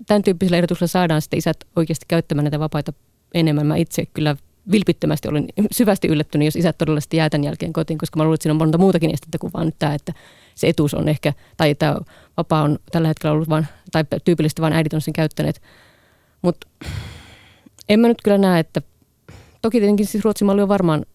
tämän 0.07 0.23
tyyppisellä 0.23 0.57
ehdotuksella 0.57 0.89
saadaan 0.89 1.23
sitten 1.23 1.39
isät 1.39 1.57
oikeasti 1.77 2.05
käyttämään 2.09 2.45
näitä 2.45 2.59
vapaita 2.59 2.93
enemmän. 3.35 3.67
Mä 3.67 3.77
itse 3.77 4.07
kyllä 4.07 4.37
vilpittömästi 4.71 5.29
olin 5.29 5.49
syvästi 5.79 6.09
yllättynyt, 6.09 6.45
jos 6.45 6.57
isät 6.57 6.79
todella 6.79 7.01
sitten 7.01 7.19
jää 7.19 7.31
tämän 7.31 7.45
jälkeen 7.45 7.73
kotiin, 7.73 7.99
koska 7.99 8.17
mä 8.17 8.25
luulen, 8.25 8.35
että 8.35 8.43
siinä 8.43 8.53
on 8.53 8.59
monta 8.59 8.79
muutakin 8.79 9.15
estettä 9.15 9.39
kuin 9.39 9.53
vaan 9.53 9.67
nyt 9.67 9.79
tämä, 9.79 9.95
että 9.95 10.13
se 10.55 10.69
etuus 10.69 10.95
on 10.95 11.09
ehkä, 11.09 11.33
tai 11.57 11.75
tämä 11.75 11.97
vapaa 12.37 12.63
on 12.63 12.79
tällä 12.93 13.09
hetkellä 13.09 13.33
ollut 13.33 13.49
vain, 13.49 13.67
tai 13.93 14.05
tyypillisesti 14.25 14.63
vain 14.63 14.73
äidit 14.73 14.95
on 14.95 15.01
sen 15.01 15.13
käyttäneet. 15.13 15.63
Mutta 16.43 16.67
en 17.89 18.01
mä 18.01 18.09
nyt 18.09 18.23
kyllä 18.25 18.39
näe, 18.39 18.61
että 18.61 18.83
toki 19.63 19.81
tietenkin 19.81 20.07
siis 20.07 20.25
Ruotsin 20.25 20.47
malli 20.47 20.63
on 20.63 20.69
varmaan 20.69 21.07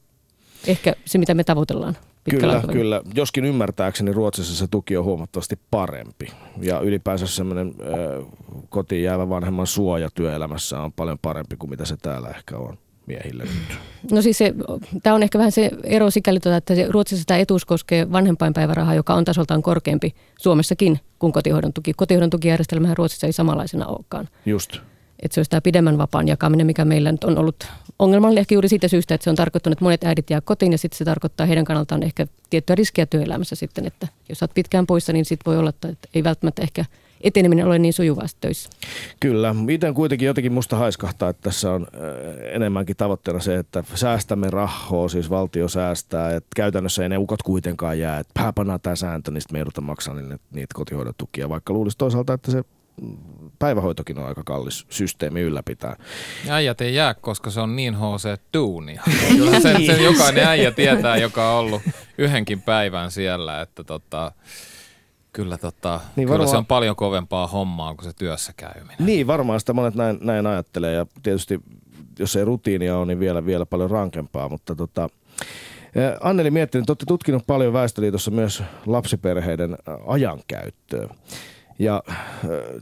ehkä 0.67 0.95
se, 1.05 1.17
mitä 1.17 1.33
me 1.33 1.43
tavoitellaan. 1.43 1.97
Kyllä, 2.29 2.53
aikavälillä. 2.53 2.73
kyllä. 2.73 3.01
Joskin 3.15 3.45
ymmärtääkseni 3.45 4.11
Ruotsissa 4.11 4.55
se 4.55 4.67
tuki 4.71 4.97
on 4.97 5.05
huomattavasti 5.05 5.59
parempi. 5.71 6.31
Ja 6.61 6.79
ylipäänsä 6.79 7.27
semmoinen 7.27 7.73
ö, 7.79 8.23
kotiin 8.69 9.03
jäävä 9.03 9.29
vanhemman 9.29 9.67
suoja 9.67 10.09
työelämässä 10.15 10.79
on 10.79 10.93
paljon 10.93 11.19
parempi 11.21 11.55
kuin 11.55 11.69
mitä 11.69 11.85
se 11.85 11.97
täällä 11.97 12.29
ehkä 12.29 12.57
on 12.57 12.77
miehille 13.05 13.43
nyt. 13.43 13.79
No 14.11 14.21
siis 14.21 14.39
tämä 15.03 15.15
on 15.15 15.23
ehkä 15.23 15.37
vähän 15.37 15.51
se 15.51 15.71
ero 15.83 16.09
sikäli, 16.09 16.39
tuota, 16.39 16.57
että 16.57 16.75
se 16.75 16.87
Ruotsissa 16.89 17.23
tämä 17.27 17.37
etuus 17.37 17.65
koskee 17.65 18.11
vanhempainpäivärahaa, 18.11 18.95
joka 18.95 19.13
on 19.13 19.25
tasoltaan 19.25 19.61
korkeampi 19.61 20.13
Suomessakin 20.39 20.99
kuin 21.19 21.33
kotihoidon 21.33 21.73
tuki. 21.73 21.93
Kotihoidon 21.93 22.29
tukijärjestelmähän 22.29 22.97
Ruotsissa 22.97 23.27
ei 23.27 23.33
samanlaisena 23.33 23.87
olekaan. 23.87 24.27
Just. 24.45 24.79
Että 25.23 25.33
se 25.33 25.39
olisi 25.39 25.49
tämä 25.49 25.61
pidemmän 25.61 25.97
vapaan 25.97 26.27
jakaminen, 26.27 26.65
mikä 26.65 26.85
meillä 26.85 27.11
nyt 27.11 27.23
on 27.23 27.37
ollut 27.37 27.67
ongelmallinen 27.99 28.41
ehkä 28.41 28.55
juuri 28.55 28.69
siitä 28.69 28.87
syystä, 28.87 29.15
että 29.15 29.23
se 29.23 29.29
on 29.29 29.35
tarkoittanut, 29.35 29.73
että 29.73 29.85
monet 29.85 30.03
äidit 30.03 30.29
jää 30.29 30.41
kotiin 30.41 30.71
ja 30.71 30.77
sitten 30.77 30.97
se 30.97 31.05
tarkoittaa 31.05 31.45
heidän 31.45 31.65
kannaltaan 31.65 32.03
ehkä 32.03 32.27
tiettyä 32.49 32.75
riskiä 32.75 33.05
työelämässä 33.05 33.55
sitten, 33.55 33.85
että 33.85 34.07
jos 34.29 34.43
olet 34.43 34.53
pitkään 34.53 34.87
poissa, 34.87 35.13
niin 35.13 35.25
sitten 35.25 35.51
voi 35.51 35.57
olla, 35.57 35.69
että 35.69 36.07
ei 36.13 36.23
välttämättä 36.23 36.61
ehkä 36.61 36.85
eteneminen 37.21 37.65
ole 37.65 37.79
niin 37.79 37.93
sujuvaa 37.93 38.27
sit 38.27 38.37
töissä. 38.41 38.69
Kyllä. 39.19 39.53
Miten 39.53 39.93
kuitenkin 39.93 40.25
jotenkin 40.25 40.53
musta 40.53 40.75
haiskahtaa, 40.75 41.29
että 41.29 41.41
tässä 41.41 41.71
on 41.71 41.87
enemmänkin 42.51 42.95
tavoitteena 42.95 43.39
se, 43.39 43.57
että 43.57 43.83
säästämme 43.95 44.49
rahoa, 44.49 45.09
siis 45.09 45.29
valtio 45.29 45.67
säästää, 45.67 46.35
että 46.35 46.49
käytännössä 46.55 47.03
ei 47.03 47.09
ne 47.09 47.17
ukot 47.17 47.43
kuitenkaan 47.43 47.99
jää, 47.99 48.19
että 48.19 48.39
vähän 48.39 48.53
pannaan 48.53 48.79
tämä 48.81 48.95
sääntö, 48.95 49.31
niin 49.31 49.41
sitten 49.41 49.55
me 49.55 49.59
joudutaan 49.59 49.85
maksamaan 49.85 50.39
niitä 50.51 50.73
kotihoidon 50.73 51.13
tukia, 51.17 51.49
vaikka 51.49 51.73
luulisi 51.73 51.97
toisaalta, 51.97 52.33
että 52.33 52.51
se 52.51 52.63
päivähoitokin 53.59 54.19
on 54.19 54.25
aika 54.27 54.43
kallis 54.45 54.85
systeemi 54.89 55.41
ylläpitää. 55.41 55.95
Ja 56.45 56.53
äijät 56.53 56.81
ei 56.81 56.95
jää, 56.95 57.13
koska 57.13 57.49
se 57.49 57.59
on 57.61 57.75
niin 57.75 57.95
HC 57.95 58.39
duunia. 58.53 59.01
Kyllä 59.37 59.59
sen, 59.59 59.85
sen 59.85 60.03
jokainen 60.03 60.47
äijä 60.47 60.71
tietää, 60.71 61.17
joka 61.17 61.51
on 61.51 61.59
ollut 61.59 61.81
yhdenkin 62.17 62.61
päivän 62.61 63.11
siellä, 63.11 63.61
että 63.61 63.83
tota, 63.83 64.31
kyllä, 65.33 65.57
tota, 65.57 65.99
Niin 66.15 66.27
kyllä 66.27 66.29
varmaan- 66.29 66.49
se 66.49 66.57
on 66.57 66.65
paljon 66.65 66.95
kovempaa 66.95 67.47
hommaa 67.47 67.95
kuin 67.95 68.05
se 68.05 68.13
työssä 68.13 68.53
käyminen. 68.57 68.97
Niin, 68.99 69.27
varmaan 69.27 69.59
sitä 69.59 69.73
monet 69.73 69.95
näin, 69.95 70.17
näin 70.21 70.47
ajattelee 70.47 70.93
ja 70.93 71.05
tietysti 71.23 71.59
jos 72.19 72.35
ei 72.35 72.45
rutiinia 72.45 72.97
ole, 72.97 73.05
niin 73.05 73.19
vielä, 73.19 73.45
vielä 73.45 73.65
paljon 73.65 73.91
rankempaa, 73.91 74.49
mutta 74.49 74.75
tota, 74.75 75.09
eh, 75.95 76.11
Anneli 76.21 76.51
Miettinen, 76.51 76.85
te 76.85 76.91
olette 76.91 77.05
tutkinut 77.05 77.43
paljon 77.47 77.73
Väestöliitossa 77.73 78.31
myös 78.31 78.63
lapsiperheiden 78.85 79.73
ä, 79.73 79.77
ajankäyttöä. 80.07 81.07
Ja 81.79 82.03
äh, 82.09 82.15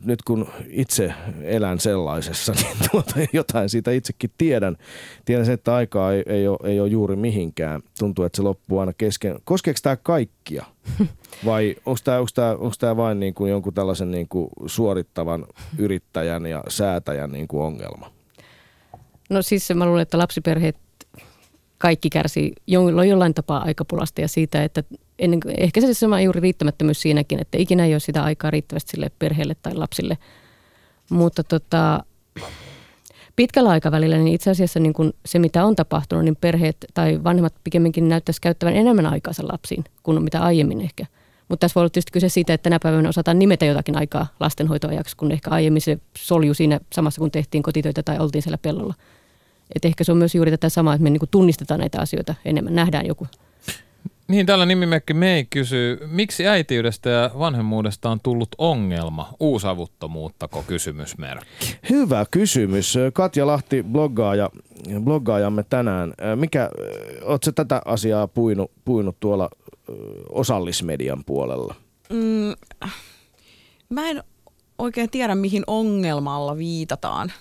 nyt 0.05 0.21
kun 0.21 0.47
itse 0.67 1.13
elän 1.41 1.79
sellaisessa, 1.79 2.53
niin 2.61 2.77
tuota, 2.91 3.13
jotain 3.33 3.69
siitä 3.69 3.91
itsekin 3.91 4.29
tiedän. 4.37 4.77
Tiedän 5.25 5.45
sen, 5.45 5.53
että 5.53 5.75
aikaa 5.75 6.13
ei, 6.13 6.23
ei, 6.25 6.47
ole, 6.47 6.57
ei 6.63 6.79
ole 6.79 6.87
juuri 6.87 7.15
mihinkään. 7.15 7.81
Tuntuu, 7.99 8.25
että 8.25 8.35
se 8.35 8.41
loppuu 8.41 8.79
aina 8.79 8.93
kesken. 8.93 9.39
Koskeeko 9.43 9.79
tämä 9.83 9.95
kaikkia? 9.95 10.65
Vai 11.45 11.75
onko 11.85 11.99
tämä, 12.03 12.17
onko 12.17 12.29
tämä, 12.33 12.51
onko 12.51 12.75
tämä 12.79 12.97
vain 12.97 13.19
niin 13.19 13.33
kuin 13.33 13.51
jonkun 13.51 13.73
tällaisen 13.73 14.11
niin 14.11 14.27
kuin 14.27 14.49
suorittavan 14.65 15.45
yrittäjän 15.77 16.45
ja 16.45 16.63
säätäjän 16.67 17.31
niin 17.31 17.47
kuin 17.47 17.63
ongelma? 17.63 18.11
No 19.29 19.41
siis 19.41 19.69
mä 19.75 19.85
luulen, 19.85 20.01
että 20.01 20.17
lapsiperheet 20.17 20.77
kaikki 21.77 22.09
kärsii 22.09 22.53
jo- 22.67 23.03
jollain 23.03 23.33
tapaa 23.33 23.63
aikapulasta 23.63 24.21
ja 24.21 24.27
siitä, 24.27 24.63
että 24.63 24.83
ennen, 25.19 25.39
ehkä 25.57 25.81
se 25.81 25.93
sama 25.93 26.21
juuri 26.21 26.39
riittämättömyys 26.39 27.01
siinäkin, 27.01 27.41
että 27.41 27.57
ikinä 27.57 27.85
ei 27.85 27.93
ole 27.93 27.99
sitä 27.99 28.23
aikaa 28.23 28.51
riittävästi 28.51 28.91
sille 28.91 29.11
perheelle 29.19 29.55
tai 29.61 29.75
lapsille. 29.75 30.17
Mutta 31.09 31.43
tota, 31.43 32.03
pitkällä 33.35 33.69
aikavälillä 33.69 34.17
niin 34.17 34.35
itse 34.35 34.51
asiassa 34.51 34.79
niin 34.79 34.93
kun 34.93 35.13
se, 35.25 35.39
mitä 35.39 35.65
on 35.65 35.75
tapahtunut, 35.75 36.25
niin 36.25 36.35
perheet 36.35 36.77
tai 36.93 37.23
vanhemmat 37.23 37.53
pikemminkin 37.63 38.09
näyttäisi 38.09 38.41
käyttävän 38.41 38.75
enemmän 38.75 39.05
aikaansa 39.05 39.43
lapsiin 39.51 39.83
kuin 40.03 40.23
mitä 40.23 40.41
aiemmin 40.41 40.81
ehkä. 40.81 41.05
Mutta 41.49 41.63
tässä 41.63 41.75
voi 41.75 41.81
olla 41.81 41.89
tietysti 41.89 42.11
kyse 42.11 42.29
siitä, 42.29 42.53
että 42.53 42.63
tänä 42.63 42.79
päivänä 42.83 43.09
osataan 43.09 43.39
nimetä 43.39 43.65
jotakin 43.65 43.97
aikaa 43.97 44.27
lastenhoitoajaksi, 44.39 45.17
kun 45.17 45.31
ehkä 45.31 45.49
aiemmin 45.49 45.81
se 45.81 45.99
solju 46.17 46.53
siinä 46.53 46.79
samassa, 46.93 47.19
kun 47.19 47.31
tehtiin 47.31 47.63
kotitöitä 47.63 48.03
tai 48.03 48.19
oltiin 48.19 48.41
siellä 48.41 48.57
pellolla. 48.57 48.93
Et 49.75 49.85
ehkä 49.85 50.03
se 50.03 50.11
on 50.11 50.17
myös 50.17 50.35
juuri 50.35 50.51
tätä 50.51 50.69
samaa, 50.69 50.93
että 50.93 51.03
me 51.03 51.09
niinku 51.09 51.27
tunnistetaan 51.27 51.79
näitä 51.79 52.01
asioita 52.01 52.35
enemmän, 52.45 52.75
nähdään 52.75 53.05
joku. 53.05 53.27
Niin, 54.27 54.45
tällä 54.45 54.65
nimimerkki 54.65 55.13
Mei 55.13 55.45
kysyy, 55.49 55.99
miksi 56.07 56.47
äitiydestä 56.47 57.09
ja 57.09 57.31
vanhemmuudesta 57.39 58.09
on 58.09 58.19
tullut 58.23 58.49
ongelma? 58.57 59.33
Uusavuttomuuttako 59.39 60.63
kysymysmerkki? 60.67 61.77
Hyvä 61.89 62.25
kysymys. 62.31 62.97
Katja 63.13 63.47
Lahti, 63.47 63.83
bloggaaja, 63.83 64.49
bloggaajamme 65.03 65.63
tänään. 65.63 66.13
Mikä, 66.35 66.69
ootko 67.23 67.51
tätä 67.51 67.81
asiaa 67.85 68.27
puinut, 68.27 68.71
puinut 68.85 69.19
tuolla 69.19 69.49
osallismedian 70.29 71.23
puolella? 71.25 71.75
Mm, 72.09 72.53
mä 73.89 74.09
en 74.09 74.23
oikein 74.77 75.09
tiedä, 75.09 75.35
mihin 75.35 75.63
ongelmalla 75.67 76.57
viitataan. 76.57 77.31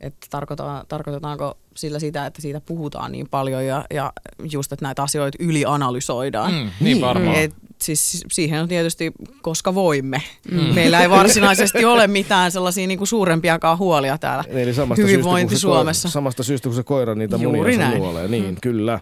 Että 0.00 0.26
tarkoitetaan, 0.30 0.86
tarkoitetaanko 0.88 1.58
sillä 1.76 1.98
sitä, 1.98 2.26
että 2.26 2.42
siitä 2.42 2.60
puhutaan 2.60 3.12
niin 3.12 3.28
paljon 3.30 3.66
ja, 3.66 3.84
ja 3.94 4.12
just, 4.52 4.72
että 4.72 4.84
näitä 4.84 5.02
asioita 5.02 5.38
ylianalysoidaan. 5.40 6.52
Mm, 6.52 6.70
niin 6.80 7.00
varmaan. 7.00 7.36
Et 7.36 7.54
siis 7.78 8.24
siihen 8.32 8.62
on 8.62 8.68
tietysti, 8.68 9.12
koska 9.42 9.74
voimme. 9.74 10.22
Mm. 10.50 10.60
Meillä 10.74 11.00
ei 11.00 11.10
varsinaisesti 11.10 11.84
ole 11.84 12.06
mitään 12.06 12.52
sellaisia 12.52 12.86
niinku 12.86 13.06
suurempiakaan 13.06 13.78
huolia 13.78 14.18
täällä 14.18 14.44
Eli 14.48 14.74
samasta 14.74 15.02
hyvinvointi 15.02 15.50
syystä, 15.50 15.62
Suomessa. 15.62 16.08
Koira, 16.08 16.12
samasta 16.12 16.42
syystä, 16.42 16.68
kun 16.68 16.76
se 16.76 16.82
koira 16.82 17.14
niitä 17.14 17.36
Juuri 17.36 17.72
munia 17.72 17.98
nuolee. 17.98 18.28
Niin, 18.28 18.44
mm. 18.44 18.56
kyllä. 18.62 19.00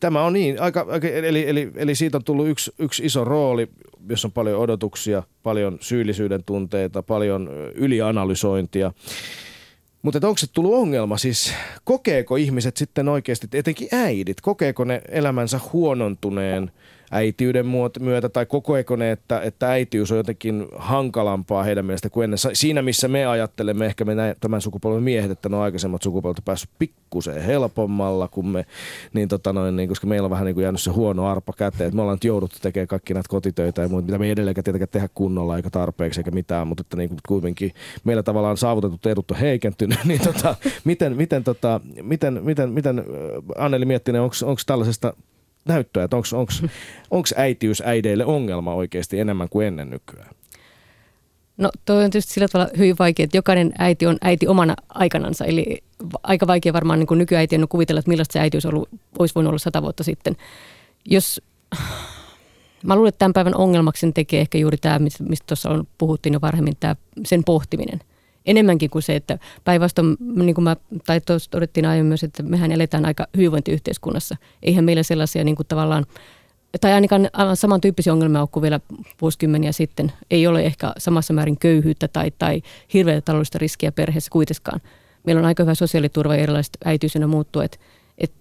Tämä 0.00 0.24
on 0.24 0.32
niin, 0.32 0.62
aika, 0.62 0.86
aika, 0.90 1.08
eli, 1.08 1.48
eli, 1.48 1.70
eli 1.74 1.94
siitä 1.94 2.16
on 2.16 2.24
tullut 2.24 2.48
yksi, 2.48 2.72
yksi 2.78 3.04
iso 3.04 3.24
rooli, 3.24 3.68
jossa 4.08 4.28
on 4.28 4.32
paljon 4.32 4.60
odotuksia, 4.60 5.22
paljon 5.42 5.78
syyllisyyden 5.80 6.44
tunteita, 6.44 7.02
paljon 7.02 7.50
ylianalysointia. 7.74 8.92
Mutta 10.08 10.28
onko 10.28 10.38
se 10.38 10.46
tullut 10.52 10.74
ongelma? 10.74 11.18
Siis 11.18 11.54
kokeeko 11.84 12.36
ihmiset 12.36 12.76
sitten 12.76 13.08
oikeasti, 13.08 13.48
etenkin 13.52 13.88
äidit, 13.92 14.40
kokeeko 14.40 14.84
ne 14.84 15.02
elämänsä 15.08 15.60
huonontuneen 15.72 16.70
äitiyden 17.10 17.66
myötä 18.00 18.28
tai 18.28 18.46
kokeeko 18.46 18.96
ne, 18.96 19.10
että, 19.10 19.40
että 19.40 19.70
äitiys 19.70 20.12
on 20.12 20.16
jotenkin 20.16 20.66
hankalampaa 20.76 21.62
heidän 21.62 21.84
mielestä 21.84 22.10
kuin 22.10 22.24
ennen. 22.24 22.38
Siinä 22.52 22.82
missä 22.82 23.08
me 23.08 23.26
ajattelemme, 23.26 23.86
ehkä 23.86 24.04
me 24.04 24.14
näin, 24.14 24.36
tämän 24.40 24.60
sukupolven 24.60 25.02
miehet, 25.02 25.30
että 25.30 25.48
ne 25.48 25.56
on 25.56 25.62
aikaisemmat 25.62 26.02
sukupolvet 26.02 26.44
päässyt 26.44 26.70
pikkusen 26.78 27.42
helpommalla 27.42 28.28
kuin 28.28 28.46
me, 28.46 28.66
niin 29.12 29.28
tota 29.28 29.52
noin, 29.52 29.76
niin, 29.76 29.88
koska 29.88 30.06
meillä 30.06 30.26
on 30.26 30.30
vähän 30.30 30.44
niin 30.44 30.54
kuin 30.54 30.62
jäänyt 30.62 30.80
se 30.80 30.90
huono 30.90 31.26
arpa 31.26 31.52
käteen, 31.52 31.88
että 31.88 31.96
me 31.96 32.02
ollaan 32.02 32.16
nyt 32.16 32.24
jouduttu 32.24 32.58
tekemään 32.62 32.88
kaikki 32.88 33.14
näitä 33.14 33.28
kotitöitä 33.28 33.82
ja 33.82 33.88
muuta, 33.88 34.06
mitä 34.06 34.18
me 34.18 34.24
ei 34.24 34.30
edelleenkään 34.30 34.64
tietenkään 34.64 34.88
tehdä 34.88 35.08
kunnolla 35.14 35.56
eikä 35.56 35.70
tarpeeksi 35.70 36.20
eikä 36.20 36.30
mitään, 36.30 36.66
mutta 36.66 36.80
että 36.80 36.96
niin 36.96 37.08
kuin 37.08 37.18
kuitenkin 37.28 37.72
meillä 38.04 38.22
tavallaan 38.22 38.56
saavutetut 38.56 39.06
edut 39.06 39.30
on 39.30 39.36
heikentynyt, 39.36 39.98
niin 40.04 40.20
tota, 40.20 40.56
miten, 40.84 41.16
miten, 41.16 41.44
tota, 41.44 41.80
miten, 42.02 42.40
miten, 42.44 42.70
miten, 42.70 42.98
äh, 42.98 43.04
Anneli 43.64 43.84
Miettinen, 43.84 44.22
onko 44.22 44.56
tällaisesta 44.66 45.14
näyttöä, 45.68 46.04
että 46.04 46.16
onko 46.16 47.28
äitiys 47.36 47.82
äideille 47.86 48.24
ongelma 48.24 48.74
oikeasti 48.74 49.20
enemmän 49.20 49.48
kuin 49.48 49.66
ennen 49.66 49.90
nykyään? 49.90 50.30
No 51.56 51.70
toi 51.84 52.04
on 52.04 52.10
tietysti 52.10 52.32
sillä 52.32 52.48
tavalla 52.48 52.70
hyvin 52.78 52.96
vaikea, 52.98 53.24
että 53.24 53.36
jokainen 53.36 53.72
äiti 53.78 54.06
on 54.06 54.16
äiti 54.20 54.46
omana 54.46 54.76
aikanansa. 54.88 55.44
Eli 55.44 55.82
aika 56.22 56.46
vaikea 56.46 56.72
varmaan 56.72 56.98
niin 56.98 57.06
kuin 57.06 57.18
nykyäitien 57.18 57.62
on 57.62 57.68
kuvitella, 57.68 57.98
että 57.98 58.08
millaista 58.08 58.32
se 58.32 58.40
äitiys 58.40 58.66
ollut, 58.66 58.88
olisi 59.18 59.34
voinut 59.34 59.48
olla 59.48 59.58
sata 59.58 59.82
vuotta 59.82 60.04
sitten. 60.04 60.36
Jos, 61.04 61.42
mä 62.84 62.96
luulen, 62.96 63.08
että 63.08 63.18
tämän 63.18 63.32
päivän 63.32 63.56
ongelmaksi 63.56 64.00
sen 64.00 64.14
tekee 64.14 64.40
ehkä 64.40 64.58
juuri 64.58 64.76
tämä, 64.76 64.98
mistä 64.98 65.24
mistä 65.24 65.46
tuossa 65.46 65.70
on, 65.70 65.86
puhuttiin 65.98 66.32
jo 66.32 66.40
varhemmin, 66.40 66.74
tämä, 66.80 66.96
sen 67.24 67.44
pohtiminen. 67.44 68.00
Enemmänkin 68.48 68.90
kuin 68.90 69.02
se, 69.02 69.16
että 69.16 69.38
päinvastoin, 69.64 70.16
niin 70.34 70.54
kuin 70.54 70.62
mä, 70.64 70.76
tai 71.06 71.20
tuossa 71.20 71.50
todettiin 71.50 71.86
aiemmin 71.86 72.08
myös, 72.08 72.24
että 72.24 72.42
mehän 72.42 72.72
eletään 72.72 73.06
aika 73.06 73.26
hyvinvointiyhteiskunnassa. 73.36 74.36
Eihän 74.62 74.84
meillä 74.84 75.02
sellaisia 75.02 75.44
niin 75.44 75.56
kuin 75.56 75.66
tavallaan 75.66 76.06
tai 76.80 76.92
ainakaan 76.92 77.28
aivan 77.32 77.56
samantyyppisiä 77.56 78.12
ongelmia 78.12 78.46
kuin 78.46 78.62
vielä 78.62 78.80
vuosikymmeniä 79.20 79.72
sitten. 79.72 80.12
Ei 80.30 80.46
ole 80.46 80.62
ehkä 80.62 80.92
samassa 80.98 81.34
määrin 81.34 81.58
köyhyyttä 81.58 82.08
tai, 82.08 82.32
tai 82.38 82.62
hirveätä 82.94 83.20
taloudellista 83.20 83.58
riskiä 83.58 83.92
perheessä 83.92 84.30
kuitenkaan. 84.30 84.80
Meillä 85.26 85.40
on 85.40 85.46
aika 85.46 85.62
hyvä 85.62 85.74
sosiaaliturva 85.74 86.36
ja 86.36 86.42
erilaiset 86.42 86.76
äitiysenä 86.84 87.26
muuttuu, 87.26 87.62
että 87.62 87.78
et, 88.18 88.32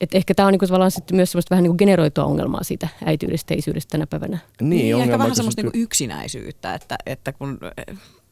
et 0.00 0.14
ehkä 0.14 0.34
tämä 0.34 0.46
on 0.46 0.52
niinku 0.52 0.66
tavallaan 0.66 0.90
sitten 0.90 1.16
myös 1.16 1.32
semmoista 1.32 1.50
vähän 1.50 1.62
niinku 1.62 1.76
generoitua 1.76 2.24
ongelmaa 2.24 2.62
siitä 2.62 2.88
äityydestä 3.04 3.54
ja 3.54 3.58
isyydestä 3.58 3.90
tänä 3.90 4.06
päivänä. 4.06 4.38
Niin, 4.60 4.70
Niin, 4.70 5.00
ehkä 5.00 5.18
vähän 5.18 5.36
semmoista 5.36 5.62
niinku 5.62 5.78
yksinäisyyttä, 5.78 6.74
että, 6.74 6.98
että 7.06 7.32
kun 7.32 7.58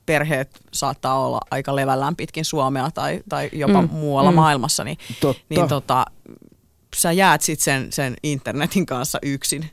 perheet 0.06 0.60
saattaa 0.72 1.26
olla 1.26 1.40
aika 1.50 1.76
levällään 1.76 2.16
pitkin 2.16 2.44
Suomea 2.44 2.90
tai, 2.90 3.22
tai 3.28 3.50
jopa 3.52 3.82
Mm, 3.82 3.88
muualla 3.90 4.30
mm. 4.30 4.34
mm. 4.34 4.40
maailmassa, 4.40 4.84
niin, 4.84 4.98
Totta. 5.20 5.42
niin 5.48 5.68
tota, 5.68 6.04
sä 6.96 7.12
jäät 7.12 7.40
sitten 7.40 7.64
sen, 7.64 7.92
sen 7.92 8.14
internetin 8.22 8.86
kanssa 8.86 9.18
yksin. 9.22 9.70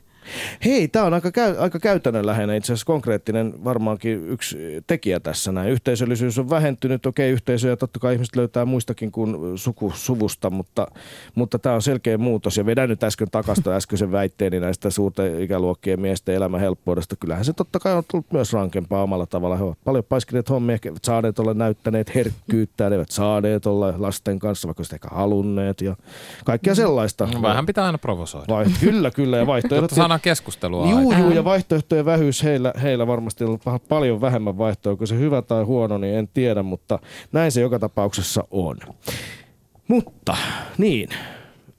Hei, 0.64 0.88
tämä 0.88 1.04
on 1.04 1.14
aika, 1.14 1.32
käy, 1.32 1.56
aika 1.58 1.78
käytännönläheinen, 1.78 2.56
itse 2.56 2.72
asiassa 2.72 2.86
konkreettinen 2.86 3.64
varmaankin 3.64 4.28
yksi 4.28 4.56
tekijä 4.86 5.20
tässä 5.20 5.52
näin. 5.52 5.70
Yhteisöllisyys 5.70 6.38
on 6.38 6.50
vähentynyt, 6.50 7.06
okei 7.06 7.30
yhteisöjä 7.30 7.76
totta 7.76 7.98
kai 7.98 8.14
ihmiset 8.14 8.36
löytää 8.36 8.64
muistakin 8.64 9.12
kuin 9.12 9.58
suku, 9.58 9.92
suvusta, 9.94 10.50
mutta, 10.50 10.86
mutta 11.34 11.58
tämä 11.58 11.74
on 11.74 11.82
selkeä 11.82 12.18
muutos. 12.18 12.56
Ja 12.56 12.66
vedän 12.66 12.88
nyt 12.88 13.02
äsken 13.02 13.30
takasta 13.30 13.76
äskeisen 13.76 14.12
väitteeni 14.12 14.60
näistä 14.60 14.90
suurten 14.90 15.40
ikäluokkien 15.40 16.00
miesten 16.00 16.34
elämän 16.34 16.60
helppoudesta. 16.60 17.16
Kyllähän 17.16 17.44
se 17.44 17.52
totta 17.52 17.78
kai 17.78 17.94
on 17.94 18.04
tullut 18.10 18.32
myös 18.32 18.52
rankempaa 18.52 19.02
omalla 19.02 19.26
tavalla. 19.26 19.56
He 19.56 19.64
ovat 19.64 19.78
paljon 19.84 20.04
paiskineet 20.04 20.50
hommia, 20.50 20.74
ehkä 20.74 20.88
eivät 20.88 21.04
saaneet 21.04 21.38
olla 21.38 21.54
näyttäneet 21.54 22.14
herkkyyttä, 22.14 22.88
eivät 22.88 23.10
saaneet 23.10 23.66
olla 23.66 23.94
lasten 23.96 24.38
kanssa, 24.38 24.68
vaikka 24.68 24.84
sitä 24.84 24.96
ehkä 24.96 25.08
halunneet 25.12 25.80
ja 25.80 25.96
kaikkea 26.44 26.74
sellaista. 26.74 27.28
No, 27.34 27.42
Vähän 27.42 27.66
pitää 27.66 27.84
aina 27.86 27.98
provosoida. 27.98 28.46
Vai, 28.48 28.66
kyllä, 28.80 29.10
kyllä. 29.10 29.36
Ja 29.36 29.46
vaihtoehdot 29.46 29.90
saadaan 30.12 30.20
keskustelua 30.20 30.86
Juu, 30.90 30.98
aikaan. 30.98 31.20
juu, 31.22 31.30
ja 31.30 31.44
vaihtoehtojen 31.44 32.04
vähyys 32.04 32.42
heillä, 32.42 32.72
heillä 32.82 33.06
varmasti 33.06 33.44
on 33.44 33.58
pa- 33.68 33.80
paljon 33.88 34.20
vähemmän 34.20 34.58
vaihtoehtoja, 34.58 34.96
kun 34.96 35.06
se 35.06 35.18
hyvä 35.18 35.42
tai 35.42 35.62
huono, 35.62 35.98
niin 35.98 36.14
en 36.14 36.28
tiedä, 36.34 36.62
mutta 36.62 36.98
näin 37.32 37.52
se 37.52 37.60
joka 37.60 37.78
tapauksessa 37.78 38.44
on. 38.50 38.76
Mutta 39.88 40.36
niin, 40.78 41.08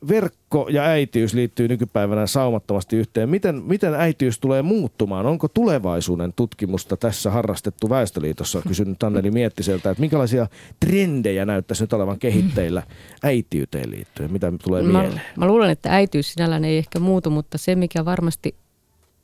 verkko 0.08 0.68
ja 0.70 0.84
äitiys 0.84 1.34
liittyy 1.34 1.68
nykypäivänä 1.68 2.28
saumattomasti 2.28 2.96
yhteen. 2.96 3.30
Miten, 3.30 3.64
miten 3.66 3.94
äitiys 3.94 4.40
tulee 4.40 4.62
muuttumaan? 4.62 5.26
Onko 5.26 5.48
tulevaisuuden 5.48 6.34
tutkimusta 6.36 6.98
tässä 6.98 7.32
harrastettu 7.32 7.90
Väestöliitossa? 7.90 8.62
Kysynyt 8.68 9.04
Anneli 9.04 9.32
Miettiseltä, 9.32 9.90
että 9.90 10.02
minkälaisia 10.02 10.48
trendejä 10.80 11.46
näyttäisi 11.46 11.84
nyt 11.84 11.94
olevan 11.94 12.20
kehitteillä 12.20 12.84
äitiyteen 13.24 13.92
liittyen? 13.92 14.32
Mitä 14.32 14.54
tulee 14.64 14.84
Mä, 14.84 15.00
mieleen? 15.00 15.22
mä 15.38 15.48
luulen, 15.48 15.70
että 15.70 15.90
äitiys 15.92 16.34
sinällään 16.34 16.66
ei 16.66 16.78
ehkä 16.78 17.00
muutu, 17.00 17.30
mutta 17.30 17.58
se 17.58 17.76
mikä 17.76 18.06
varmasti 18.06 18.56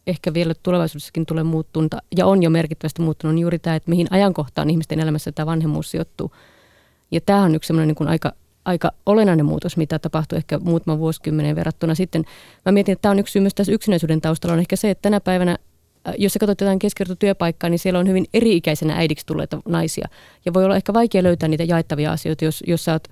ehkä 0.08 0.34
vielä 0.34 0.54
tulevaisuudessakin 0.64 1.26
tulee 1.26 1.44
muuttunut 1.44 1.96
ja 2.18 2.26
on 2.26 2.44
jo 2.44 2.50
merkittävästi 2.50 3.02
muuttunut, 3.02 3.34
on 3.34 3.40
juuri 3.40 3.60
tämä, 3.60 3.76
että 3.76 3.90
mihin 3.90 4.08
ajankohtaan 4.10 4.70
ihmisten 4.70 5.00
elämässä 5.00 5.32
tämä 5.32 5.46
vanhemmuus 5.46 5.92
sijoittuu. 5.92 6.32
Ja 7.12 7.22
tämä 7.22 7.44
on 7.44 7.56
yksi 7.56 7.68
sellainen 7.68 7.88
niin 7.88 7.96
kuin 7.96 8.08
aika, 8.08 8.34
aika 8.70 8.92
olennainen 9.06 9.46
muutos, 9.46 9.78
mitä 9.78 10.00
tapahtui 10.00 10.38
ehkä 10.38 10.60
muutaman 10.60 11.00
vuosikymmenen 11.00 11.56
verrattuna 11.56 11.96
sitten. 11.96 12.26
Mä 12.66 12.72
mietin, 12.72 12.94
että 12.94 13.02
tämä 13.02 13.12
on 13.12 13.20
yksi 13.20 13.32
syy 13.32 13.42
myös 13.42 13.54
tässä 13.54 13.74
yksinäisyyden 13.74 14.22
taustalla 14.22 14.54
on 14.54 14.60
ehkä 14.60 14.76
se, 14.76 14.90
että 14.90 15.02
tänä 15.02 15.20
päivänä 15.20 15.58
äh, 16.08 16.14
jos 16.18 16.34
sä 16.34 16.40
katsot 16.40 16.62
jotain 16.62 16.80
keskivertotyöpaikkaa, 16.80 17.70
niin 17.70 17.80
siellä 17.80 18.00
on 18.00 18.08
hyvin 18.08 18.26
eri-ikäisenä 18.34 18.96
äidiksi 18.96 19.26
tulleita 19.26 19.62
naisia. 19.68 20.08
Ja 20.46 20.54
voi 20.54 20.66
olla 20.66 20.76
ehkä 20.76 20.94
vaikea 20.94 21.24
löytää 21.24 21.50
niitä 21.50 21.64
jaettavia 21.64 22.12
asioita, 22.12 22.46
jos, 22.46 22.64
jos 22.68 22.86
sä 22.86 22.94
oot 22.94 23.08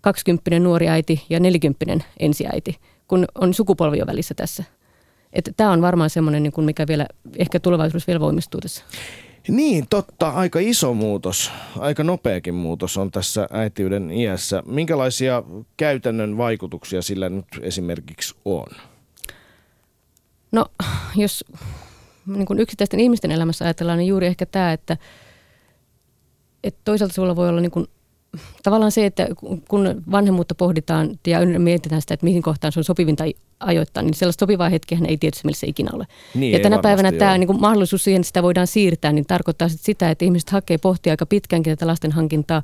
20 0.00 0.58
nuori 0.58 0.88
äiti 0.88 1.24
ja 1.30 1.40
40 1.40 2.04
ensiäiti, 2.20 2.76
kun 3.08 3.24
on 3.34 3.54
sukupolvi 3.54 3.98
jo 3.98 4.06
välissä 4.06 4.34
tässä. 4.34 4.64
Tämä 5.56 5.70
on 5.70 5.82
varmaan 5.82 6.10
semmoinen, 6.10 6.42
niin 6.42 6.64
mikä 6.64 6.86
vielä 6.88 7.06
ehkä 7.38 7.60
tulevaisuudessa 7.60 8.06
vielä 8.06 8.20
voimistuu 8.20 8.60
tässä. 8.60 8.84
Niin, 9.48 9.86
totta. 9.90 10.28
Aika 10.28 10.58
iso 10.58 10.94
muutos, 10.94 11.50
aika 11.78 12.04
nopeakin 12.04 12.54
muutos 12.54 12.96
on 12.96 13.10
tässä 13.10 13.48
äitiyden 13.52 14.10
iässä. 14.10 14.62
Minkälaisia 14.66 15.42
käytännön 15.76 16.36
vaikutuksia 16.36 17.02
sillä 17.02 17.28
nyt 17.28 17.46
esimerkiksi 17.60 18.34
on? 18.44 18.66
No, 20.52 20.66
jos 21.16 21.44
niin 22.26 22.46
kuin 22.46 22.58
yksittäisten 22.58 23.00
ihmisten 23.00 23.30
elämässä 23.30 23.64
ajatellaan, 23.64 23.98
niin 23.98 24.08
juuri 24.08 24.26
ehkä 24.26 24.46
tämä, 24.46 24.72
että, 24.72 24.96
että 26.64 26.80
toisaalta 26.84 27.14
sulla 27.14 27.36
voi 27.36 27.48
olla 27.48 27.60
niin 27.60 27.70
kuin, 27.70 27.86
tavallaan 28.62 28.92
se, 28.92 29.06
että 29.06 29.28
kun 29.68 30.02
vanhemmuutta 30.10 30.54
pohditaan 30.54 31.18
ja 31.26 31.58
mietitään 31.58 32.00
sitä, 32.00 32.14
että 32.14 32.24
mihin 32.24 32.42
kohtaan 32.42 32.72
se 32.72 32.80
on 32.80 32.84
sopivinta 32.84 33.24
ajoittaa, 33.60 34.02
niin 34.02 34.14
sellaista 34.14 34.42
sopivaa 34.42 34.68
hetkeä 34.68 34.98
ei 35.08 35.16
tietyssä 35.16 35.46
mielessä 35.46 35.66
ikinä 35.66 35.90
ole. 35.92 36.06
Niin, 36.34 36.52
ja 36.52 36.58
tänä 36.58 36.76
varmasti 36.76 36.82
päivänä 36.82 37.18
tämä 37.18 37.38
niin 37.38 37.46
kuin 37.46 37.60
mahdollisuus 37.60 38.04
siihen, 38.04 38.20
että 38.20 38.26
sitä 38.26 38.42
voidaan 38.42 38.66
siirtää, 38.66 39.12
niin 39.12 39.26
tarkoittaa 39.26 39.68
sit 39.68 39.80
sitä, 39.80 40.10
että 40.10 40.24
ihmiset 40.24 40.50
hakee 40.50 40.78
pohtia 40.78 41.12
aika 41.12 41.26
pitkäänkin 41.26 41.72
tätä 41.72 41.86
lasten 41.86 42.12
hankintaa. 42.12 42.62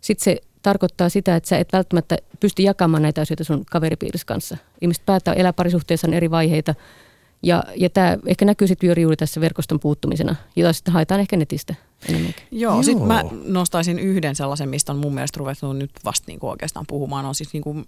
Sitten 0.00 0.24
se 0.24 0.36
tarkoittaa 0.62 1.08
sitä, 1.08 1.36
että 1.36 1.48
sä 1.48 1.58
et 1.58 1.72
välttämättä 1.72 2.16
pysty 2.40 2.62
jakamaan 2.62 3.02
näitä 3.02 3.20
asioita 3.20 3.44
sun 3.44 3.64
kaveripiirissä 3.70 4.26
kanssa. 4.26 4.56
Ihmiset 4.80 5.06
päättää 5.06 5.34
elää 5.34 5.52
parisuhteessaan 5.52 6.14
eri 6.14 6.30
vaiheita. 6.30 6.74
Ja, 7.42 7.64
ja 7.76 7.90
tämä 7.90 8.18
ehkä 8.26 8.44
näkyy 8.44 8.68
sitten 8.68 8.86
juuri, 8.86 9.02
juuri 9.02 9.16
tässä 9.16 9.40
verkoston 9.40 9.80
puuttumisena, 9.80 10.36
jota 10.56 10.72
sitten 10.72 10.94
haetaan 10.94 11.20
ehkä 11.20 11.36
netistä 11.36 11.74
enemmänkin. 12.08 12.44
Joo, 12.50 12.72
Joo. 12.72 12.82
sitten 12.82 13.06
mä 13.06 13.24
nostaisin 13.44 13.98
yhden 13.98 14.34
sellaisen, 14.34 14.68
mistä 14.68 14.92
on 14.92 14.98
mun 14.98 15.14
mielestä 15.14 15.38
ruvettu 15.38 15.72
nyt 15.72 15.90
vasta 16.04 16.24
niinku 16.26 16.48
oikeastaan 16.48 16.86
puhumaan, 16.88 17.26
on 17.26 17.34
siis 17.34 17.52
niinku 17.52 17.84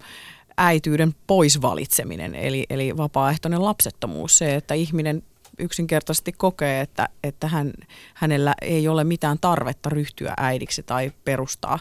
äityyden 0.60 1.14
poisvalitseminen, 1.26 2.34
eli, 2.34 2.66
eli 2.70 2.96
vapaaehtoinen 2.96 3.64
lapsettomuus. 3.64 4.38
Se, 4.38 4.54
että 4.54 4.74
ihminen 4.74 5.22
yksinkertaisesti 5.58 6.32
kokee, 6.32 6.80
että, 6.80 7.08
että 7.24 7.48
hän, 7.48 7.72
hänellä 8.14 8.54
ei 8.62 8.88
ole 8.88 9.04
mitään 9.04 9.38
tarvetta 9.40 9.88
ryhtyä 9.88 10.34
äidiksi 10.36 10.82
tai 10.82 11.12
perustaa 11.24 11.78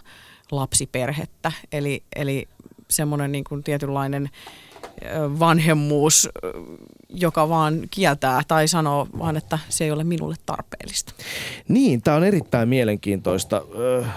lapsiperhettä. 0.52 1.52
Eli, 1.72 2.04
eli 2.16 2.48
semmoinen 2.90 3.32
niin 3.32 3.44
kuin 3.44 3.64
tietynlainen 3.64 4.24
ö, 4.26 4.69
vanhemmuus, 5.40 6.30
joka 7.10 7.50
vaan 7.50 7.82
kieltää 7.92 8.42
tai 8.48 8.68
sanoo 8.68 9.08
vaan, 9.20 9.38
että 9.38 9.60
se 9.70 9.84
ei 9.84 9.92
ole 9.92 10.04
minulle 10.04 10.36
tarpeellista. 10.46 11.14
Niin, 11.68 12.02
tämä 12.02 12.18
on 12.18 12.24
erittäin 12.24 12.70
mielenkiintoista. 12.70 13.62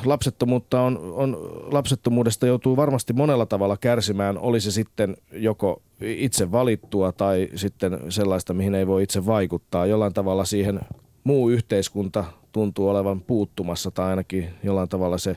Lapsettomuutta 0.05 0.81
on, 0.81 1.13
on, 1.15 1.37
lapsettomuudesta 1.73 2.47
joutuu 2.47 2.77
varmasti 2.77 3.13
monella 3.13 3.47
tavalla 3.47 3.77
kärsimään, 3.77 4.39
oli 4.39 4.61
se 4.61 4.71
sitten 4.71 5.17
joko 5.33 5.83
itse 6.01 6.53
valittua 6.53 7.13
tai 7.13 7.49
sitten 7.55 7.99
sellaista, 8.09 8.55
mihin 8.55 8.75
ei 8.75 8.87
voi 8.87 9.03
itse 9.03 9.27
vaikuttaa. 9.27 9.87
Jollain 9.87 10.15
tavalla 10.15 10.45
siihen 10.45 10.81
muu 11.25 11.51
yhteiskunta 11.51 12.25
tuntuu 12.53 12.89
olevan 12.89 13.21
puuttumassa 13.21 13.91
tai 13.91 14.11
ainakin 14.11 14.49
jollain 14.65 14.89
tavalla 14.89 15.19
se 15.19 15.37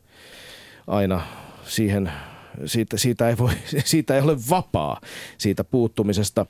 aina 0.88 1.22
siihen, 1.64 2.12
siitä, 2.66 2.98
siitä, 2.98 3.30
ei 3.30 3.38
voi, 3.38 3.52
siitä 3.86 4.16
ei 4.16 4.22
ole 4.22 4.38
vapaa 4.50 5.02
siitä 5.38 5.64
puuttumisesta. 5.64 6.46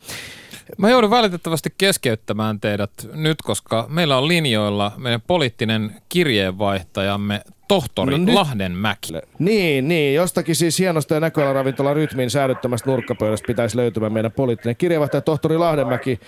Mä 0.77 0.89
joudun 0.89 1.09
valitettavasti 1.09 1.69
keskeyttämään 1.77 2.59
teidät 2.59 2.91
nyt, 3.13 3.41
koska 3.41 3.85
meillä 3.89 4.17
on 4.17 4.27
linjoilla 4.27 4.91
meidän 4.97 5.21
poliittinen 5.21 5.95
kirjeenvaihtajamme 6.09 7.41
tohtori 7.67 8.11
No 8.11 8.17
nyt- 8.25 8.35
Lahdenmäki. 8.35 9.13
Niin, 9.39 9.87
niin. 9.87 10.15
Jostakin 10.15 10.55
siis 10.55 10.79
hienosta 10.79 11.13
ja 11.13 11.19
näköalaravintola 11.19 11.93
Rytmin 11.93 12.29
säädyttömästä 12.29 12.89
nurkkapöydästä 12.89 13.47
pitäisi 13.47 13.77
löytymään 13.77 14.13
meidän 14.13 14.31
poliittinen 14.31 14.75
kirjeenvaihtaja 14.75 15.21
tohtori 15.21 15.57
Lahdenmäki. 15.57 16.19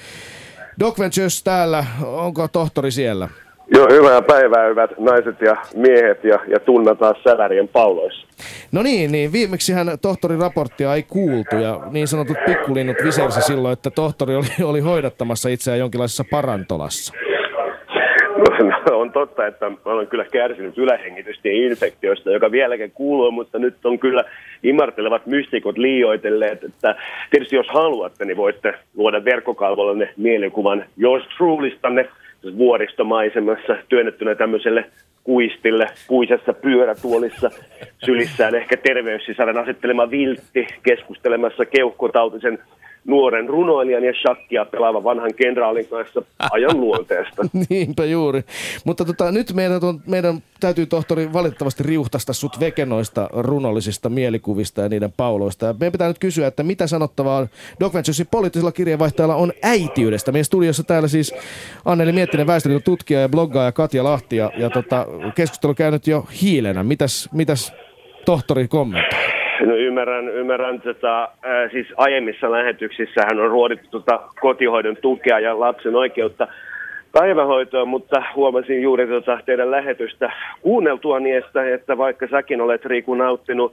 Doc 0.80 0.99
Ventures 0.99 1.43
täällä. 1.43 1.86
Onko 2.03 2.47
tohtori 2.47 2.91
siellä? 2.91 3.30
Joo, 3.76 3.88
hyvää 3.91 4.22
päivää, 4.22 4.68
hyvät 4.68 4.91
naiset 4.99 5.41
ja 5.41 5.55
miehet 5.76 6.24
ja, 6.24 6.39
ja 6.47 6.59
tunna 6.59 6.95
taas 6.95 7.18
sälärien 7.24 7.68
pauloissa. 7.68 8.28
No 8.72 8.84
niin, 8.84 9.11
niin 9.11 9.32
viimeksihän 9.32 9.88
tohtorin 10.01 10.39
raporttia 10.39 10.95
ei 10.95 11.03
kuultu 11.03 11.55
ja 11.55 11.80
niin 11.91 12.07
sanotut 12.07 12.38
pikkulinnut 12.45 12.97
visersi 13.03 13.41
silloin, 13.41 13.74
että 13.74 13.91
tohtori 13.91 14.36
oli, 14.36 14.47
oli 14.63 14.80
hoidattamassa 14.80 15.49
itseään 15.49 15.80
jonkinlaisessa 15.80 16.24
parantolassa. 16.32 17.13
No, 18.38 18.97
on 18.99 19.11
totta, 19.11 19.47
että 19.47 19.72
olen 19.86 20.07
kyllä 20.07 20.26
kärsinyt 20.26 20.78
ylähengitystä 20.78 21.47
ja 21.47 21.68
infektioista, 21.68 22.32
joka 22.32 22.51
vieläkin 22.51 22.91
kuuluu, 22.91 23.32
mutta 23.32 23.59
nyt 23.59 23.86
on 23.86 23.99
kyllä 23.99 24.24
imartelevat 24.63 25.26
mystikot 25.26 25.78
liioitelleet, 25.78 26.63
että 26.63 26.95
tietysti 27.32 27.55
jos 27.55 27.68
haluatte, 27.70 28.26
niin 28.26 28.38
voitte 28.38 28.74
luoda 28.95 29.26
verkkokalvolle 29.26 30.09
mielikuvan 30.18 30.86
Yours 30.97 31.24
Trulystanne 31.38 32.09
vuoristomaisemassa 32.57 33.77
työnnettynä 33.89 34.35
tämmöiselle 34.35 34.85
kuistille, 35.23 35.88
puisessa 36.07 36.53
pyörätuolissa, 36.53 37.51
sylissään. 38.05 38.55
Ehkä 38.55 38.77
terveyssisaran 38.77 39.57
asettelema 39.57 40.11
viltti, 40.11 40.67
keskustelemassa 40.83 41.65
keuhkotautisen 41.65 42.59
nuoren 43.08 43.49
runoilijan 43.49 44.03
ja 44.03 44.14
shakkia 44.14 44.66
pelaavan 44.66 45.03
vanhan 45.03 45.34
kenraalin 45.36 45.88
kanssa 45.88 46.22
ajan 46.51 46.80
luonteesta. 46.82 47.43
Niinpä 47.70 48.05
juuri. 48.05 48.43
Mutta 48.86 49.05
tota, 49.05 49.32
nyt 49.32 49.53
meidän, 49.53 49.84
on, 49.84 50.01
meidän 50.08 50.43
täytyy 50.60 50.86
tohtori 50.86 51.34
valitettavasti 51.34 51.84
riuhtasta 51.84 52.34
sut 52.34 52.60
vekenoista 52.60 53.30
runollisista 53.34 54.10
mielikuvista 54.10 54.82
ja 54.82 54.89
niiden 54.89 55.14
pauloista. 55.18 55.66
Ja 55.66 55.76
meidän 55.80 55.91
pitää 55.91 56.08
nyt 56.08 56.20
kysyä, 56.20 56.47
että 56.47 56.64
mitä 56.64 56.88
sanottavaa 56.88 57.47
Doc 57.80 57.93
Venturesin 57.93 58.28
poliittisella 58.32 58.72
kirjeenvaihtajalla 58.72 59.36
on 59.36 59.53
äitiydestä. 59.64 60.32
Meidän 60.32 60.45
studiossa 60.45 60.84
täällä 60.84 61.08
siis 61.08 61.36
Anneli 61.86 62.12
Miettinen, 62.12 62.47
väestöliiton 62.47 62.84
tutkija 62.84 63.20
ja 63.22 63.30
bloggaaja 63.30 63.72
Katja 63.72 64.03
Lahti. 64.03 64.36
Ja, 64.36 64.51
ja 64.58 64.70
tota, 64.70 65.05
keskustelu 65.36 65.74
käynyt 65.74 66.08
jo 66.08 66.26
hiilenä. 66.41 66.84
Mitäs, 66.84 67.30
mitäs 67.32 67.74
tohtori 68.26 68.68
kommentoi? 68.68 69.36
No 69.66 69.76
ymmärrän, 69.76 70.30
ymmärrän 70.30 70.82
tota, 70.82 71.30
siis 71.72 71.88
aiemmissa 71.97 72.51
lähetyksissä 72.51 73.22
hän 73.30 73.39
on 73.39 73.49
ruodittu 73.49 73.88
tota 73.89 74.20
kotihoidon 74.41 74.97
tukea 75.01 75.39
ja 75.39 75.60
lapsen 75.60 75.95
oikeutta 75.95 76.47
päivähoitoon, 77.12 77.88
mutta 77.88 78.24
huomasin 78.36 78.82
juuri 78.82 79.08
tota 79.08 79.39
teidän 79.45 79.72
lähetystä 79.72 80.32
kuunneltua 80.62 81.20
niistä, 81.20 81.74
että 81.74 81.97
vaikka 81.97 82.28
säkin 82.28 82.62
olet 82.62 82.86
Riku 82.86 83.16
nauttinut 83.16 83.72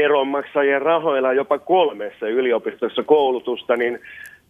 veronmaksajien 0.00 0.82
rahoilla 0.82 1.32
jopa 1.32 1.58
kolmessa 1.58 2.28
yliopistossa 2.28 3.02
koulutusta, 3.02 3.76
niin 3.76 4.00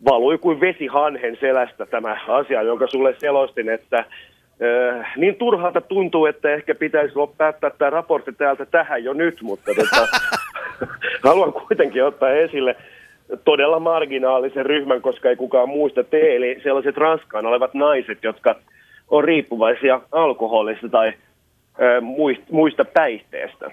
valui 0.05 0.39
kuin 0.39 0.61
vesi 0.61 0.87
hanhen 0.87 1.37
selästä 1.41 1.87
tämä 1.87 2.17
asia, 2.29 2.63
jonka 2.63 2.87
sulle 2.87 3.15
selostin, 3.19 3.69
että 3.69 4.05
Äh, 4.63 5.13
niin 5.17 5.35
turhalta 5.35 5.81
tuntuu, 5.81 6.27
että 6.27 6.51
ehkä 6.51 6.75
pitäisi 6.75 7.15
päättää 7.37 7.71
tämä 7.71 7.91
raportti 7.91 8.33
täältä 8.33 8.67
tähän 8.67 9.05
jo 9.05 9.13
nyt, 9.13 9.43
mutta 9.43 9.75
tota, 9.75 10.09
haluan 11.25 11.53
kuitenkin 11.53 12.05
ottaa 12.05 12.31
esille 12.31 12.77
todella 13.45 13.81
marginaalisen 13.81 14.67
ryhmän, 14.67 15.03
koska 15.03 15.29
ei 15.29 15.37
kukaan 15.37 15.69
muista 15.69 16.05
tee, 16.05 16.37
eli 16.37 16.61
sellaiset 16.63 16.97
raskaan 16.97 17.47
olevat 17.47 17.75
naiset, 17.75 18.19
jotka 18.23 18.55
on 19.09 19.25
riippuvaisia 19.25 20.01
alkoholista 20.13 20.89
tai 20.89 21.13
muista 22.51 22.85
päihteestä. 22.85 23.71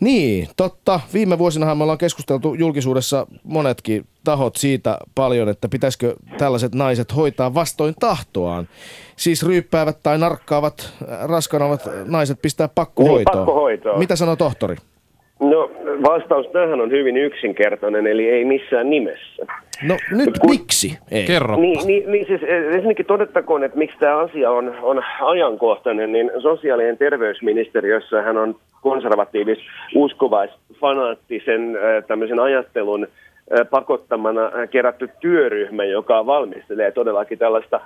Niin, 0.00 0.48
totta. 0.56 1.00
Viime 1.14 1.38
vuosinahan 1.38 1.78
me 1.78 1.82
ollaan 1.82 1.98
keskusteltu 1.98 2.54
julkisuudessa 2.54 3.26
monetkin 3.42 4.04
tahot 4.24 4.56
siitä 4.56 4.98
paljon, 5.14 5.48
että 5.48 5.68
pitäisikö 5.68 6.14
tällaiset 6.38 6.74
naiset 6.74 7.16
hoitaa 7.16 7.54
vastoin 7.54 7.94
tahtoaan. 8.00 8.68
Siis 9.16 9.46
ryyppäävät 9.46 9.98
tai 10.02 10.18
narkkaavat, 10.18 10.94
raskanavat 11.28 11.80
naiset 12.04 12.38
pistää 12.42 12.68
pakkohoitoon. 12.74 13.36
Niin, 13.36 13.46
pakkohoitoon. 13.46 13.98
Mitä 13.98 14.16
sanoo 14.16 14.36
tohtori? 14.36 14.76
No 15.40 15.70
vastaus 16.02 16.46
tähän 16.46 16.80
on 16.80 16.90
hyvin 16.90 17.16
yksinkertainen, 17.16 18.06
eli 18.06 18.28
ei 18.30 18.44
missään 18.44 18.90
nimessä. 18.90 19.46
No 19.82 19.96
nyt 20.10 20.38
Kun, 20.38 20.50
miksi? 20.50 20.98
Ei. 21.10 21.24
Kerro. 21.26 21.56
Niin, 21.56 21.86
niin, 21.86 22.12
niin 22.12 22.26
siis 22.26 22.42
eh, 22.42 22.74
ensinnäkin 22.74 23.06
todettakoon, 23.06 23.64
että 23.64 23.78
miksi 23.78 23.98
tämä 23.98 24.18
asia 24.18 24.50
on, 24.50 24.74
on 24.82 25.02
ajankohtainen, 25.20 26.12
niin 26.12 26.30
sosiaali- 26.42 26.88
ja 26.88 26.96
terveysministeriössä 26.96 28.22
hän 28.22 28.36
on 28.36 28.56
konservatiivis, 28.80 29.58
uskovais, 29.94 30.50
fanaattisen 30.80 31.76
eh, 31.76 32.04
tämmöisen 32.06 32.40
ajattelun 32.40 33.04
eh, 33.04 33.66
pakottamana 33.70 34.50
kerätty 34.70 35.08
työryhmä, 35.20 35.84
joka 35.84 36.26
valmistelee 36.26 36.92
todellakin 36.92 37.38
tällaista 37.38 37.80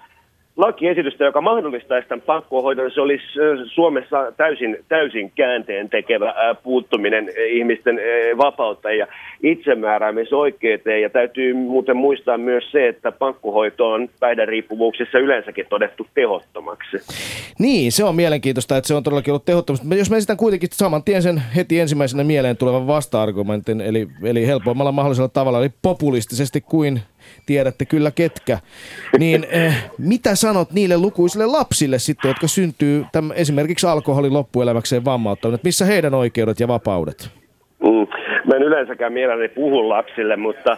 lakiesitystä, 0.58 1.24
joka 1.24 1.40
mahdollistaisi 1.40 2.08
tämän 2.08 2.22
pakkohoidon, 2.22 2.90
se 2.90 3.00
olisi 3.00 3.24
Suomessa 3.66 4.32
täysin, 4.36 4.76
täysin 4.88 5.32
käänteen 5.34 5.88
tekevä 5.88 6.34
puuttuminen 6.62 7.30
ihmisten 7.48 8.00
vapautta 8.38 8.92
ja 8.92 9.06
itsemääräämisoikeuteen. 9.42 11.02
Ja 11.02 11.10
täytyy 11.10 11.54
muuten 11.54 11.96
muistaa 11.96 12.38
myös 12.38 12.70
se, 12.72 12.88
että 12.88 13.12
pakkohoito 13.12 13.90
on 13.90 14.08
päihderiippuvuuksissa 14.20 15.18
yleensäkin 15.18 15.66
todettu 15.68 16.06
tehottomaksi. 16.14 16.96
Niin, 17.58 17.92
se 17.92 18.04
on 18.04 18.14
mielenkiintoista, 18.14 18.76
että 18.76 18.88
se 18.88 18.94
on 18.94 19.02
todellakin 19.02 19.32
ollut 19.32 19.44
tehottomasti. 19.44 19.98
Jos 19.98 20.10
mä 20.10 20.16
esitän 20.16 20.36
kuitenkin 20.36 20.68
saman 20.72 21.02
tien 21.02 21.22
sen 21.22 21.42
heti 21.56 21.80
ensimmäisenä 21.80 22.24
mieleen 22.24 22.56
tulevan 22.56 22.86
vasta-argumentin, 22.86 23.80
eli, 23.80 24.08
eli 24.24 24.46
helpoimmalla 24.46 24.92
mahdollisella 24.92 25.28
tavalla, 25.28 25.58
eli 25.58 25.70
populistisesti 25.82 26.60
kuin 26.60 27.00
tiedätte 27.46 27.84
kyllä 27.84 28.10
ketkä, 28.10 28.58
niin 29.18 29.46
äh, 29.56 29.90
mitä 29.98 30.34
sanot 30.34 30.72
niille 30.72 30.98
lukuisille 30.98 31.46
lapsille 31.46 31.98
sitten, 31.98 32.28
jotka 32.28 32.48
syntyy 32.48 33.04
täm, 33.12 33.30
esimerkiksi 33.34 33.86
alkoholin 33.86 34.32
loppuelämäkseen 34.32 35.04
vammauttaneet, 35.04 35.64
missä 35.64 35.84
heidän 35.84 36.14
oikeudet 36.14 36.60
ja 36.60 36.68
vapaudet? 36.68 37.30
Mm. 37.82 38.27
Mä 38.48 38.54
en 38.54 38.62
yleensäkään 38.62 39.12
mielelläni 39.12 39.48
puhu 39.48 39.88
lapsille, 39.88 40.36
mutta 40.36 40.76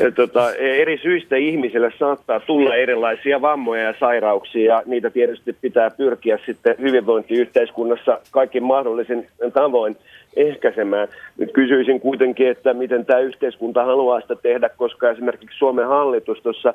e, 0.00 0.10
tota, 0.10 0.54
eri 0.54 0.98
syistä 0.98 1.36
ihmisille 1.36 1.92
saattaa 1.98 2.40
tulla 2.40 2.74
erilaisia 2.74 3.40
vammoja 3.40 3.82
ja 3.82 3.94
sairauksia, 4.00 4.74
ja 4.74 4.82
niitä 4.86 5.10
tietysti 5.10 5.52
pitää 5.52 5.90
pyrkiä 5.90 6.38
sitten 6.46 6.74
hyvinvointiyhteiskunnassa 6.80 8.18
kaikki 8.30 8.60
mahdollisin 8.60 9.26
tavoin 9.54 9.96
ehkäisemään. 10.36 11.08
Nyt 11.38 11.52
kysyisin 11.52 12.00
kuitenkin, 12.00 12.48
että 12.48 12.74
miten 12.74 13.06
tämä 13.06 13.18
yhteiskunta 13.18 13.84
haluaa 13.84 14.20
sitä 14.20 14.36
tehdä, 14.36 14.68
koska 14.68 15.10
esimerkiksi 15.10 15.58
Suomen 15.58 15.88
hallitus 15.88 16.42
tuossa 16.42 16.74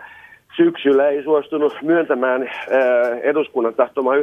syksyllä 0.56 1.10
ei 1.10 1.24
suostunut 1.24 1.74
myöntämään 1.82 2.44
äh, 2.44 2.50
eduskunnan 3.24 3.74
tahtomaa 3.74 4.16
1,5 4.16 4.22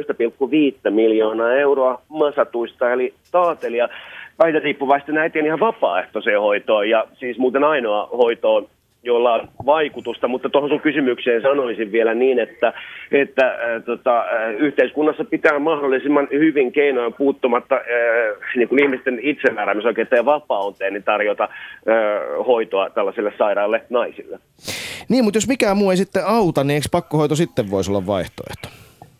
miljoonaa 0.89 1.53
euroa 1.53 2.01
masatuista, 2.09 2.91
eli 2.91 3.13
taatelia. 3.31 3.89
Päihderiippuvaisten 4.37 5.17
äitien 5.17 5.45
ihan 5.45 5.59
vapaaehtoiseen 5.59 6.41
hoitoon, 6.41 6.89
ja 6.89 7.07
siis 7.13 7.37
muuten 7.37 7.63
ainoa 7.63 8.09
hoitoon, 8.17 8.67
jolla 9.05 9.33
on 9.33 9.47
vaikutusta, 9.65 10.27
mutta 10.27 10.49
tuohon 10.49 10.69
sun 10.69 10.81
kysymykseen 10.81 11.41
sanoisin 11.41 11.91
vielä 11.91 12.13
niin, 12.13 12.39
että, 12.39 12.73
että 13.11 13.47
äh, 13.47 13.83
tota, 13.85 14.19
äh, 14.19 14.53
yhteiskunnassa 14.57 15.23
pitää 15.23 15.59
mahdollisimman 15.59 16.27
hyvin 16.31 16.71
keinoin 16.71 17.13
puuttumatta 17.13 17.75
äh, 17.75 17.81
niin 18.55 18.69
kuin 18.69 18.83
ihmisten 18.83 19.19
itsemääräämisoikeuteen 19.21 20.19
ja 20.19 20.25
vapauteen 20.25 20.93
niin 20.93 21.03
tarjota 21.03 21.43
äh, 21.43 22.45
hoitoa 22.47 22.89
tällaisille 22.89 23.33
sairaille 23.37 23.81
naisille. 23.89 24.39
Niin, 25.09 25.23
mutta 25.23 25.37
jos 25.37 25.47
mikään 25.47 25.77
muu 25.77 25.91
ei 25.91 25.97
sitten 25.97 26.25
auta, 26.25 26.63
niin 26.63 26.75
eikö 26.75 26.87
pakkohoito 26.91 27.35
sitten 27.35 27.71
voisi 27.71 27.91
olla 27.91 28.07
vaihtoehto? 28.07 28.69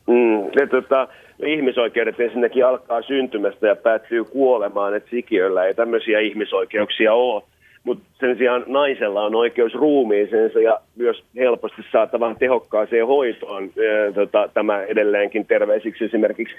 Mm, 0.07 0.43
ja, 0.59 0.67
tota, 0.67 1.07
ihmisoikeudet 1.45 2.19
ensinnäkin 2.19 2.65
alkaa 2.65 3.01
syntymästä 3.01 3.67
ja 3.67 3.75
päättyy 3.75 4.23
kuolemaan, 4.23 4.95
että 4.95 5.09
sikiöllä 5.09 5.65
ei 5.65 5.73
tämmöisiä 5.73 6.19
ihmisoikeuksia 6.19 7.13
ole 7.13 7.43
mutta 7.85 8.05
sen 8.19 8.37
sijaan 8.37 8.63
naisella 8.67 9.23
on 9.23 9.35
oikeus 9.35 9.73
ruumiiseensa 9.73 10.59
ja 10.59 10.79
myös 10.95 11.23
helposti 11.35 11.81
saatavaan 11.91 12.35
tehokkaaseen 12.35 13.07
hoitoon. 13.07 13.69
Tota, 14.15 14.49
tämä 14.53 14.83
edelleenkin 14.83 15.45
terveisiksi 15.45 16.05
esimerkiksi 16.05 16.55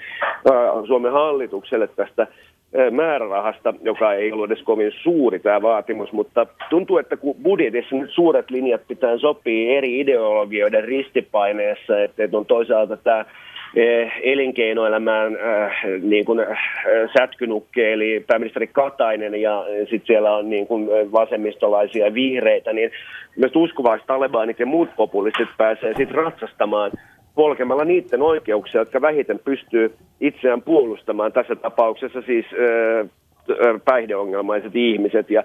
Suomen 0.87 1.11
hallitukselle 1.11 1.87
tästä 1.87 2.27
määrärahasta, 2.91 3.73
joka 3.81 4.13
ei 4.13 4.31
ollut 4.31 4.51
edes 4.51 4.63
kovin 4.63 4.91
suuri 4.91 5.39
tämä 5.39 5.61
vaatimus, 5.61 6.11
mutta 6.11 6.45
tuntuu, 6.69 6.97
että 6.97 7.17
kun 7.17 7.35
budjetissa 7.43 7.95
nyt 7.95 8.11
suuret 8.11 8.49
linjat 8.49 8.81
pitää 8.87 9.17
sopia 9.17 9.77
eri 9.77 9.99
ideologioiden 9.99 10.83
ristipaineessa, 10.83 12.03
että 12.03 12.37
on 12.37 12.45
toisaalta 12.45 12.97
tämä 12.97 13.25
elinkeinoelämään 14.23 15.35
äh, 15.35 15.71
niin 16.01 16.25
kuin, 16.25 16.39
äh, 16.39 16.57
sätkynukke, 17.17 17.93
eli 17.93 18.23
pääministeri 18.27 18.67
Katainen, 18.67 19.41
ja 19.41 19.65
sitten 19.79 20.07
siellä 20.07 20.35
on 20.35 20.49
niin 20.49 20.67
kuin 20.67 20.87
vasemmistolaisia 21.11 22.13
vihreitä, 22.13 22.73
niin 22.73 22.91
myös 23.35 23.51
uskovaiset 23.55 24.07
talebanit 24.07 24.59
ja 24.59 24.65
muut 24.65 24.89
populistit 24.95 25.49
pääsee 25.57 25.93
sitten 25.97 26.15
ratsastamaan 26.15 26.91
polkemalla 27.35 27.85
niiden 27.85 28.21
oikeuksia, 28.21 28.81
jotka 28.81 29.01
vähiten 29.01 29.39
pystyy 29.39 29.93
itseään 30.21 30.61
puolustamaan, 30.61 31.33
tässä 31.33 31.55
tapauksessa 31.55 32.21
siis 32.21 32.45
äh, 32.45 33.09
päihdeongelmaiset 33.85 34.75
ihmiset. 34.75 35.29
Ja 35.29 35.43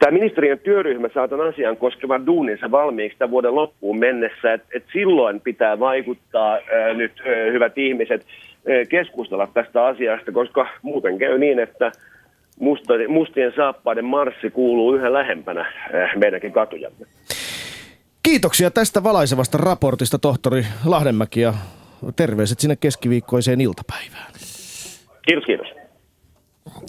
Tämä 0.00 0.18
ministeriön 0.18 0.58
työryhmä 0.58 1.08
saa 1.14 1.28
tämän 1.28 1.48
asian 1.48 1.76
koskevan 1.76 2.26
duuninsa 2.26 2.70
valmiiksi 2.70 3.18
tämän 3.18 3.30
vuoden 3.30 3.54
loppuun 3.54 3.98
mennessä, 3.98 4.52
että 4.52 4.68
et 4.74 4.84
silloin 4.92 5.40
pitää 5.40 5.78
vaikuttaa 5.78 6.52
ää, 6.52 6.94
nyt 6.94 7.12
ää, 7.26 7.52
hyvät 7.52 7.78
ihmiset 7.78 8.26
ää, 8.26 8.84
keskustella 8.88 9.48
tästä 9.54 9.86
asiasta, 9.86 10.32
koska 10.32 10.68
muuten 10.82 11.18
käy 11.18 11.38
niin, 11.38 11.58
että 11.58 11.92
musta, 12.60 12.94
mustien 13.08 13.52
saappaiden 13.56 14.04
marssi 14.04 14.50
kuuluu 14.50 14.94
yhä 14.94 15.12
lähempänä 15.12 15.60
ää, 15.60 16.10
meidänkin 16.16 16.52
katujamme. 16.52 17.06
Kiitoksia 18.22 18.70
tästä 18.70 19.02
valaisevasta 19.02 19.58
raportista, 19.58 20.18
tohtori 20.18 20.62
Lahdenmäki, 20.86 21.40
ja 21.40 21.54
terveiset 22.16 22.60
sinne 22.60 22.76
keskiviikkoiseen 22.76 23.60
iltapäivään. 23.60 24.32
Kiitos, 25.26 25.44
kiitos. 25.44 25.68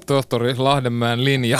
Tohtori 0.08 0.54
Lahdenmäen 0.58 1.26
linja 1.26 1.60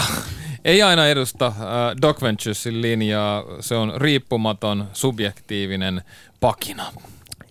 ei 0.64 0.82
aina 0.82 1.08
edusta 1.08 1.46
äh, 1.46 1.54
Doc 2.02 2.22
Venturesin 2.22 2.82
linjaa. 2.82 3.44
Se 3.60 3.74
on 3.74 3.92
riippumaton, 3.96 4.84
subjektiivinen 4.92 6.02
pakina. 6.40 6.84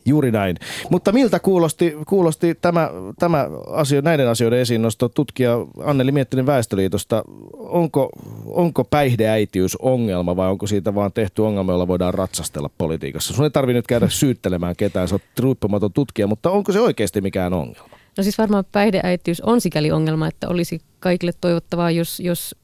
Juuri 0.05 0.31
näin. 0.31 0.57
Mutta 0.89 1.11
miltä 1.11 1.39
kuulosti, 1.39 1.93
kuulosti 2.07 2.55
tämä, 2.55 2.89
tämä 3.19 3.47
asio, 3.71 4.01
näiden 4.01 4.27
asioiden 4.27 4.59
esiin 4.59 4.81
nosto 4.81 5.09
tutkija 5.09 5.57
Anneli 5.83 6.11
Miettinen 6.11 6.45
Väestöliitosta? 6.45 7.23
Onko, 7.53 8.09
onko 8.45 8.83
päihdeäitiys 8.83 9.75
ongelma 9.75 10.35
vai 10.35 10.49
onko 10.49 10.67
siitä 10.67 10.95
vaan 10.95 11.11
tehty 11.11 11.41
ongelma, 11.41 11.71
jolla 11.71 11.87
voidaan 11.87 12.13
ratsastella 12.13 12.69
politiikassa? 12.77 13.33
Sun 13.33 13.45
ei 13.45 13.51
tarvitse 13.51 13.77
nyt 13.77 13.87
käydä 13.87 14.09
syyttelemään 14.09 14.75
ketään, 14.75 15.07
sä 15.07 15.15
oot 15.15 15.21
riippumaton 15.39 15.93
tutkija, 15.93 16.27
mutta 16.27 16.51
onko 16.51 16.71
se 16.71 16.79
oikeasti 16.79 17.21
mikään 17.21 17.53
ongelma? 17.53 17.97
No 18.17 18.23
siis 18.23 18.37
varmaan 18.37 18.65
päihdeäitiys 18.71 19.41
on 19.41 19.61
sikäli 19.61 19.91
ongelma, 19.91 20.27
että 20.27 20.49
olisi 20.49 20.81
kaikille 21.01 21.33
toivottavaa, 21.41 21.91
jos, 21.91 22.19
jos 22.19 22.55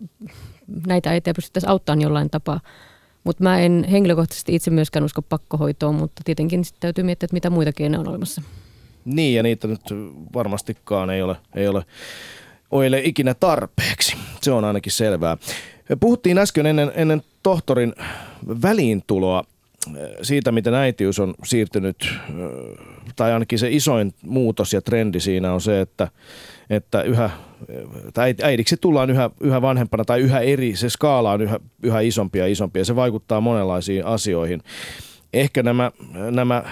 näitä 0.88 1.10
äitejä 1.10 1.34
pystyttäisiin 1.34 1.70
auttamaan 1.70 2.02
jollain 2.02 2.30
tapaa. 2.30 2.60
Mutta 3.24 3.44
mä 3.44 3.60
en 3.60 3.86
henkilökohtaisesti 3.92 4.56
itse 4.56 4.72
myöskään 4.72 5.06
usko 5.06 5.22
pakkohoitoon, 5.22 5.96
mutta 5.96 6.22
tietenkin 6.26 6.66
sit 6.66 6.76
täytyy 6.80 7.04
miettiä, 7.04 7.26
että 7.26 7.34
mitä 7.34 7.50
muita 7.50 7.72
keinoja 7.72 8.00
on 8.00 8.08
olemassa. 8.08 8.42
Niin, 9.06 9.36
ja 9.36 9.44
niitä 9.44 9.68
nyt 9.68 9.82
varmastikaan 10.34 11.10
ei 11.10 11.22
ole, 11.22 11.36
ei 11.56 11.68
ole 11.68 11.86
oile 12.72 13.02
ikinä 13.04 13.34
tarpeeksi. 13.34 14.18
Se 14.42 14.52
on 14.52 14.66
ainakin 14.66 14.92
selvää. 14.92 15.38
Puhuttiin 16.00 16.38
äsken 16.38 16.66
ennen, 16.66 16.92
ennen 16.96 17.22
tohtorin 17.44 17.94
väliintuloa 18.62 19.44
siitä, 20.22 20.52
miten 20.52 20.74
äitiys 20.74 21.20
on 21.20 21.34
siirtynyt, 21.46 22.16
tai 23.16 23.34
ainakin 23.34 23.60
se 23.60 23.70
isoin 23.72 24.14
muutos 24.22 24.74
ja 24.74 24.82
trendi 24.82 25.20
siinä 25.20 25.54
on 25.54 25.62
se, 25.62 25.82
että, 25.82 26.08
että 26.70 27.01
yhä, 27.01 27.30
tai 28.13 28.36
äidiksi 28.41 28.78
tullaan 28.82 29.09
yhä, 29.09 29.30
yhä 29.41 29.61
vanhempana 29.61 30.05
tai 30.05 30.20
yhä 30.20 30.39
eri, 30.39 30.76
se 30.76 30.89
skaala 30.89 31.32
on 31.32 31.41
yhä, 31.41 31.59
yhä 31.84 31.99
isompi 31.99 32.39
ja 32.39 32.47
isompi 32.47 32.80
ja 32.80 32.86
se 32.86 32.95
vaikuttaa 32.95 33.41
monenlaisiin 33.41 34.05
asioihin. 34.05 34.61
Ehkä 35.34 35.63
nämä, 35.63 35.91
nämä 36.32 36.63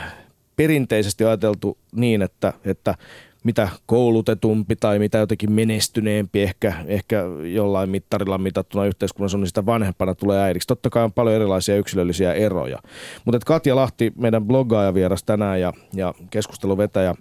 perinteisesti 0.55 1.23
ajateltu 1.23 1.77
niin, 1.95 2.21
että, 2.21 2.53
että 2.65 2.95
mitä 3.43 3.69
koulutetumpi 3.85 4.75
tai 4.75 4.99
mitä 4.99 5.17
jotenkin 5.17 5.51
menestyneempi 5.51 6.41
ehkä, 6.41 6.73
ehkä 6.87 7.23
jollain 7.53 7.89
mittarilla 7.89 8.37
mitattuna 8.37 8.85
yhteiskunnassa 8.85 9.37
on, 9.37 9.41
niin 9.41 9.47
sitä 9.47 9.65
vanhempana 9.65 10.15
tulee 10.15 10.39
äidiksi. 10.39 10.67
Totta 10.67 10.89
kai 10.89 11.03
on 11.03 11.13
paljon 11.13 11.35
erilaisia 11.35 11.75
yksilöllisiä 11.75 12.33
eroja. 12.33 12.79
Mutta 13.25 13.39
Katja 13.45 13.75
Lahti, 13.75 14.13
meidän 14.17 14.45
bloggaaja 14.45 14.93
vieras 14.93 15.23
tänään 15.23 15.61
ja, 15.61 15.73
ja 15.93 16.13
keskusteluvetäjä 16.29 17.15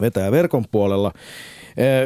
vetäjä 0.00 0.30
verkon 0.30 0.64
puolella, 0.70 1.12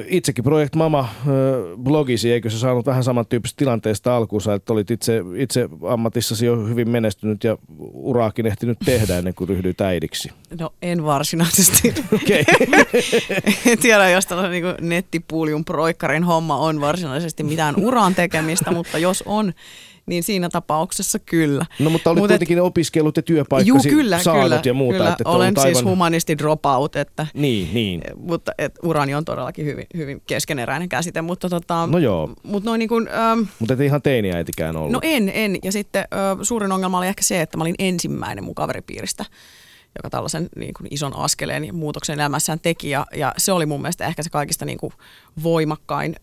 itsekin 0.06 0.44
Project 0.44 0.74
Mama 0.74 1.00
eh, 1.00 1.76
blogisi, 1.76 2.32
eikö 2.32 2.50
se 2.50 2.58
saanut 2.58 2.86
vähän 2.86 3.04
samantyyppisestä 3.04 3.58
tilanteesta 3.58 4.16
alkuunsa, 4.16 4.54
että 4.54 4.72
olit 4.72 4.90
itse, 4.90 5.22
itse 5.36 5.68
ammatissasi 5.88 6.46
jo 6.46 6.56
hyvin 6.56 6.90
menestynyt 6.90 7.44
ja 7.44 7.58
uraakin 7.92 8.46
ehtinyt 8.46 8.78
tehdä 8.84 9.18
ennen 9.18 9.34
kuin 9.34 9.48
ryhdyit 9.48 9.80
äidiksi? 9.80 10.30
No 10.60 10.70
en 10.82 11.04
varsinaisesti. 11.04 11.94
Okei. 12.14 12.44
en 13.72 13.78
tiedä, 13.78 14.10
jos 14.10 14.26
tällainen 14.26 14.62
niin 14.62 14.88
nettipuuliun 14.88 15.64
proikkarin 15.64 16.24
homma 16.24 16.56
on 16.56 16.80
varsinaisesti 16.80 17.42
mitään 17.42 17.74
uran 17.76 18.14
tekemistä, 18.14 18.70
mutta 18.70 18.98
jos 18.98 19.22
on, 19.26 19.52
niin 20.08 20.22
siinä 20.22 20.48
tapauksessa 20.48 21.18
kyllä. 21.18 21.66
No 21.78 21.90
mutta 21.90 22.10
olet 22.10 22.20
Mut 22.20 22.28
kuitenkin 22.28 22.58
et, 22.58 22.64
opiskellut 22.64 23.16
ja 23.16 23.22
työpaikkasi 23.22 23.88
juu, 23.88 23.98
kyllä, 23.98 24.18
saanut 24.18 24.42
kyllä, 24.42 24.62
ja 24.64 24.74
muuta. 24.74 24.98
Kyllä, 24.98 25.10
että 25.10 25.28
olen 25.28 25.58
aivan... 25.58 25.74
siis 25.74 25.84
humanisti 25.84 26.38
dropout, 26.38 26.96
että, 26.96 27.26
niin, 27.34 27.74
niin. 27.74 28.00
mutta 28.16 28.52
et, 28.58 28.74
urani 28.82 29.14
on 29.14 29.24
todellakin 29.24 29.66
hyvin, 29.66 29.86
hyvin 29.96 30.22
keskeneräinen 30.26 30.88
käsite. 30.88 31.22
Mutta 31.22 31.48
tota, 31.48 31.86
no 31.86 31.98
joo. 31.98 32.32
Mutta 32.42 32.70
noin 32.70 32.78
niin 32.78 32.88
kuin, 32.88 33.08
ähm, 33.08 33.40
mutta 33.58 33.74
et 33.74 33.80
ihan 33.80 34.02
teiniäitikään 34.02 34.76
ollut. 34.76 34.92
No 34.92 35.00
en, 35.02 35.30
en. 35.34 35.58
Ja 35.62 35.72
sitten 35.72 36.00
äh, 36.00 36.38
suurin 36.42 36.72
ongelma 36.72 36.98
oli 36.98 37.06
ehkä 37.06 37.22
se, 37.22 37.40
että 37.40 37.56
mä 37.56 37.64
olin 37.64 37.74
ensimmäinen 37.78 38.44
mun 38.44 38.54
kaveripiiristä 38.54 39.24
joka 39.98 40.10
tällaisen 40.10 40.48
niin 40.56 40.74
kuin 40.74 40.88
ison 40.90 41.16
askeleen 41.16 41.64
ja 41.64 41.72
muutoksen 41.72 42.14
elämässään 42.20 42.60
teki. 42.60 42.90
Ja, 42.90 43.06
ja 43.14 43.34
se 43.36 43.52
oli 43.52 43.66
mun 43.66 43.82
mielestä 43.82 44.06
ehkä 44.06 44.22
se 44.22 44.30
kaikista 44.30 44.64
niin 44.64 44.78
kuin 44.78 44.92
voimakkain 45.42 46.16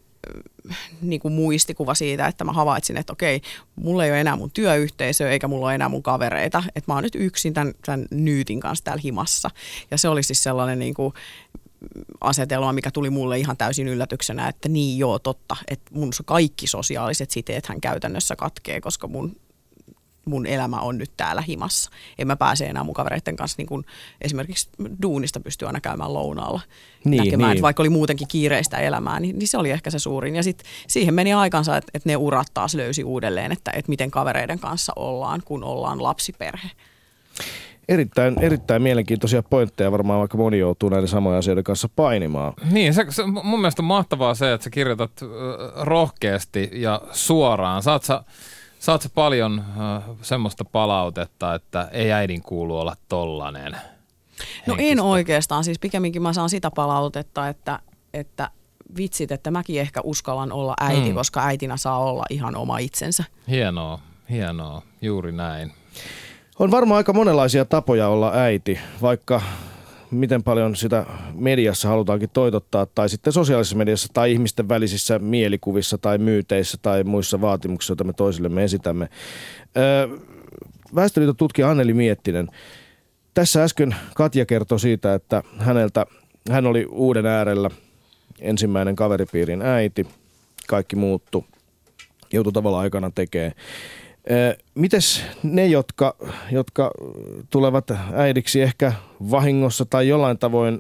niin 1.01 1.19
kuin 1.19 1.33
muistikuva 1.33 1.95
siitä, 1.95 2.27
että 2.27 2.43
mä 2.43 2.53
havaitsin, 2.53 2.97
että 2.97 3.13
okei, 3.13 3.41
mulla 3.75 4.05
ei 4.05 4.11
ole 4.11 4.21
enää 4.21 4.35
mun 4.35 4.51
työyhteisö 4.51 5.29
eikä 5.29 5.47
mulla 5.47 5.65
ole 5.65 5.75
enää 5.75 5.89
mun 5.89 6.03
kavereita, 6.03 6.63
että 6.75 6.91
mä 6.91 6.93
oon 6.93 7.03
nyt 7.03 7.15
yksin 7.15 7.53
tämän, 7.53 7.73
tämän 7.85 8.05
nyytin 8.11 8.59
kanssa 8.59 8.83
täällä 8.83 9.01
himassa. 9.01 9.49
Ja 9.91 9.97
se 9.97 10.09
oli 10.09 10.23
siis 10.23 10.43
sellainen 10.43 10.79
niin 10.79 10.93
kuin 10.93 11.13
asetelma, 12.21 12.73
mikä 12.73 12.91
tuli 12.91 13.09
mulle 13.09 13.39
ihan 13.39 13.57
täysin 13.57 13.87
yllätyksenä, 13.87 14.47
että 14.47 14.69
niin 14.69 14.97
joo, 14.97 15.19
totta, 15.19 15.55
että 15.67 15.91
mun 15.93 16.11
kaikki 16.25 16.67
sosiaaliset 16.67 17.31
siteet 17.31 17.65
hän 17.65 17.81
käytännössä 17.81 18.35
katkee, 18.35 18.81
koska 18.81 19.07
mun 19.07 19.35
mun 20.25 20.45
elämä 20.45 20.79
on 20.79 20.97
nyt 20.97 21.11
täällä 21.17 21.41
himassa. 21.41 21.91
En 22.17 22.27
mä 22.27 22.35
pääse 22.35 22.65
enää 22.65 22.83
mun 22.83 22.93
kavereiden 22.93 23.35
kanssa 23.35 23.55
niin 23.57 23.67
kun 23.67 23.85
esimerkiksi 24.21 24.69
duunista 25.01 25.39
pystyy 25.39 25.67
aina 25.67 25.81
käymään 25.81 26.13
lounaalla 26.13 26.61
niin, 27.05 27.23
näkemään. 27.23 27.53
Niin. 27.53 27.61
vaikka 27.61 27.83
oli 27.83 27.89
muutenkin 27.89 28.27
kiireistä 28.27 28.77
elämää, 28.77 29.19
niin, 29.19 29.39
niin 29.39 29.47
se 29.47 29.57
oli 29.57 29.71
ehkä 29.71 29.89
se 29.89 29.99
suurin. 29.99 30.35
Ja 30.35 30.43
sitten 30.43 30.67
siihen 30.87 31.13
meni 31.13 31.33
aikansa, 31.33 31.77
että, 31.77 31.91
että 31.93 32.09
ne 32.09 32.17
urat 32.17 32.47
taas 32.53 32.75
löysi 32.75 33.03
uudelleen, 33.03 33.51
että, 33.51 33.71
että 33.71 33.89
miten 33.89 34.11
kavereiden 34.11 34.59
kanssa 34.59 34.93
ollaan, 34.95 35.41
kun 35.45 35.63
ollaan 35.63 36.03
lapsiperhe. 36.03 36.69
Erittäin, 37.89 38.39
erittäin 38.39 38.81
mielenkiintoisia 38.81 39.43
pointteja. 39.43 39.91
Varmaan 39.91 40.19
vaikka 40.19 40.37
moni 40.37 40.59
joutuu 40.59 40.89
näiden 40.89 41.07
samojen 41.07 41.39
asioiden 41.39 41.63
kanssa 41.63 41.89
painimaan. 41.95 42.53
Niin, 42.71 42.93
se, 42.93 43.05
se, 43.09 43.23
mun 43.25 43.59
mielestä 43.61 43.81
on 43.81 43.85
mahtavaa 43.85 44.35
se, 44.35 44.53
että 44.53 44.63
sä 44.63 44.69
kirjoitat 44.69 45.11
rohkeasti 45.75 46.69
ja 46.73 47.01
suoraan. 47.11 47.83
Saat 47.83 48.03
sä 48.03 48.23
Saat 48.79 49.11
paljon 49.15 49.59
äh, 49.59 50.03
semmoista 50.21 50.65
palautetta, 50.65 51.55
että 51.55 51.89
ei 51.91 52.11
äidin 52.11 52.41
kuulu 52.41 52.79
olla 52.79 52.95
tollanen? 53.09 53.71
No 54.67 54.75
henkistä? 54.75 54.91
en 54.91 54.99
oikeastaan. 54.99 55.63
Siis 55.63 55.79
pikemminkin 55.79 56.21
mä 56.21 56.33
saan 56.33 56.49
sitä 56.49 56.71
palautetta, 56.71 57.47
että, 57.47 57.79
että 58.13 58.49
vitsit, 58.97 59.31
että 59.31 59.51
mäkin 59.51 59.81
ehkä 59.81 60.01
uskallan 60.03 60.51
olla 60.51 60.73
äiti, 60.79 61.09
mm. 61.09 61.15
koska 61.15 61.45
äitinä 61.45 61.77
saa 61.77 61.99
olla 61.99 62.25
ihan 62.29 62.55
oma 62.55 62.77
itsensä. 62.77 63.23
Hienoa, 63.49 63.99
hienoa. 64.29 64.81
Juuri 65.01 65.31
näin. 65.31 65.71
On 66.59 66.71
varmaan 66.71 66.97
aika 66.97 67.13
monenlaisia 67.13 67.65
tapoja 67.65 68.07
olla 68.07 68.31
äiti, 68.33 68.79
vaikka 69.01 69.41
miten 70.15 70.43
paljon 70.43 70.75
sitä 70.75 71.05
mediassa 71.33 71.87
halutaankin 71.87 72.29
toitottaa, 72.33 72.85
tai 72.85 73.09
sitten 73.09 73.33
sosiaalisessa 73.33 73.77
mediassa, 73.77 74.07
tai 74.13 74.31
ihmisten 74.31 74.69
välisissä 74.69 75.19
mielikuvissa, 75.19 75.97
tai 75.97 76.17
myyteissä, 76.17 76.77
tai 76.81 77.03
muissa 77.03 77.41
vaatimuksissa, 77.41 77.91
joita 77.91 78.03
me 78.03 78.13
toisillemme 78.13 78.63
esitämme. 78.63 79.09
Väestöliiton 80.95 81.35
tutkija 81.35 81.69
Anneli 81.69 81.93
Miettinen, 81.93 82.47
tässä 83.33 83.63
äsken 83.63 83.95
Katja 84.15 84.45
kertoi 84.45 84.79
siitä, 84.79 85.13
että 85.13 85.43
häneltä, 85.57 86.05
hän 86.51 86.65
oli 86.65 86.85
uuden 86.85 87.25
äärellä 87.25 87.69
ensimmäinen 88.39 88.95
kaveripiirin 88.95 89.61
äiti, 89.61 90.07
kaikki 90.67 90.95
muuttu, 90.95 91.45
joutui 92.33 92.53
tavallaan 92.53 92.83
aikana 92.83 93.11
tekemään. 93.15 93.51
Mites 94.75 95.23
ne, 95.43 95.67
jotka, 95.67 96.15
jotka 96.51 96.91
tulevat 97.49 97.91
äidiksi 98.13 98.61
ehkä 98.61 98.93
vahingossa 99.31 99.85
tai 99.85 100.07
jollain 100.07 100.37
tavoin 100.37 100.79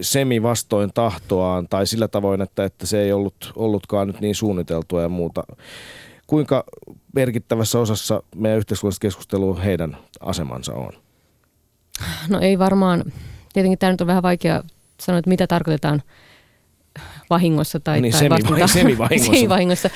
semi 0.00 0.42
vastoin 0.42 0.90
tahtoaan 0.94 1.68
tai 1.68 1.86
sillä 1.86 2.08
tavoin, 2.08 2.40
että, 2.40 2.64
että 2.64 2.86
se 2.86 3.02
ei 3.02 3.12
ollut, 3.12 3.52
ollutkaan 3.56 4.06
nyt 4.06 4.20
niin 4.20 4.34
suunniteltua 4.34 5.02
ja 5.02 5.08
muuta. 5.08 5.44
Kuinka 6.26 6.64
merkittävässä 7.14 7.78
osassa 7.78 8.22
meidän 8.36 8.58
yhteiskunnallista 8.58 9.02
keskustelua 9.02 9.60
heidän 9.60 9.96
asemansa 10.20 10.74
on? 10.74 10.92
No 12.28 12.40
ei 12.40 12.58
varmaan. 12.58 13.04
Tietenkin 13.52 13.78
tämä 13.78 13.92
nyt 13.92 14.00
on 14.00 14.06
vähän 14.06 14.22
vaikea 14.22 14.62
sanoa, 15.00 15.18
että 15.18 15.30
mitä 15.30 15.46
tarkoitetaan 15.46 16.02
vahingossa 17.30 17.80
tai, 17.80 18.00
niin, 18.00 18.12
tai 18.12 18.20
semi, 18.20 18.36
semi-vahingossa. 18.68 19.32
semi-vahingossa 19.32 19.90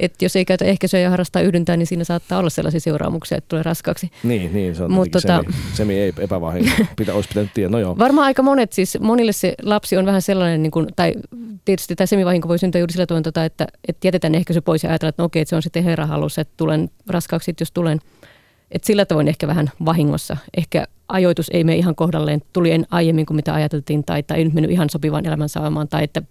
että 0.00 0.24
jos 0.24 0.36
ei 0.36 0.44
käytä 0.44 0.64
ehkäisyä 0.64 1.00
ja 1.00 1.10
harrastaa 1.10 1.42
yhdyntää, 1.42 1.76
niin 1.76 1.86
siinä 1.86 2.04
saattaa 2.04 2.38
olla 2.38 2.50
sellaisia 2.50 2.80
seuraamuksia, 2.80 3.38
että 3.38 3.48
tulee 3.48 3.62
raskaaksi. 3.62 4.10
Niin, 4.22 4.52
niin 4.52 4.74
se 4.74 4.84
on 4.84 4.92
Mut 4.92 5.10
tota, 5.10 5.42
semi, 5.42 5.56
semi 5.74 5.98
ei 5.98 6.12
epävahinko. 6.18 6.70
Pitä, 6.96 7.14
olisi 7.14 7.28
pitänyt 7.28 7.50
tiedä. 7.54 7.68
No 7.70 7.78
joo. 7.78 7.98
Varmaan 7.98 8.24
aika 8.24 8.42
monet, 8.42 8.72
siis 8.72 8.98
monille 9.00 9.32
se 9.32 9.54
lapsi 9.62 9.96
on 9.96 10.06
vähän 10.06 10.22
sellainen, 10.22 10.62
niin 10.62 10.70
kuin, 10.70 10.86
tai 10.96 11.14
tietysti 11.64 11.96
tämä 11.96 12.06
semivahinko 12.06 12.48
voi 12.48 12.58
syntyä 12.58 12.78
juuri 12.78 12.92
sillä 12.92 13.06
tavalla, 13.06 13.22
tota, 13.22 13.44
että, 13.44 13.66
että 13.88 14.06
jätetään 14.06 14.34
ehkäisy 14.34 14.60
pois 14.60 14.82
ja 14.82 14.90
ajatellaan, 14.90 15.10
että 15.10 15.22
no 15.22 15.26
okei, 15.26 15.42
että 15.42 15.50
se 15.50 15.56
on 15.56 15.62
sitten 15.62 15.84
herra 15.84 16.06
halus, 16.06 16.38
että 16.38 16.54
tulen 16.56 16.90
raskaaksi, 17.06 17.54
jos 17.60 17.72
tulen. 17.72 17.98
Et 18.70 18.84
sillä 18.84 19.06
tavoin 19.06 19.28
ehkä 19.28 19.46
vähän 19.46 19.70
vahingossa. 19.84 20.36
Ehkä 20.56 20.86
ajoitus 21.08 21.50
ei 21.52 21.64
mene 21.64 21.78
ihan 21.78 21.94
kohdalleen, 21.94 22.42
tuli 22.52 22.70
en 22.70 22.86
aiemmin 22.90 23.26
kuin 23.26 23.36
mitä 23.36 23.54
ajateltiin, 23.54 24.04
tai, 24.04 24.22
tai 24.22 24.38
ei 24.38 24.44
nyt 24.44 24.54
mennyt 24.54 24.70
ihan 24.70 24.90
sopivaan 24.90 25.26
elämän 25.26 25.48
saamaan, 25.48 25.88
tai 25.88 26.04
että 26.04 26.22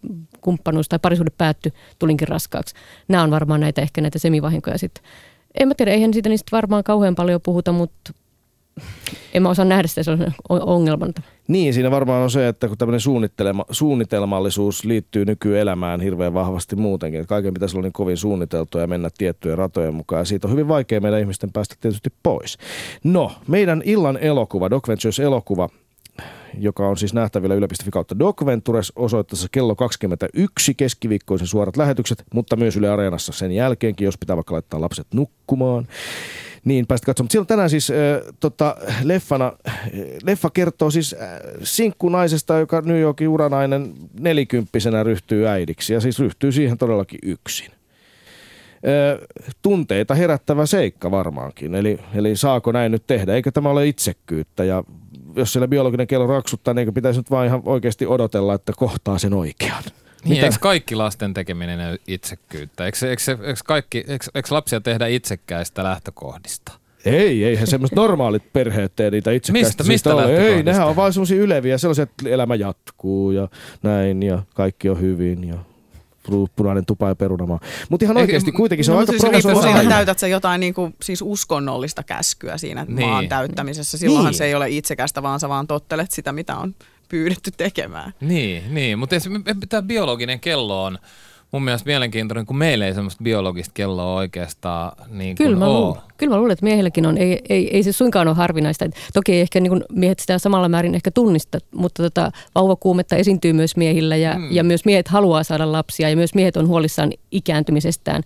kumppanuus 0.41 0.89
tai 0.89 0.99
parisuhde 0.99 1.31
päättyi, 1.37 1.71
tulinkin 1.99 2.27
raskaaksi. 2.27 2.75
Nämä 3.07 3.23
on 3.23 3.31
varmaan 3.31 3.59
näitä 3.59 3.81
ehkä 3.81 4.01
näitä 4.01 4.19
semivahinkoja 4.19 4.77
sitten. 4.77 5.03
En 5.59 5.67
mä 5.67 5.73
tiedä, 5.73 5.91
eihän 5.91 6.13
siitä 6.13 6.29
niistä 6.29 6.51
varmaan 6.51 6.83
kauhean 6.83 7.15
paljon 7.15 7.41
puhuta, 7.41 7.71
mutta 7.71 8.13
en 9.33 9.43
mä 9.43 9.49
osaa 9.49 9.65
nähdä 9.65 9.87
sitä 9.87 10.03
sellaisen 10.03 10.35
ongelman. 10.49 11.13
Niin, 11.47 11.73
siinä 11.73 11.91
varmaan 11.91 12.23
on 12.23 12.31
se, 12.31 12.47
että 12.47 12.67
kun 12.67 12.77
tämmöinen 12.77 12.99
suunnitelma, 12.99 13.65
suunnitelmallisuus 13.71 14.85
liittyy 14.85 15.25
nykyelämään 15.25 16.01
hirveän 16.01 16.33
vahvasti 16.33 16.75
muutenkin, 16.75 17.21
että 17.21 17.29
kaiken 17.29 17.53
pitäisi 17.53 17.77
olla 17.77 17.83
niin 17.83 17.93
kovin 17.93 18.17
suunniteltua 18.17 18.81
ja 18.81 18.87
mennä 18.87 19.09
tiettyjen 19.17 19.57
ratojen 19.57 19.93
mukaan. 19.93 20.21
Ja 20.21 20.25
siitä 20.25 20.47
on 20.47 20.51
hyvin 20.51 20.67
vaikea 20.67 21.01
meidän 21.01 21.19
ihmisten 21.19 21.51
päästä 21.51 21.75
tietysti 21.81 22.09
pois. 22.23 22.57
No, 23.03 23.31
meidän 23.47 23.81
illan 23.85 24.17
elokuva, 24.17 24.69
Doc 24.69 24.87
Ventures 24.87 25.19
elokuva, 25.19 25.69
joka 26.59 26.87
on 26.87 26.97
siis 26.97 27.13
nähtävillä 27.13 27.55
yle.fi 27.55 27.91
kautta 27.91 28.19
Docventures 28.19 28.93
osoitteessa 28.95 29.47
kello 29.51 29.75
21 29.75 30.73
keskiviikkoisen 30.73 31.47
suorat 31.47 31.77
lähetykset, 31.77 32.23
mutta 32.33 32.55
myös 32.55 32.77
Yle 32.77 32.89
Areenassa 32.89 33.33
sen 33.33 33.51
jälkeenkin, 33.51 34.05
jos 34.05 34.17
pitää 34.17 34.35
vaikka 34.35 34.53
laittaa 34.53 34.81
lapset 34.81 35.07
nukkumaan. 35.13 35.87
Niin, 36.67 36.87
päästä 36.87 37.05
katsomaan. 37.05 37.25
Mutta 37.25 37.31
siellä 37.31 37.43
on 37.43 37.47
tänään 37.47 37.69
siis 37.69 37.91
äh, 37.91 37.95
tota, 38.39 38.75
leffana, 39.03 39.53
äh, 39.67 39.79
leffa 40.23 40.49
kertoo 40.49 40.91
siis 40.91 41.15
äh, 41.21 41.29
sinkkunaisesta, 41.63 42.57
joka 42.57 42.81
New 42.81 42.99
Yorkin 42.99 43.27
uranainen 43.27 43.93
nelikymppisenä 44.19 45.03
ryhtyy 45.03 45.47
äidiksi 45.47 45.93
ja 45.93 45.99
siis 45.99 46.19
ryhtyy 46.19 46.51
siihen 46.51 46.77
todellakin 46.77 47.19
yksin. 47.23 47.71
Ö, 48.87 49.27
tunteita 49.61 50.15
herättävä 50.15 50.65
seikka 50.65 51.11
varmaankin. 51.11 51.75
Eli, 51.75 51.99
eli 52.15 52.35
saako 52.35 52.71
näin 52.71 52.91
nyt 52.91 53.07
tehdä? 53.07 53.33
Eikö 53.33 53.51
tämä 53.51 53.69
ole 53.69 53.87
itsekkyyttä? 53.87 54.63
Ja 54.63 54.83
jos 55.35 55.53
siellä 55.53 55.67
biologinen 55.67 56.07
kello 56.07 56.27
raksuttaa, 56.27 56.73
niin 56.73 56.79
eikö 56.79 56.91
pitäisi 56.91 57.19
nyt 57.19 57.31
vaan 57.31 57.47
ihan 57.47 57.61
oikeasti 57.65 58.05
odotella, 58.05 58.53
että 58.53 58.73
kohtaa 58.77 59.17
sen 59.17 59.33
oikean? 59.33 59.83
Niin, 60.23 60.29
Mitä? 60.33 60.45
eikö 60.45 60.57
kaikki 60.61 60.95
lasten 60.95 61.33
tekeminen 61.33 61.89
ole 61.89 61.99
itsekkyyttä? 62.07 62.85
Eikö, 62.85 63.09
eikö, 63.09 63.21
eikö, 63.31 63.59
kaikki, 63.65 63.97
eikö, 64.07 64.25
eikö 64.35 64.47
lapsia 64.51 64.81
tehdä 64.81 65.07
itsekkäistä 65.07 65.83
lähtökohdista? 65.83 66.71
Ei, 67.05 67.43
eihän 67.43 67.67
semmoiset 67.67 67.95
normaalit 67.95 68.53
perheet 68.53 68.95
tee 68.95 69.11
niitä 69.11 69.31
itsekkäistä 69.31 69.67
Mistä- 69.67 69.83
syistä 69.83 70.09
mistä 70.09 70.15
ole. 70.27 70.47
Ei, 70.47 70.63
nehän 70.63 70.87
on 70.87 70.95
vaan 70.95 71.13
semmoisia 71.13 71.37
yleviä, 71.41 71.77
sellaisia, 71.77 72.03
että 72.03 72.29
elämä 72.29 72.55
jatkuu 72.55 73.31
ja 73.31 73.47
näin 73.83 74.23
ja 74.23 74.43
kaikki 74.55 74.89
on 74.89 75.01
hyvin 75.01 75.47
ja 75.47 75.55
pu- 76.27 76.47
punainen 76.55 76.85
tupa 76.85 77.07
ja 77.07 77.15
perunamaa. 77.15 77.59
Mutta 77.89 78.03
ihan 78.05 78.17
oikeasti 78.17 78.51
kuitenkin 78.51 78.85
se 78.85 78.91
on 78.91 78.95
No, 78.95 78.99
aika 78.99 79.11
siis 79.11 79.21
siitä, 79.21 79.39
provosoivaa. 79.41 79.83
täytät 79.89 80.19
sä 80.19 80.27
jotain 80.27 80.59
niin 80.59 80.73
kuin, 80.73 80.95
siis 81.01 81.21
uskonnollista 81.21 82.03
käskyä 82.03 82.57
siinä 82.57 82.85
niin. 82.87 83.07
maan 83.09 83.29
täyttämisessä. 83.29 83.97
Silloinhan 83.97 84.31
Niin. 84.31 84.37
se 84.37 84.45
ei 84.45 84.55
ole 84.55 84.69
itsekästä, 84.69 85.23
vaan 85.23 85.39
sä 85.39 85.49
vaan 85.49 85.67
tottelet 85.67 86.11
sitä, 86.11 86.31
mitä 86.31 86.55
on 86.55 86.75
pyydetty 87.09 87.51
tekemään. 87.57 88.13
Niin, 88.21 88.73
niin. 88.75 88.99
mutta 88.99 89.15
tämä 89.69 89.81
biologinen 89.81 90.39
kello 90.39 90.83
on 90.83 90.97
mun 91.51 91.63
mielestä 91.63 91.87
mielenkiintoinen, 91.87 92.45
kun 92.45 92.57
meillä 92.57 92.85
ei 92.85 92.93
semmoista 92.93 93.23
biologista 93.23 93.71
kelloa 93.73 94.13
oikeastaan 94.13 94.91
niin 95.09 95.35
kuin 95.35 95.45
Kyllä 95.45 95.59
mä, 95.59 95.65
ole. 95.65 95.73
luulen, 95.79 96.01
kyllä 96.17 96.33
mä 96.33 96.37
luulen, 96.37 96.51
että 96.53 96.65
miehilläkin 96.65 97.05
on. 97.05 97.17
Ei, 97.17 97.41
ei, 97.49 97.75
ei 97.75 97.83
se 97.83 97.91
suinkaan 97.91 98.27
ole 98.27 98.35
harvinaista. 98.35 98.85
Toki 99.13 99.33
ei 99.33 99.41
ehkä 99.41 99.59
niin 99.59 99.71
kuin 99.71 99.83
miehet 99.91 100.19
sitä 100.19 100.39
samalla 100.39 100.69
määrin 100.69 100.95
ehkä 100.95 101.11
tunnista, 101.11 101.57
mutta 101.75 102.03
tota, 102.03 102.31
vauvakuumetta 102.55 103.15
esiintyy 103.15 103.53
myös 103.53 103.77
miehillä 103.77 104.15
ja, 104.15 104.33
Mm. 104.37 104.47
ja 104.51 104.63
myös 104.63 104.85
miehet 104.85 105.07
haluaa 105.07 105.43
saada 105.43 105.71
lapsia 105.71 106.09
ja 106.09 106.15
myös 106.15 106.35
miehet 106.35 106.57
on 106.57 106.67
huolissaan 106.67 107.11
ikääntymisestään. 107.31 108.23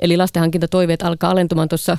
Eli 0.00 0.16
lastenhankintatoiveet 0.16 1.02
alkaa 1.02 1.30
alentumaan 1.30 1.68
tuossa 1.68 1.98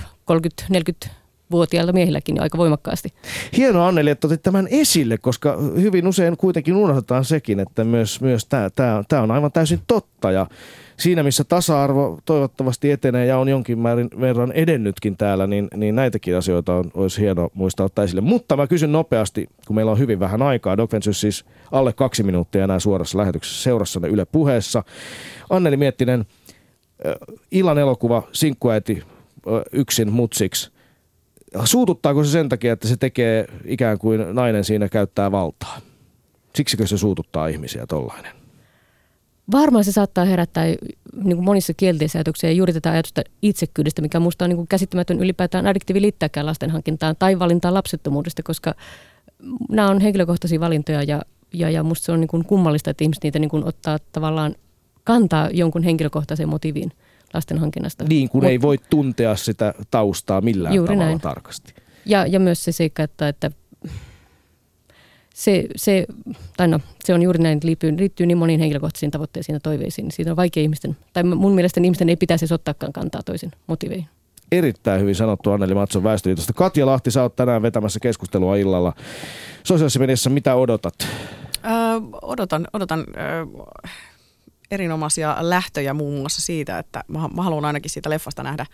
30-40-vuotiailta 1.53 1.93
miehilläkin 1.93 2.35
jo 2.35 2.43
aika 2.43 2.57
voimakkaasti. 2.57 3.09
Hienoa 3.57 3.87
Anneli, 3.87 4.09
että 4.09 4.27
otit 4.27 4.43
tämän 4.43 4.67
esille, 4.71 5.17
koska 5.17 5.57
hyvin 5.81 6.07
usein 6.07 6.37
kuitenkin 6.37 6.75
unohdetaan 6.75 7.25
sekin, 7.25 7.59
että 7.59 7.83
myös, 7.83 8.21
myös 8.21 8.45
tämä, 8.45 9.21
on 9.21 9.31
aivan 9.31 9.51
täysin 9.51 9.79
totta. 9.87 10.31
Ja 10.31 10.47
siinä, 10.97 11.23
missä 11.23 11.43
tasa-arvo 11.43 12.19
toivottavasti 12.25 12.91
etenee 12.91 13.25
ja 13.25 13.37
on 13.37 13.49
jonkin 13.49 13.79
määrin 13.79 14.09
verran 14.19 14.51
edennytkin 14.51 15.17
täällä, 15.17 15.47
niin, 15.47 15.67
niin 15.75 15.95
näitäkin 15.95 16.37
asioita 16.37 16.73
on, 16.73 16.91
olisi 16.93 17.21
hienoa 17.21 17.49
muistaa 17.53 17.85
ottaa 17.85 18.05
esille. 18.05 18.21
Mutta 18.21 18.57
mä 18.57 18.67
kysyn 18.67 18.91
nopeasti, 18.91 19.49
kun 19.67 19.75
meillä 19.75 19.91
on 19.91 19.99
hyvin 19.99 20.19
vähän 20.19 20.41
aikaa. 20.41 20.77
Doc 20.77 20.91
Ventures 20.91 21.21
siis 21.21 21.45
alle 21.71 21.93
kaksi 21.93 22.23
minuuttia 22.23 22.63
enää 22.63 22.79
suorassa 22.79 23.17
lähetyksessä 23.17 23.63
seurassanne 23.63 24.07
Yle 24.07 24.25
puheessa. 24.25 24.83
Anneli 25.49 25.77
Miettinen, 25.77 26.25
ö, 27.05 27.15
illan 27.51 27.77
elokuva, 27.77 28.23
sinkkuäiti 28.31 29.03
yksin 29.71 30.11
mutsiksi. 30.11 30.72
Suututtaako 31.65 32.23
se 32.23 32.31
sen 32.31 32.49
takia, 32.49 32.73
että 32.73 32.87
se 32.87 32.97
tekee 32.97 33.47
ikään 33.65 33.97
kuin 33.97 34.35
nainen 34.35 34.63
siinä 34.63 34.89
käyttää 34.89 35.31
valtaa? 35.31 35.81
Siksikö 36.55 36.87
se 36.87 36.97
suututtaa 36.97 37.47
ihmisiä 37.47 37.87
tollainen? 37.87 38.31
Varmaan 39.51 39.83
se 39.83 39.91
saattaa 39.91 40.25
herättää 40.25 40.65
niin 40.65 41.35
kuin 41.35 41.43
monissa 41.43 41.73
kielteisiä 41.73 42.19
ajatuksia 42.19 42.49
ja 42.49 42.55
juuri 42.55 42.73
tätä 42.73 42.91
ajatusta 42.91 43.21
itsekyydestä, 43.41 44.01
mikä 44.01 44.19
minusta 44.19 44.45
on 44.45 44.49
niin 44.49 44.57
kuin 44.57 44.67
käsittämätön 44.67 45.19
ylipäätään 45.19 45.67
addiktiivi 45.67 46.01
liittääkään 46.01 46.45
lastenhankintaan 46.45 47.15
tai 47.19 47.39
valintaan 47.39 47.73
lapsettomuudesta, 47.73 48.43
koska 48.43 48.75
nämä 49.69 49.89
on 49.89 50.01
henkilökohtaisia 50.01 50.59
valintoja 50.59 51.03
ja, 51.03 51.21
ja, 51.53 51.69
ja 51.69 51.83
musta 51.83 52.05
se 52.05 52.11
on 52.11 52.19
niin 52.19 52.27
kuin 52.27 52.45
kummallista, 52.45 52.89
että 52.89 53.03
ihmiset 53.03 53.23
niitä 53.23 53.39
niin 53.39 53.49
kuin 53.49 53.65
ottaa 53.65 53.97
tavallaan 54.11 54.55
kantaa 55.03 55.49
jonkun 55.53 55.83
henkilökohtaiseen 55.83 56.49
motiiviin 56.49 56.91
lastenhankinnasta. 57.33 58.03
Niin 58.03 58.29
kuin 58.29 58.43
Mut- 58.43 58.47
ei 58.49 58.61
voi 58.61 58.77
tuntea 58.89 59.35
sitä 59.35 59.73
taustaa 59.91 60.41
millään 60.41 60.75
Juuri 60.75 60.93
tavalla 60.93 61.05
näin. 61.09 61.21
tarkasti. 61.21 61.73
Ja, 62.05 62.25
ja 62.25 62.39
myös 62.39 62.63
se 62.63 62.71
seikka, 62.71 63.03
että, 63.03 63.27
että 63.27 63.51
se, 65.33 65.67
se, 65.75 66.05
tai 66.57 66.67
no, 66.67 66.79
se 67.03 67.13
on 67.13 67.21
juuri 67.21 67.43
näin, 67.43 67.57
että 67.57 67.67
liittyy, 67.67 67.97
liittyy 67.97 68.25
niin 68.25 68.37
moniin 68.37 68.59
henkilökohtaisiin 68.59 69.11
tavoitteisiin 69.11 69.53
ja 69.53 69.59
toiveisiin. 69.59 70.11
Siitä 70.11 70.31
on 70.31 70.37
vaikea 70.37 70.63
ihmisten, 70.63 70.97
tai 71.13 71.23
mun 71.23 71.55
mielestä 71.55 71.81
ihmisten 71.83 72.09
ei 72.09 72.15
pitäisi 72.15 72.53
ottaakaan 72.53 72.93
kantaa 72.93 73.23
toisin 73.23 73.51
motiveihin. 73.67 74.07
Erittäin 74.51 75.01
hyvin 75.01 75.15
sanottu 75.15 75.51
Anneli 75.51 75.73
Matson 75.73 76.03
Väestöliitosta. 76.03 76.53
Katja 76.53 76.85
Lahti, 76.85 77.11
sä 77.11 77.21
oot 77.21 77.35
tänään 77.35 77.61
vetämässä 77.61 77.99
keskustelua 77.99 78.55
illalla. 78.55 78.93
Sosiaalisessa 79.63 79.99
mediassa 79.99 80.29
mitä 80.29 80.55
odotat? 80.55 80.93
Öö, 81.65 81.71
odotan 82.21 82.67
odotan 82.73 82.99
öö, 83.17 83.45
erinomaisia 84.71 85.35
lähtöjä 85.39 85.93
muun 85.93 86.19
muassa 86.19 86.41
siitä, 86.41 86.79
että 86.79 87.03
mä, 87.07 87.29
mä 87.35 87.43
haluan 87.43 87.65
ainakin 87.65 87.91
siitä 87.91 88.09
leffasta 88.09 88.43
nähdä, 88.43 88.65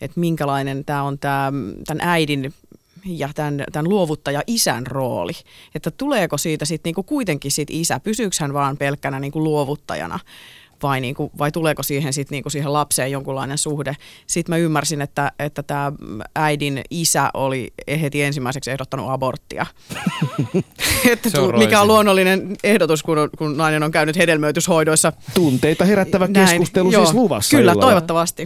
että 0.00 0.20
minkälainen 0.20 0.84
tämä 0.84 1.02
on 1.02 1.18
tämä, 1.18 1.52
tämän 1.86 2.08
äidin 2.08 2.54
ja 3.04 3.28
tämän, 3.34 3.64
tämän 3.72 3.88
luovuttaja 3.88 4.42
isän 4.46 4.86
rooli. 4.86 5.32
Että 5.74 5.90
tuleeko 5.90 6.38
siitä 6.38 6.64
sitten 6.64 6.88
niinku 6.88 7.02
kuitenkin 7.02 7.50
sit 7.50 7.70
isä, 7.70 8.00
pysyykö 8.00 8.36
hän 8.40 8.52
vaan 8.52 8.76
pelkkänä 8.76 9.20
niinku 9.20 9.44
luovuttajana 9.44 10.18
vai, 10.82 11.00
niinku, 11.00 11.30
vai 11.38 11.52
tuleeko 11.52 11.82
siihen, 11.82 12.12
sit 12.12 12.30
niinku 12.30 12.50
siihen 12.50 12.72
lapseen 12.72 13.10
jonkunlainen 13.12 13.58
suhde. 13.58 13.96
Sitten 14.26 14.52
mä 14.52 14.56
ymmärsin, 14.56 15.00
että, 15.02 15.32
että 15.38 15.62
tämä 15.62 15.92
äidin 16.36 16.82
isä 16.90 17.30
oli 17.34 17.72
heti 18.00 18.22
ensimmäiseksi 18.22 18.70
ehdottanut 18.70 19.10
aborttia. 19.10 19.66
että 21.12 21.30
tu, 21.30 21.52
mikä 21.52 21.80
on 21.80 21.88
luonnollinen 21.88 22.56
ehdotus, 22.64 23.02
kun, 23.02 23.18
on- 23.18 23.30
kun 23.38 23.56
nainen 23.56 23.82
on 23.82 23.90
käynyt 23.90 24.16
hedelmöityshoidoissa. 24.16 25.12
Tunteita 25.34 25.84
herättävä 25.84 26.26
Näin. 26.26 26.48
keskustelu 26.48 26.90
Joo, 26.90 27.04
siis 27.04 27.14
luvassa 27.14 27.56
Kyllä, 27.56 27.72
illalla. 27.72 27.86
toivottavasti. 27.86 28.44